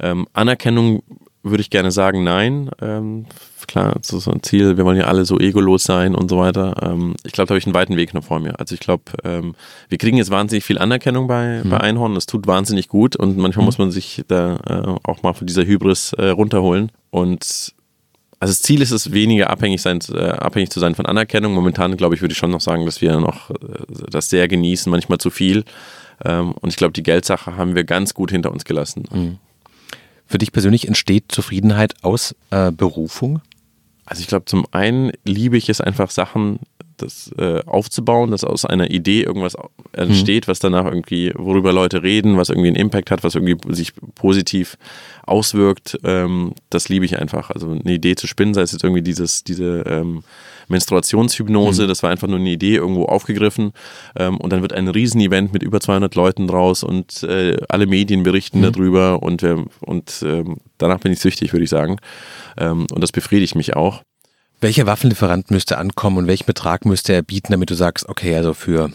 ähm, 0.00 0.26
Anerkennung 0.32 1.02
würde 1.42 1.60
ich 1.60 1.70
gerne 1.70 1.90
sagen, 1.90 2.24
nein. 2.24 2.70
Klar, 3.68 3.96
so, 4.00 4.18
so 4.18 4.30
ein 4.32 4.42
Ziel, 4.42 4.78
wir 4.78 4.86
wollen 4.86 4.96
ja 4.96 5.04
alle 5.04 5.26
so 5.26 5.38
egolos 5.38 5.84
sein 5.84 6.14
und 6.14 6.30
so 6.30 6.38
weiter. 6.38 6.74
Ähm, 6.82 7.14
ich 7.22 7.32
glaube, 7.32 7.48
da 7.48 7.52
habe 7.52 7.58
ich 7.58 7.66
einen 7.66 7.74
weiten 7.74 7.96
Weg 7.96 8.14
noch 8.14 8.24
vor 8.24 8.40
mir. 8.40 8.58
Also 8.58 8.74
ich 8.74 8.80
glaube, 8.80 9.04
ähm, 9.24 9.54
wir 9.90 9.98
kriegen 9.98 10.16
jetzt 10.16 10.30
wahnsinnig 10.30 10.64
viel 10.64 10.78
Anerkennung 10.78 11.28
bei, 11.28 11.60
mhm. 11.62 11.68
bei 11.68 11.78
Einhorn. 11.78 12.14
Das 12.14 12.24
tut 12.24 12.46
wahnsinnig 12.46 12.88
gut 12.88 13.14
und 13.14 13.36
manchmal 13.36 13.64
mhm. 13.64 13.66
muss 13.66 13.76
man 13.76 13.90
sich 13.90 14.24
da 14.26 14.56
äh, 14.66 15.08
auch 15.08 15.22
mal 15.22 15.34
von 15.34 15.46
dieser 15.46 15.66
Hybris 15.66 16.14
äh, 16.14 16.28
runterholen. 16.28 16.90
Und 17.10 17.74
also 18.40 18.52
das 18.52 18.62
Ziel 18.62 18.80
ist 18.80 18.90
es, 18.90 19.12
weniger 19.12 19.50
abhängig, 19.50 19.82
sein, 19.82 19.98
äh, 20.14 20.18
abhängig 20.18 20.70
zu 20.70 20.80
sein 20.80 20.94
von 20.94 21.04
Anerkennung. 21.04 21.52
Momentan, 21.52 21.94
glaube 21.98 22.14
ich, 22.14 22.22
würde 22.22 22.32
ich 22.32 22.38
schon 22.38 22.50
noch 22.50 22.62
sagen, 22.62 22.86
dass 22.86 23.02
wir 23.02 23.20
noch 23.20 23.50
äh, 23.50 23.54
das 24.10 24.30
sehr 24.30 24.48
genießen, 24.48 24.90
manchmal 24.90 25.18
zu 25.18 25.28
viel. 25.28 25.64
Ähm, 26.24 26.52
und 26.52 26.70
ich 26.70 26.76
glaube, 26.76 26.92
die 26.92 27.02
Geldsache 27.02 27.58
haben 27.58 27.74
wir 27.74 27.84
ganz 27.84 28.14
gut 28.14 28.30
hinter 28.30 28.50
uns 28.50 28.64
gelassen. 28.64 29.04
Mhm. 29.12 29.38
Für 30.24 30.38
dich 30.38 30.52
persönlich 30.52 30.88
entsteht 30.88 31.24
Zufriedenheit 31.28 32.02
aus 32.02 32.34
äh, 32.50 32.72
Berufung? 32.72 33.42
Also 34.08 34.22
ich 34.22 34.26
glaube, 34.26 34.46
zum 34.46 34.66
einen 34.70 35.12
liebe 35.24 35.56
ich 35.58 35.68
es 35.68 35.80
einfach, 35.82 36.10
Sachen 36.10 36.60
das 36.96 37.30
äh, 37.38 37.62
aufzubauen, 37.64 38.30
dass 38.30 38.42
aus 38.42 38.64
einer 38.64 38.90
Idee 38.90 39.22
irgendwas 39.22 39.56
entsteht, 39.92 40.46
mhm. 40.46 40.50
was 40.50 40.58
danach 40.58 40.86
irgendwie, 40.86 41.32
worüber 41.36 41.72
Leute 41.72 42.02
reden, 42.02 42.36
was 42.36 42.48
irgendwie 42.48 42.68
einen 42.68 42.76
Impact 42.76 43.10
hat, 43.10 43.22
was 43.22 43.34
irgendwie 43.34 43.56
sich 43.72 43.92
positiv 44.14 44.76
auswirkt. 45.24 45.98
Ähm, 46.04 46.54
das 46.70 46.88
liebe 46.88 47.04
ich 47.04 47.18
einfach. 47.18 47.50
Also 47.50 47.70
eine 47.70 47.92
Idee 47.92 48.16
zu 48.16 48.26
spinnen, 48.26 48.54
sei 48.54 48.62
es 48.62 48.72
jetzt 48.72 48.82
irgendwie 48.82 49.02
dieses, 49.02 49.44
diese 49.44 49.84
ähm, 49.86 50.24
Menstruationshypnose, 50.68 51.84
mhm. 51.84 51.88
das 51.88 52.02
war 52.02 52.10
einfach 52.10 52.28
nur 52.28 52.38
eine 52.38 52.50
Idee 52.50 52.76
irgendwo 52.76 53.04
aufgegriffen 53.04 53.72
ähm, 54.16 54.38
und 54.38 54.52
dann 54.52 54.62
wird 54.62 54.72
ein 54.72 54.88
Riesenevent 54.88 55.52
mit 55.52 55.62
über 55.62 55.80
200 55.80 56.14
Leuten 56.14 56.46
draus 56.46 56.82
und 56.82 57.22
äh, 57.22 57.56
alle 57.68 57.86
Medien 57.86 58.22
berichten 58.22 58.60
mhm. 58.60 58.72
darüber 58.72 59.22
und, 59.22 59.42
äh, 59.42 59.56
und 59.80 60.22
äh, 60.22 60.44
danach 60.78 61.00
bin 61.00 61.12
ich 61.12 61.20
süchtig, 61.20 61.52
würde 61.52 61.64
ich 61.64 61.70
sagen. 61.70 61.96
Ähm, 62.58 62.86
und 62.92 63.00
das 63.00 63.12
befriedigt 63.12 63.54
mich 63.54 63.76
auch. 63.76 64.02
Welcher 64.60 64.86
Waffenlieferant 64.86 65.50
müsste 65.50 65.78
ankommen 65.78 66.18
und 66.18 66.26
welchen 66.26 66.46
Betrag 66.46 66.84
müsste 66.84 67.12
er 67.12 67.22
bieten, 67.22 67.52
damit 67.52 67.70
du 67.70 67.74
sagst, 67.74 68.08
okay, 68.08 68.34
also 68.36 68.54
für, 68.54 68.90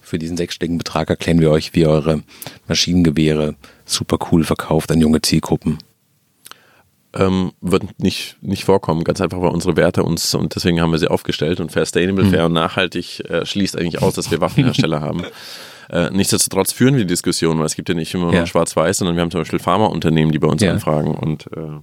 für 0.00 0.18
diesen 0.18 0.36
sechsstelligen 0.36 0.78
Betrag 0.78 1.10
erklären 1.10 1.40
wir 1.40 1.50
euch, 1.50 1.74
wie 1.74 1.86
eure 1.86 2.22
Maschinengewehre 2.66 3.56
super 3.84 4.18
cool 4.32 4.44
verkauft 4.44 4.90
an 4.90 5.00
junge 5.00 5.20
Zielgruppen? 5.20 5.78
ähm, 7.18 7.52
wird 7.60 7.98
nicht, 7.98 8.36
nicht 8.40 8.64
vorkommen. 8.64 9.04
Ganz 9.04 9.20
einfach, 9.20 9.40
weil 9.40 9.50
unsere 9.50 9.76
Werte 9.76 10.02
uns, 10.02 10.34
und 10.34 10.54
deswegen 10.54 10.80
haben 10.80 10.92
wir 10.92 10.98
sie 10.98 11.08
aufgestellt 11.08 11.60
und 11.60 11.70
Sustainable, 11.70 12.24
mhm. 12.24 12.30
fair 12.30 12.46
und 12.46 12.52
nachhaltig 12.52 13.20
äh, 13.28 13.44
schließt 13.44 13.78
eigentlich 13.78 14.02
aus, 14.02 14.14
dass 14.14 14.30
wir 14.30 14.40
Waffenhersteller 14.40 15.00
haben. 15.00 15.22
Äh, 15.88 16.10
nichtsdestotrotz 16.10 16.72
führen 16.72 16.96
wir 16.96 17.04
die 17.04 17.06
Diskussion, 17.06 17.60
weil 17.60 17.66
es 17.66 17.76
gibt 17.76 17.88
ja 17.88 17.94
nicht 17.94 18.12
immer 18.12 18.24
nur 18.24 18.34
ja. 18.34 18.44
schwarz-weiß, 18.44 18.96
sondern 18.96 19.14
wir 19.14 19.22
haben 19.22 19.30
zum 19.30 19.42
Beispiel 19.42 19.60
Pharmaunternehmen, 19.60 20.32
die 20.32 20.40
bei 20.40 20.48
uns 20.48 20.60
ja. 20.60 20.72
anfragen 20.72 21.14
und 21.14 21.46
äh, 21.56 21.78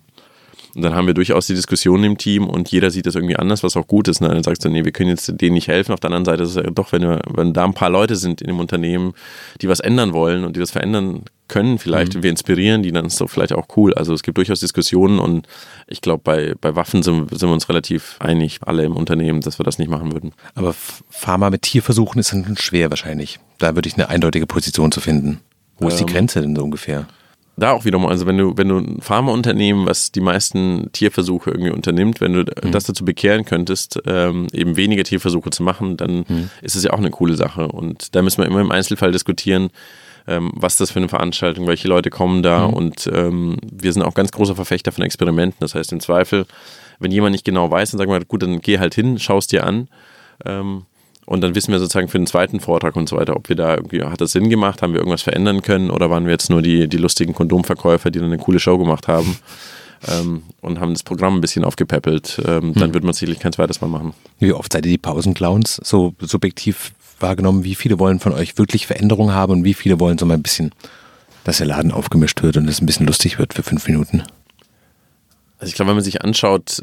Und 0.75 0.81
dann 0.81 0.95
haben 0.95 1.05
wir 1.05 1.13
durchaus 1.13 1.45
die 1.45 1.53
Diskussion 1.53 2.03
im 2.03 2.17
Team 2.17 2.47
und 2.47 2.71
jeder 2.71 2.89
sieht 2.89 3.05
das 3.05 3.13
irgendwie 3.13 3.36
anders, 3.36 3.63
was 3.63 3.77
auch 3.77 3.86
gut 3.86 4.07
ist. 4.07 4.21
Ne? 4.21 4.29
Dann 4.29 4.41
sagst 4.41 4.65
du, 4.65 4.69
nee, 4.69 4.83
wir 4.83 4.91
können 4.91 5.09
jetzt 5.09 5.31
denen 5.39 5.53
nicht 5.53 5.67
helfen. 5.67 5.93
Auf 5.93 5.99
der 5.99 6.07
anderen 6.07 6.25
Seite 6.25 6.43
ist 6.43 6.49
es 6.49 6.55
ja 6.55 6.63
doch, 6.63 6.91
wenn, 6.91 7.03
wir, 7.03 7.21
wenn 7.31 7.53
da 7.53 7.63
ein 7.63 7.75
paar 7.75 7.91
Leute 7.91 8.15
sind 8.15 8.41
in 8.41 8.47
dem 8.47 8.59
Unternehmen, 8.59 9.13
die 9.62 9.69
was 9.69 9.79
ändern 9.79 10.13
wollen 10.13 10.43
und 10.43 10.55
die 10.55 10.59
das 10.59 10.71
verändern 10.71 11.23
können, 11.47 11.77
vielleicht 11.77 12.15
mhm. 12.15 12.23
wir 12.23 12.31
inspirieren 12.31 12.81
die, 12.81 12.91
dann 12.91 13.05
ist 13.05 13.21
das 13.21 13.31
vielleicht 13.31 13.53
auch 13.53 13.67
cool. 13.77 13.93
Also 13.93 14.13
es 14.13 14.23
gibt 14.23 14.38
durchaus 14.38 14.62
Diskussionen 14.62 15.19
und 15.19 15.47
ich 15.86 16.01
glaube, 16.01 16.21
bei, 16.23 16.55
bei 16.59 16.75
Waffen 16.75 17.03
sind, 17.03 17.29
sind 17.29 17.49
wir 17.49 17.53
uns 17.53 17.69
relativ 17.69 18.15
einig, 18.19 18.59
alle 18.65 18.83
im 18.83 18.95
Unternehmen, 18.95 19.41
dass 19.41 19.59
wir 19.59 19.63
das 19.63 19.77
nicht 19.77 19.91
machen 19.91 20.12
würden. 20.12 20.33
Aber 20.55 20.73
Pharma 21.09 21.51
mit 21.51 21.62
Tierversuchen 21.62 22.19
ist 22.19 22.33
dann 22.33 22.57
schwer 22.57 22.89
wahrscheinlich. 22.89 23.39
Da 23.59 23.75
würde 23.75 23.88
ich 23.88 23.93
eine 23.93 24.09
eindeutige 24.09 24.47
Position 24.47 24.91
zu 24.91 25.01
finden. 25.01 25.41
Wo 25.77 25.88
ist 25.88 25.99
die 25.99 26.03
ähm, 26.03 26.09
Grenze 26.09 26.41
denn 26.41 26.55
so 26.55 26.63
ungefähr? 26.63 27.07
Da 27.56 27.72
auch 27.72 27.86
wiederum, 27.86 28.08
also 28.08 28.26
wenn 28.26 28.38
du, 28.38 28.58
wenn 28.58 28.68
du 28.68 28.78
ein 28.78 29.02
Pharmaunternehmen, 29.02 29.86
was 29.86 30.12
die 30.12 30.22
meisten 30.22 30.92
Tierversuche 30.92 31.52
irgendwie 31.52 31.72
unternimmt, 31.72 32.20
wenn 32.20 32.34
du 32.34 32.39
mhm. 32.39 32.72
das 32.72 32.86
dazu 32.86 33.06
bekehren 33.06 33.46
könntest, 33.46 34.02
ähm, 34.08 34.48
eben 34.52 34.76
weniger 34.76 35.04
Tierversuche 35.04 35.52
zu 35.52 35.62
machen, 35.62 35.98
dann 35.98 36.26
mhm. 36.28 36.50
ist 36.62 36.76
es 36.76 36.84
ja 36.84 36.94
auch 36.94 36.98
eine 36.98 37.12
coole 37.12 37.36
Sache. 37.36 37.68
Und 37.68 38.16
da 38.16 38.22
müssen 38.22 38.42
wir 38.42 38.48
immer 38.48 38.62
im 38.62 38.72
Einzelfall 38.72 39.12
diskutieren, 39.12 39.70
ähm, 40.28 40.52
was 40.56 40.78
das 40.78 40.92
für 40.92 41.00
eine 41.00 41.10
Veranstaltung, 41.10 41.68
welche 41.68 41.88
Leute 41.88 42.10
kommen 42.10 42.42
da 42.42 42.68
mhm. 42.68 42.74
und 42.74 43.10
ähm, 43.13 43.58
wir 43.72 43.94
sind 43.94 44.02
auch 44.02 44.13
ganz 44.16 44.32
großer 44.32 44.56
Verfechter 44.56 44.92
von 44.92 45.04
Experimenten. 45.04 45.60
Das 45.60 45.76
heißt, 45.76 45.92
im 45.92 46.00
Zweifel, 46.00 46.46
wenn 47.00 47.12
jemand 47.12 47.34
nicht 47.34 47.46
genau 47.46 47.70
weiß, 47.70 47.92
dann 47.92 48.00
sagen 48.00 48.12
wir, 48.12 48.26
gut, 48.26 48.42
dann 48.42 48.62
geh 48.62 48.80
halt 48.80 48.96
hin, 48.96 49.20
schau 49.20 49.38
es 49.38 49.48
dir 49.48 49.66
an. 49.66 49.89
Ähm, 50.46 50.86
und 51.25 51.41
dann 51.41 51.55
wissen 51.55 51.71
wir 51.71 51.79
sozusagen 51.79 52.07
für 52.07 52.17
den 52.17 52.27
zweiten 52.27 52.59
Vortrag 52.59 52.95
und 52.95 53.07
so 53.07 53.15
weiter, 53.15 53.36
ob 53.36 53.49
wir 53.49 53.55
da 53.55 53.75
irgendwie, 53.75 54.03
hat 54.03 54.21
das 54.21 54.31
Sinn 54.31 54.49
gemacht, 54.49 54.81
haben 54.81 54.93
wir 54.93 54.99
irgendwas 54.99 55.21
verändern 55.21 55.62
können 55.62 55.89
oder 55.89 56.09
waren 56.09 56.25
wir 56.25 56.31
jetzt 56.31 56.49
nur 56.49 56.62
die, 56.62 56.88
die 56.88 56.97
lustigen 56.97 57.33
Kondomverkäufer, 57.33 58.12
die 58.12 58.19
dann 58.19 58.27
eine 58.27 58.38
coole 58.38 58.59
Show 58.59 58.77
gemacht 58.77 59.07
haben 59.07 59.38
ähm, 60.07 60.43
und 60.62 60.79
haben 60.79 60.93
das 60.93 61.03
Programm 61.03 61.36
ein 61.36 61.41
bisschen 61.41 61.63
aufgepäppelt. 61.63 62.41
Ähm, 62.45 62.73
dann 62.73 62.88
hm. 62.88 62.93
wird 62.93 63.03
man 63.03 63.13
sicherlich 63.13 63.39
kein 63.39 63.53
zweites 63.53 63.81
Mal 63.81 63.88
machen. 63.88 64.13
Wie 64.39 64.53
oft 64.53 64.73
seid 64.73 64.86
ihr 64.86 64.91
die 64.91 64.97
Pausenclowns 64.97 65.79
so 65.83 66.13
subjektiv 66.19 66.91
wahrgenommen? 67.19 67.63
Wie 67.63 67.75
viele 67.75 67.99
wollen 67.99 68.19
von 68.19 68.33
euch 68.33 68.57
wirklich 68.57 68.88
Veränderungen 68.88 69.33
haben 69.33 69.53
und 69.53 69.63
wie 69.63 69.73
viele 69.73 69.99
wollen 69.99 70.17
so 70.17 70.25
mal 70.25 70.36
ein 70.36 70.43
bisschen, 70.43 70.71
dass 71.45 71.57
der 71.57 71.67
Laden 71.67 71.91
aufgemischt 71.91 72.43
wird 72.43 72.57
und 72.57 72.67
es 72.67 72.81
ein 72.81 72.86
bisschen 72.86 73.07
lustig 73.07 73.39
wird 73.39 73.53
für 73.53 73.63
fünf 73.63 73.88
Minuten? 73.88 74.23
Also 75.57 75.69
ich 75.69 75.75
glaube, 75.75 75.89
wenn 75.89 75.95
man 75.95 76.03
sich 76.03 76.21
anschaut, 76.21 76.81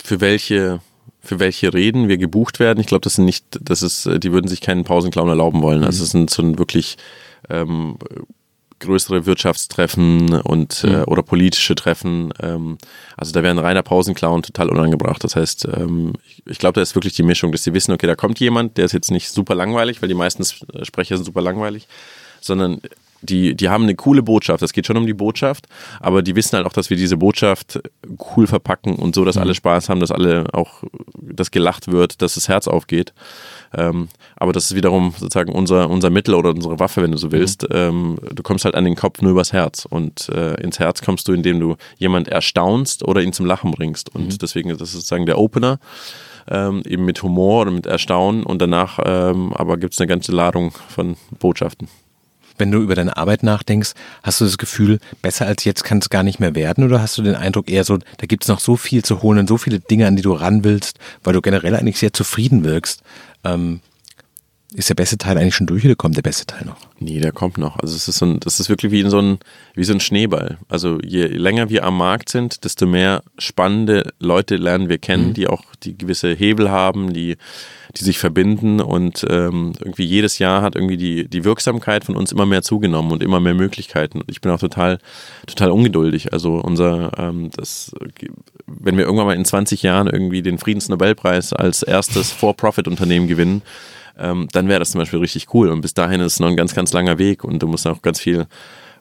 für 0.00 0.20
welche 0.20 0.80
für 1.26 1.40
welche 1.40 1.74
Reden 1.74 2.08
wir 2.08 2.18
gebucht 2.18 2.60
werden. 2.60 2.80
Ich 2.80 2.86
glaube, 2.86 3.02
das 3.02 3.14
sind 3.14 3.24
nicht, 3.24 3.44
das 3.60 3.82
ist, 3.82 4.08
die 4.22 4.32
würden 4.32 4.48
sich 4.48 4.60
keinen 4.60 4.84
Pausenclown 4.84 5.28
erlauben 5.28 5.62
wollen. 5.62 5.84
Also 5.84 6.04
es 6.04 6.10
sind 6.10 6.30
so 6.30 6.42
ein 6.42 6.58
wirklich 6.58 6.96
ähm, 7.50 7.98
größere 8.78 9.26
Wirtschaftstreffen 9.26 10.40
und 10.40 10.84
äh, 10.84 10.98
mhm. 10.98 11.04
oder 11.06 11.22
politische 11.22 11.74
Treffen. 11.74 12.32
Ähm, 12.42 12.78
also 13.16 13.32
da 13.32 13.42
wäre 13.42 13.54
ein 13.54 13.58
reiner 13.58 13.82
Pausenclown 13.82 14.42
total 14.42 14.68
unangebracht. 14.70 15.24
Das 15.24 15.36
heißt, 15.36 15.68
ähm, 15.74 16.12
ich, 16.28 16.42
ich 16.46 16.58
glaube, 16.58 16.74
da 16.74 16.82
ist 16.82 16.94
wirklich 16.94 17.14
die 17.14 17.22
Mischung, 17.22 17.52
dass 17.52 17.64
sie 17.64 17.74
wissen, 17.74 17.92
okay, 17.92 18.06
da 18.06 18.14
kommt 18.14 18.38
jemand, 18.38 18.76
der 18.76 18.84
ist 18.84 18.92
jetzt 18.92 19.10
nicht 19.10 19.30
super 19.30 19.54
langweilig, 19.54 20.02
weil 20.02 20.08
die 20.08 20.14
meisten 20.14 20.44
Sprecher 20.44 21.16
sind 21.16 21.24
super 21.24 21.42
langweilig, 21.42 21.88
sondern 22.40 22.80
die, 23.22 23.54
die 23.54 23.68
haben 23.68 23.84
eine 23.84 23.94
coole 23.94 24.22
Botschaft. 24.22 24.62
Es 24.62 24.72
geht 24.72 24.86
schon 24.86 24.96
um 24.96 25.06
die 25.06 25.14
Botschaft, 25.14 25.66
aber 26.00 26.22
die 26.22 26.36
wissen 26.36 26.56
halt 26.56 26.66
auch, 26.66 26.72
dass 26.72 26.90
wir 26.90 26.96
diese 26.96 27.16
Botschaft 27.16 27.80
cool 28.36 28.46
verpacken 28.46 28.96
und 28.96 29.14
so, 29.14 29.24
dass 29.24 29.36
mhm. 29.36 29.42
alle 29.42 29.54
Spaß 29.54 29.88
haben, 29.88 30.00
dass 30.00 30.10
alle 30.12 30.46
auch, 30.52 30.82
dass 31.14 31.50
gelacht 31.50 31.90
wird, 31.90 32.22
dass 32.22 32.34
das 32.34 32.48
Herz 32.48 32.68
aufgeht. 32.68 33.12
Ähm, 33.74 34.08
aber 34.36 34.52
das 34.52 34.66
ist 34.66 34.74
wiederum 34.74 35.12
sozusagen 35.16 35.52
unser, 35.52 35.90
unser 35.90 36.10
Mittel 36.10 36.34
oder 36.34 36.50
unsere 36.50 36.78
Waffe, 36.78 37.02
wenn 37.02 37.12
du 37.12 37.18
so 37.18 37.32
willst. 37.32 37.62
Mhm. 37.62 37.76
Ähm, 37.76 38.18
du 38.34 38.42
kommst 38.42 38.64
halt 38.64 38.74
an 38.74 38.84
den 38.84 38.96
Kopf 38.96 39.22
nur 39.22 39.32
übers 39.32 39.52
Herz 39.52 39.86
und 39.88 40.28
äh, 40.28 40.54
ins 40.60 40.78
Herz 40.78 41.02
kommst 41.02 41.28
du, 41.28 41.32
indem 41.32 41.60
du 41.60 41.76
jemand 41.98 42.28
erstaunst 42.28 43.02
oder 43.02 43.22
ihn 43.22 43.32
zum 43.32 43.46
Lachen 43.46 43.70
bringst. 43.70 44.14
Und 44.14 44.26
mhm. 44.26 44.38
deswegen 44.38 44.70
das 44.70 44.80
ist 44.82 44.92
sozusagen 44.92 45.26
der 45.26 45.38
Opener. 45.38 45.78
Ähm, 46.48 46.82
eben 46.86 47.04
mit 47.04 47.20
Humor 47.24 47.62
oder 47.62 47.72
mit 47.72 47.86
Erstaunen 47.86 48.44
und 48.44 48.62
danach 48.62 49.00
ähm, 49.04 49.52
aber 49.54 49.78
gibt 49.78 49.94
es 49.94 50.00
eine 50.00 50.06
ganze 50.06 50.30
Ladung 50.30 50.70
von 50.70 51.16
Botschaften 51.40 51.88
wenn 52.58 52.70
du 52.70 52.80
über 52.80 52.94
deine 52.94 53.16
Arbeit 53.16 53.42
nachdenkst, 53.42 53.92
hast 54.22 54.40
du 54.40 54.44
das 54.44 54.58
Gefühl, 54.58 54.98
besser 55.22 55.46
als 55.46 55.64
jetzt 55.64 55.84
kann 55.84 55.98
es 55.98 56.10
gar 56.10 56.22
nicht 56.22 56.40
mehr 56.40 56.54
werden? 56.54 56.84
Oder 56.84 57.00
hast 57.00 57.18
du 57.18 57.22
den 57.22 57.34
Eindruck 57.34 57.70
eher 57.70 57.84
so, 57.84 57.98
da 57.98 58.26
gibt 58.26 58.44
es 58.44 58.48
noch 58.48 58.60
so 58.60 58.76
viel 58.76 59.04
zu 59.04 59.22
holen 59.22 59.38
und 59.38 59.48
so 59.48 59.56
viele 59.56 59.80
Dinge, 59.80 60.06
an 60.06 60.16
die 60.16 60.22
du 60.22 60.32
ran 60.32 60.64
willst, 60.64 60.98
weil 61.24 61.34
du 61.34 61.40
generell 61.40 61.74
eigentlich 61.74 61.98
sehr 61.98 62.12
zufrieden 62.12 62.64
wirkst? 62.64 63.02
Ähm, 63.44 63.80
ist 64.74 64.88
der 64.88 64.94
beste 64.96 65.16
Teil 65.16 65.38
eigentlich 65.38 65.54
schon 65.54 65.68
durch 65.68 65.84
oder 65.84 65.94
kommt 65.94 66.16
der 66.16 66.22
beste 66.22 66.44
Teil 66.44 66.64
noch? 66.64 66.76
Nee, 66.98 67.20
der 67.20 67.30
kommt 67.30 67.56
noch. 67.56 67.78
Also 67.78 67.94
es 67.94 68.08
ist 68.08 68.18
so 68.18 68.26
ein, 68.26 68.40
das 68.40 68.58
ist 68.58 68.68
wirklich 68.68 68.90
wie 68.90 69.00
in 69.00 69.10
so 69.10 69.20
ein, 69.20 69.38
wie 69.74 69.84
so 69.84 69.92
ein 69.92 70.00
Schneeball. 70.00 70.58
Also 70.68 70.98
je 71.04 71.26
länger 71.26 71.68
wir 71.68 71.84
am 71.84 71.96
Markt 71.96 72.30
sind, 72.30 72.64
desto 72.64 72.86
mehr 72.86 73.22
spannende 73.38 74.12
Leute 74.18 74.56
lernen 74.56 74.88
wir 74.88 74.98
kennen, 74.98 75.28
mhm. 75.28 75.34
die 75.34 75.46
auch 75.46 75.62
die 75.84 75.96
gewisse 75.96 76.32
Hebel 76.32 76.68
haben, 76.68 77.12
die, 77.12 77.36
die 77.96 78.02
sich 78.02 78.18
verbinden 78.18 78.80
und 78.80 79.24
ähm, 79.30 79.72
irgendwie 79.78 80.04
jedes 80.04 80.40
Jahr 80.40 80.62
hat 80.62 80.74
irgendwie 80.74 80.96
die, 80.96 81.28
die 81.28 81.44
Wirksamkeit 81.44 82.04
von 82.04 82.16
uns 82.16 82.32
immer 82.32 82.46
mehr 82.46 82.62
zugenommen 82.62 83.12
und 83.12 83.22
immer 83.22 83.38
mehr 83.38 83.54
Möglichkeiten. 83.54 84.22
Ich 84.26 84.40
bin 84.40 84.50
auch 84.50 84.58
total, 84.58 84.98
total 85.46 85.70
ungeduldig. 85.70 86.32
Also 86.32 86.54
unser, 86.54 87.12
ähm, 87.18 87.50
das, 87.56 87.92
wenn 88.66 88.96
wir 88.96 89.04
irgendwann 89.04 89.26
mal 89.26 89.36
in 89.36 89.44
20 89.44 89.82
Jahren 89.82 90.08
irgendwie 90.08 90.42
den 90.42 90.58
Friedensnobelpreis 90.58 91.52
als 91.52 91.84
erstes 91.84 92.32
For-Profit-Unternehmen 92.32 93.28
gewinnen, 93.28 93.62
ähm, 94.18 94.48
dann 94.52 94.68
wäre 94.68 94.78
das 94.78 94.90
zum 94.90 95.00
Beispiel 95.00 95.18
richtig 95.18 95.52
cool. 95.54 95.68
Und 95.68 95.80
bis 95.80 95.94
dahin 95.94 96.20
ist 96.20 96.34
es 96.34 96.40
noch 96.40 96.48
ein 96.48 96.56
ganz, 96.56 96.74
ganz 96.74 96.92
langer 96.92 97.18
Weg 97.18 97.44
und 97.44 97.62
du 97.62 97.66
musst 97.66 97.84
noch 97.84 98.02
ganz 98.02 98.20
viel 98.20 98.46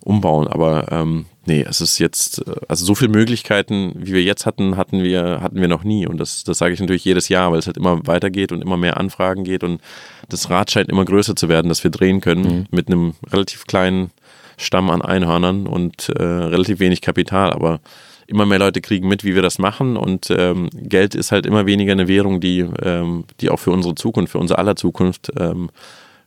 umbauen. 0.06 0.48
Aber 0.48 0.92
ähm, 0.92 1.26
nee, 1.46 1.66
es 1.68 1.82
ist 1.82 2.00
jetzt, 2.00 2.48
äh, 2.48 2.56
also 2.68 2.86
so 2.86 2.96
viele 2.96 3.12
Möglichkeiten, 3.12 3.94
wie 3.96 4.14
wir 4.14 4.24
jetzt 4.24 4.46
hatten, 4.46 4.78
hatten 4.78 5.04
wir, 5.04 5.42
hatten 5.42 5.60
wir 5.60 5.68
noch 5.68 5.84
nie. 5.84 6.08
Und 6.08 6.18
das, 6.18 6.44
das 6.44 6.60
sage 6.60 6.74
ich 6.74 6.80
natürlich 6.80 7.06
jedes 7.06 7.28
Jahr, 7.28 7.52
weil 7.52 7.60
es 7.60 7.68
halt 7.68 7.78
immer 7.78 8.06
weitergeht 8.06 8.52
und 8.52 8.62
immer 8.62 8.78
mehr 8.78 8.98
Anfragen 8.98 9.44
geht. 9.44 9.64
Und 9.64 9.82
das 10.30 10.50
Rad 10.50 10.72
scheint 10.72 10.90
immer 10.90 11.06
größer 11.06 11.36
zu 11.36 11.50
werden, 11.50 11.70
dass 11.70 11.84
wir 11.84 11.92
drehen 11.92 12.22
können 12.22 12.44
mhm. 12.44 12.66
mit 12.72 12.88
einem 12.88 13.16
relativ 13.32 13.66
kleinen 13.66 14.12
Stamm 14.58 14.90
an 14.90 15.02
Einhörnern 15.02 15.68
und 15.68 16.10
äh, 16.10 16.24
relativ 16.24 16.80
wenig 16.80 17.02
Kapital. 17.02 17.52
Aber 17.52 17.80
immer 18.28 18.46
mehr 18.46 18.60
Leute 18.60 18.82
kriegen 18.82 19.08
mit, 19.08 19.24
wie 19.24 19.36
wir 19.36 19.42
das 19.42 19.60
machen 19.60 19.98
und 19.98 20.28
ähm, 20.30 20.70
Geld 20.74 21.16
ist 21.16 21.32
halt 21.32 21.46
immer 21.46 21.66
weniger 21.66 21.92
eine 21.92 22.08
Währung, 22.08 22.40
die, 22.40 22.66
ähm, 22.82 23.26
die 23.42 23.50
auch 23.50 23.60
für 23.60 23.72
unsere 23.72 23.96
Zukunft, 23.96 24.32
für 24.32 24.40
unsere 24.40 24.60
aller 24.60 24.76
Zukunft 24.76 25.32
ähm, 25.38 25.70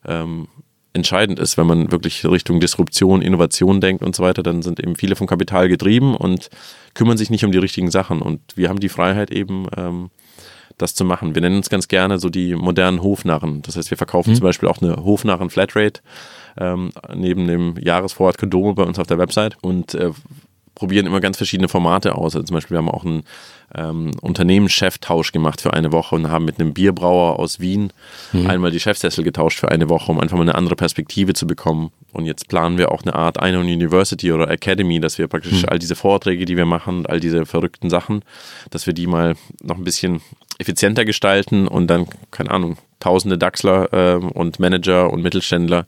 ähm, 0.06 0.48
entscheidend 0.92 1.38
ist, 1.38 1.56
wenn 1.58 1.66
man 1.66 1.92
wirklich 1.92 2.24
Richtung 2.24 2.60
Disruption, 2.60 3.22
Innovation 3.22 3.80
denkt 3.80 4.02
und 4.02 4.16
so 4.16 4.22
weiter, 4.22 4.42
dann 4.42 4.62
sind 4.62 4.80
eben 4.80 4.96
viele 4.96 5.16
vom 5.16 5.26
Kapital 5.26 5.68
getrieben 5.68 6.16
und 6.16 6.50
kümmern 6.94 7.16
sich 7.16 7.30
nicht 7.30 7.44
um 7.44 7.52
die 7.52 7.58
richtigen 7.58 7.90
Sachen 7.90 8.22
und 8.22 8.40
wir 8.56 8.68
haben 8.68 8.80
die 8.80 8.88
Freiheit 8.88 9.30
eben 9.30 9.66
ähm, 9.76 10.10
das 10.78 10.94
zu 10.94 11.04
machen. 11.04 11.34
Wir 11.34 11.42
nennen 11.42 11.56
uns 11.56 11.70
ganz 11.70 11.88
gerne 11.88 12.18
so 12.18 12.30
die 12.30 12.54
modernen 12.54 13.02
Hofnarren. 13.02 13.62
Das 13.62 13.76
heißt, 13.76 13.90
wir 13.90 13.98
verkaufen 13.98 14.30
mhm. 14.30 14.36
zum 14.36 14.44
Beispiel 14.44 14.68
auch 14.68 14.80
eine 14.80 14.96
Hofnarren 14.96 15.50
Flatrate 15.50 16.00
ähm, 16.56 16.90
neben 17.14 17.46
dem 17.46 17.76
Jahresvorrat 17.78 18.38
Kondome 18.38 18.74
bei 18.74 18.84
uns 18.84 18.98
auf 18.98 19.06
der 19.06 19.18
Website 19.18 19.56
und 19.60 19.94
äh, 19.94 20.10
probieren 20.78 21.06
immer 21.06 21.20
ganz 21.20 21.36
verschiedene 21.36 21.68
Formate 21.68 22.14
aus. 22.14 22.36
Also 22.36 22.44
zum 22.44 22.54
Beispiel, 22.54 22.76
wir 22.76 22.78
haben 22.78 22.88
auch 22.88 23.04
einen 23.04 23.24
ähm, 23.74 24.12
Unternehmenscheftausch 24.20 25.32
gemacht 25.32 25.60
für 25.60 25.72
eine 25.72 25.90
Woche 25.90 26.14
und 26.14 26.30
haben 26.30 26.44
mit 26.44 26.60
einem 26.60 26.72
Bierbrauer 26.72 27.40
aus 27.40 27.58
Wien 27.58 27.92
mhm. 28.32 28.46
einmal 28.46 28.70
die 28.70 28.78
Chefsessel 28.78 29.24
getauscht 29.24 29.58
für 29.58 29.72
eine 29.72 29.88
Woche, 29.88 30.12
um 30.12 30.20
einfach 30.20 30.36
mal 30.36 30.44
eine 30.44 30.54
andere 30.54 30.76
Perspektive 30.76 31.34
zu 31.34 31.48
bekommen. 31.48 31.90
Und 32.12 32.26
jetzt 32.26 32.46
planen 32.46 32.78
wir 32.78 32.92
auch 32.92 33.02
eine 33.02 33.16
Art 33.16 33.40
Einhorn 33.40 33.66
University 33.66 34.30
oder 34.30 34.48
Academy, 34.48 35.00
dass 35.00 35.18
wir 35.18 35.26
praktisch 35.26 35.62
mhm. 35.62 35.68
all 35.68 35.80
diese 35.80 35.96
Vorträge, 35.96 36.44
die 36.44 36.56
wir 36.56 36.64
machen, 36.64 37.06
all 37.06 37.18
diese 37.18 37.44
verrückten 37.44 37.90
Sachen, 37.90 38.22
dass 38.70 38.86
wir 38.86 38.94
die 38.94 39.08
mal 39.08 39.34
noch 39.60 39.78
ein 39.78 39.84
bisschen 39.84 40.20
effizienter 40.58 41.04
gestalten 41.04 41.66
und 41.66 41.88
dann, 41.88 42.06
keine 42.30 42.52
Ahnung, 42.52 42.78
tausende 43.00 43.36
Dachsler 43.36 43.92
äh, 43.92 44.14
und 44.14 44.60
Manager 44.60 45.12
und 45.12 45.22
Mittelständler 45.22 45.86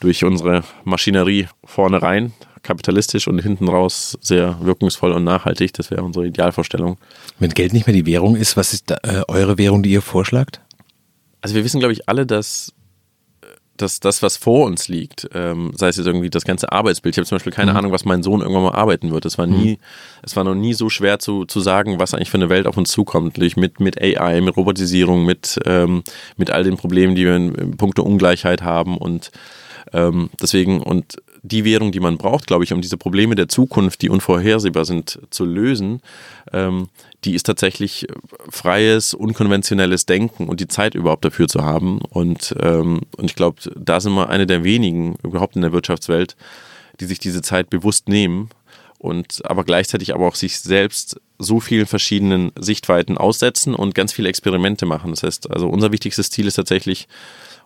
durch 0.00 0.24
unsere 0.24 0.64
Maschinerie 0.84 1.48
vorne 1.62 2.00
rein 2.00 2.32
kapitalistisch 2.64 3.28
und 3.28 3.38
hinten 3.38 3.68
raus 3.68 4.18
sehr 4.20 4.58
wirkungsvoll 4.60 5.12
und 5.12 5.22
nachhaltig. 5.22 5.72
Das 5.74 5.90
wäre 5.90 6.02
unsere 6.02 6.26
Idealvorstellung. 6.26 6.98
Wenn 7.38 7.50
Geld 7.50 7.72
nicht 7.72 7.86
mehr 7.86 7.94
die 7.94 8.06
Währung 8.06 8.34
ist, 8.34 8.56
was 8.56 8.72
ist 8.72 8.90
da, 8.90 8.96
äh, 9.02 9.22
eure 9.28 9.58
Währung, 9.58 9.82
die 9.82 9.90
ihr 9.90 10.02
vorschlagt? 10.02 10.60
Also 11.40 11.54
wir 11.54 11.64
wissen, 11.64 11.78
glaube 11.78 11.92
ich, 11.92 12.08
alle, 12.08 12.26
dass 12.26 12.72
dass 13.76 13.98
das, 13.98 14.22
was 14.22 14.36
vor 14.36 14.66
uns 14.66 14.88
liegt, 14.88 15.28
ähm, 15.34 15.72
sei 15.74 15.88
es 15.88 15.96
jetzt 15.96 16.06
irgendwie 16.06 16.30
das 16.30 16.44
ganze 16.44 16.70
Arbeitsbild. 16.70 17.14
Ich 17.14 17.18
habe 17.18 17.26
zum 17.26 17.36
Beispiel 17.36 17.52
keine 17.52 17.72
mhm. 17.72 17.78
Ahnung, 17.78 17.92
was 17.92 18.04
mein 18.04 18.22
Sohn 18.22 18.40
irgendwann 18.40 18.62
mal 18.62 18.74
arbeiten 18.74 19.10
wird. 19.10 19.24
Es 19.24 19.36
war 19.36 19.46
nie, 19.46 19.72
mhm. 19.72 19.78
es 20.22 20.36
war 20.36 20.44
noch 20.44 20.54
nie 20.54 20.74
so 20.74 20.88
schwer 20.90 21.18
zu, 21.18 21.44
zu 21.44 21.60
sagen, 21.60 21.98
was 21.98 22.14
eigentlich 22.14 22.30
für 22.30 22.36
eine 22.36 22.48
Welt 22.48 22.66
auf 22.66 22.76
uns 22.76 22.90
zukommt. 22.90 23.36
Mit, 23.38 23.80
mit 23.80 24.00
AI, 24.00 24.40
mit 24.40 24.56
Robotisierung, 24.56 25.24
mit, 25.24 25.58
ähm, 25.64 26.04
mit 26.36 26.50
all 26.50 26.62
den 26.62 26.76
Problemen, 26.76 27.14
die 27.14 27.24
wir 27.24 27.34
in, 27.34 27.54
in 27.54 27.76
puncto 27.76 28.02
Ungleichheit 28.02 28.62
haben 28.62 28.96
und 28.96 29.32
ähm, 29.92 30.30
deswegen, 30.40 30.80
und 30.80 31.16
die 31.44 31.64
Währung, 31.64 31.92
die 31.92 32.00
man 32.00 32.16
braucht, 32.16 32.46
glaube 32.46 32.64
ich, 32.64 32.72
um 32.72 32.80
diese 32.80 32.96
Probleme 32.96 33.34
der 33.34 33.48
Zukunft, 33.48 34.00
die 34.00 34.08
unvorhersehbar 34.08 34.86
sind, 34.86 35.20
zu 35.28 35.44
lösen, 35.44 36.00
ähm, 36.52 36.88
die 37.24 37.34
ist 37.34 37.44
tatsächlich 37.44 38.06
freies, 38.48 39.12
unkonventionelles 39.12 40.06
Denken 40.06 40.48
und 40.48 40.60
die 40.60 40.68
Zeit 40.68 40.94
überhaupt 40.94 41.24
dafür 41.24 41.46
zu 41.46 41.62
haben. 41.62 41.98
Und, 41.98 42.54
ähm, 42.60 43.02
und 43.16 43.26
ich 43.26 43.34
glaube, 43.34 43.60
da 43.76 44.00
sind 44.00 44.14
wir 44.14 44.30
eine 44.30 44.46
der 44.46 44.64
wenigen 44.64 45.16
überhaupt 45.22 45.54
in 45.54 45.62
der 45.62 45.72
Wirtschaftswelt, 45.72 46.34
die 47.00 47.04
sich 47.04 47.18
diese 47.18 47.42
Zeit 47.42 47.68
bewusst 47.68 48.08
nehmen 48.08 48.48
und 48.98 49.42
aber 49.44 49.64
gleichzeitig 49.64 50.14
aber 50.14 50.26
auch 50.26 50.36
sich 50.36 50.60
selbst 50.60 51.20
so 51.38 51.60
vielen 51.60 51.86
verschiedenen 51.86 52.52
Sichtweiten 52.58 53.18
aussetzen 53.18 53.74
und 53.74 53.94
ganz 53.94 54.14
viele 54.14 54.30
Experimente 54.30 54.86
machen. 54.86 55.10
Das 55.10 55.22
heißt, 55.22 55.50
also 55.50 55.68
unser 55.68 55.92
wichtigstes 55.92 56.30
Ziel 56.30 56.46
ist 56.46 56.54
tatsächlich, 56.54 57.06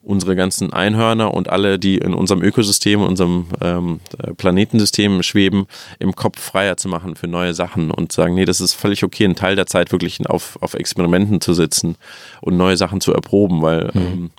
unsere 0.02 0.36
ganzen 0.36 0.72
Einhörner 0.72 1.34
und 1.34 1.48
alle, 1.48 1.78
die 1.78 1.98
in 1.98 2.14
unserem 2.14 2.42
Ökosystem, 2.42 3.02
unserem 3.02 3.46
ähm, 3.60 4.00
Planetensystem 4.36 5.22
schweben, 5.22 5.66
im 5.98 6.14
Kopf 6.14 6.40
freier 6.40 6.76
zu 6.76 6.88
machen 6.88 7.16
für 7.16 7.26
neue 7.26 7.54
Sachen 7.54 7.90
und 7.90 8.12
sagen, 8.12 8.34
nee, 8.34 8.44
das 8.44 8.60
ist 8.60 8.74
völlig 8.74 9.04
okay, 9.04 9.24
einen 9.24 9.34
Teil 9.34 9.56
der 9.56 9.66
Zeit 9.66 9.92
wirklich 9.92 10.28
auf, 10.28 10.58
auf 10.60 10.74
Experimenten 10.74 11.40
zu 11.40 11.52
sitzen 11.54 11.96
und 12.40 12.56
neue 12.56 12.76
Sachen 12.76 13.00
zu 13.00 13.12
erproben, 13.12 13.62
weil 13.62 13.90
mhm. 13.92 14.00
ähm, 14.00 14.30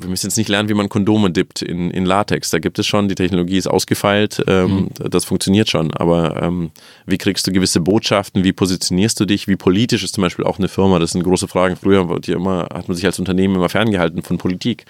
wir 0.00 0.08
müssen 0.08 0.26
jetzt 0.26 0.36
nicht 0.36 0.48
lernen, 0.48 0.68
wie 0.68 0.74
man 0.74 0.88
Kondome 0.88 1.30
dippt 1.30 1.62
in, 1.62 1.90
in 1.90 2.04
Latex. 2.04 2.50
Da 2.50 2.58
gibt 2.58 2.78
es 2.78 2.86
schon, 2.86 3.08
die 3.08 3.14
Technologie 3.14 3.56
ist 3.56 3.66
ausgefeilt, 3.66 4.42
ähm, 4.46 4.90
mhm. 5.00 5.10
das 5.10 5.24
funktioniert 5.24 5.68
schon. 5.68 5.92
Aber 5.92 6.42
ähm, 6.42 6.70
wie 7.06 7.18
kriegst 7.18 7.46
du 7.46 7.52
gewisse 7.52 7.80
Botschaften, 7.80 8.44
wie 8.44 8.52
positionierst 8.52 9.18
du 9.20 9.24
dich, 9.24 9.48
wie 9.48 9.56
politisch 9.56 10.02
ist 10.04 10.14
zum 10.14 10.22
Beispiel 10.22 10.44
auch 10.44 10.58
eine 10.58 10.68
Firma? 10.68 10.98
Das 10.98 11.12
sind 11.12 11.22
große 11.22 11.48
Fragen. 11.48 11.76
Früher 11.76 12.08
immer, 12.28 12.68
hat 12.72 12.88
man 12.88 12.96
sich 12.96 13.06
als 13.06 13.18
Unternehmen 13.18 13.56
immer 13.56 13.68
ferngehalten 13.68 14.22
von 14.22 14.38
Politik. 14.38 14.84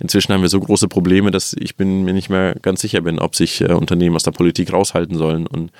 Inzwischen 0.00 0.32
haben 0.32 0.42
wir 0.42 0.48
so 0.48 0.60
große 0.60 0.88
Probleme, 0.88 1.30
dass 1.30 1.54
ich 1.58 1.76
bin, 1.76 2.04
mir 2.04 2.14
nicht 2.14 2.30
mehr 2.30 2.56
ganz 2.62 2.80
sicher 2.80 3.00
bin, 3.00 3.18
ob 3.18 3.36
sich 3.36 3.60
äh, 3.60 3.72
Unternehmen 3.72 4.16
aus 4.16 4.22
der 4.22 4.32
Politik 4.32 4.72
raushalten 4.72 5.16
sollen. 5.16 5.46
Und 5.46 5.72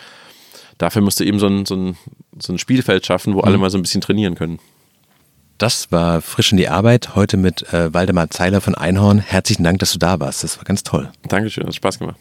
dafür 0.78 1.02
musst 1.02 1.20
du 1.20 1.24
eben 1.24 1.38
so 1.38 1.46
ein, 1.46 1.66
so 1.66 1.74
ein, 1.74 1.96
so 2.38 2.52
ein 2.52 2.58
Spielfeld 2.58 3.06
schaffen, 3.06 3.34
wo 3.34 3.38
mhm. 3.38 3.44
alle 3.44 3.58
mal 3.58 3.70
so 3.70 3.78
ein 3.78 3.82
bisschen 3.82 4.00
trainieren 4.00 4.34
können. 4.34 4.58
Das 5.58 5.92
war 5.92 6.20
frisch 6.20 6.52
in 6.52 6.58
die 6.58 6.68
Arbeit, 6.68 7.14
heute 7.14 7.36
mit 7.36 7.72
äh, 7.72 7.92
Waldemar 7.94 8.30
Zeiler 8.30 8.60
von 8.60 8.74
Einhorn. 8.74 9.18
Herzlichen 9.18 9.62
Dank, 9.62 9.78
dass 9.78 9.92
du 9.92 9.98
da 9.98 10.18
warst. 10.20 10.42
Das 10.42 10.58
war 10.58 10.64
ganz 10.64 10.82
toll. 10.82 11.10
Dankeschön, 11.28 11.66
hat 11.66 11.74
Spaß 11.74 11.98
gemacht. 11.98 12.16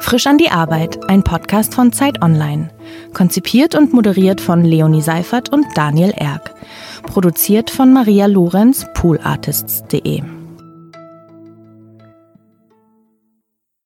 Frisch 0.00 0.26
an 0.26 0.38
die 0.38 0.50
Arbeit, 0.50 0.98
ein 1.10 1.22
Podcast 1.22 1.74
von 1.74 1.92
Zeit 1.92 2.22
Online. 2.22 2.70
Konzipiert 3.12 3.74
und 3.74 3.92
moderiert 3.92 4.40
von 4.40 4.64
Leonie 4.64 5.02
Seifert 5.02 5.50
und 5.50 5.66
Daniel 5.74 6.12
Erck. 6.16 6.54
Produziert 7.02 7.70
von 7.70 7.92
Maria 7.92 8.26
Lorenz, 8.26 8.86
poolartists.de. 8.94 10.37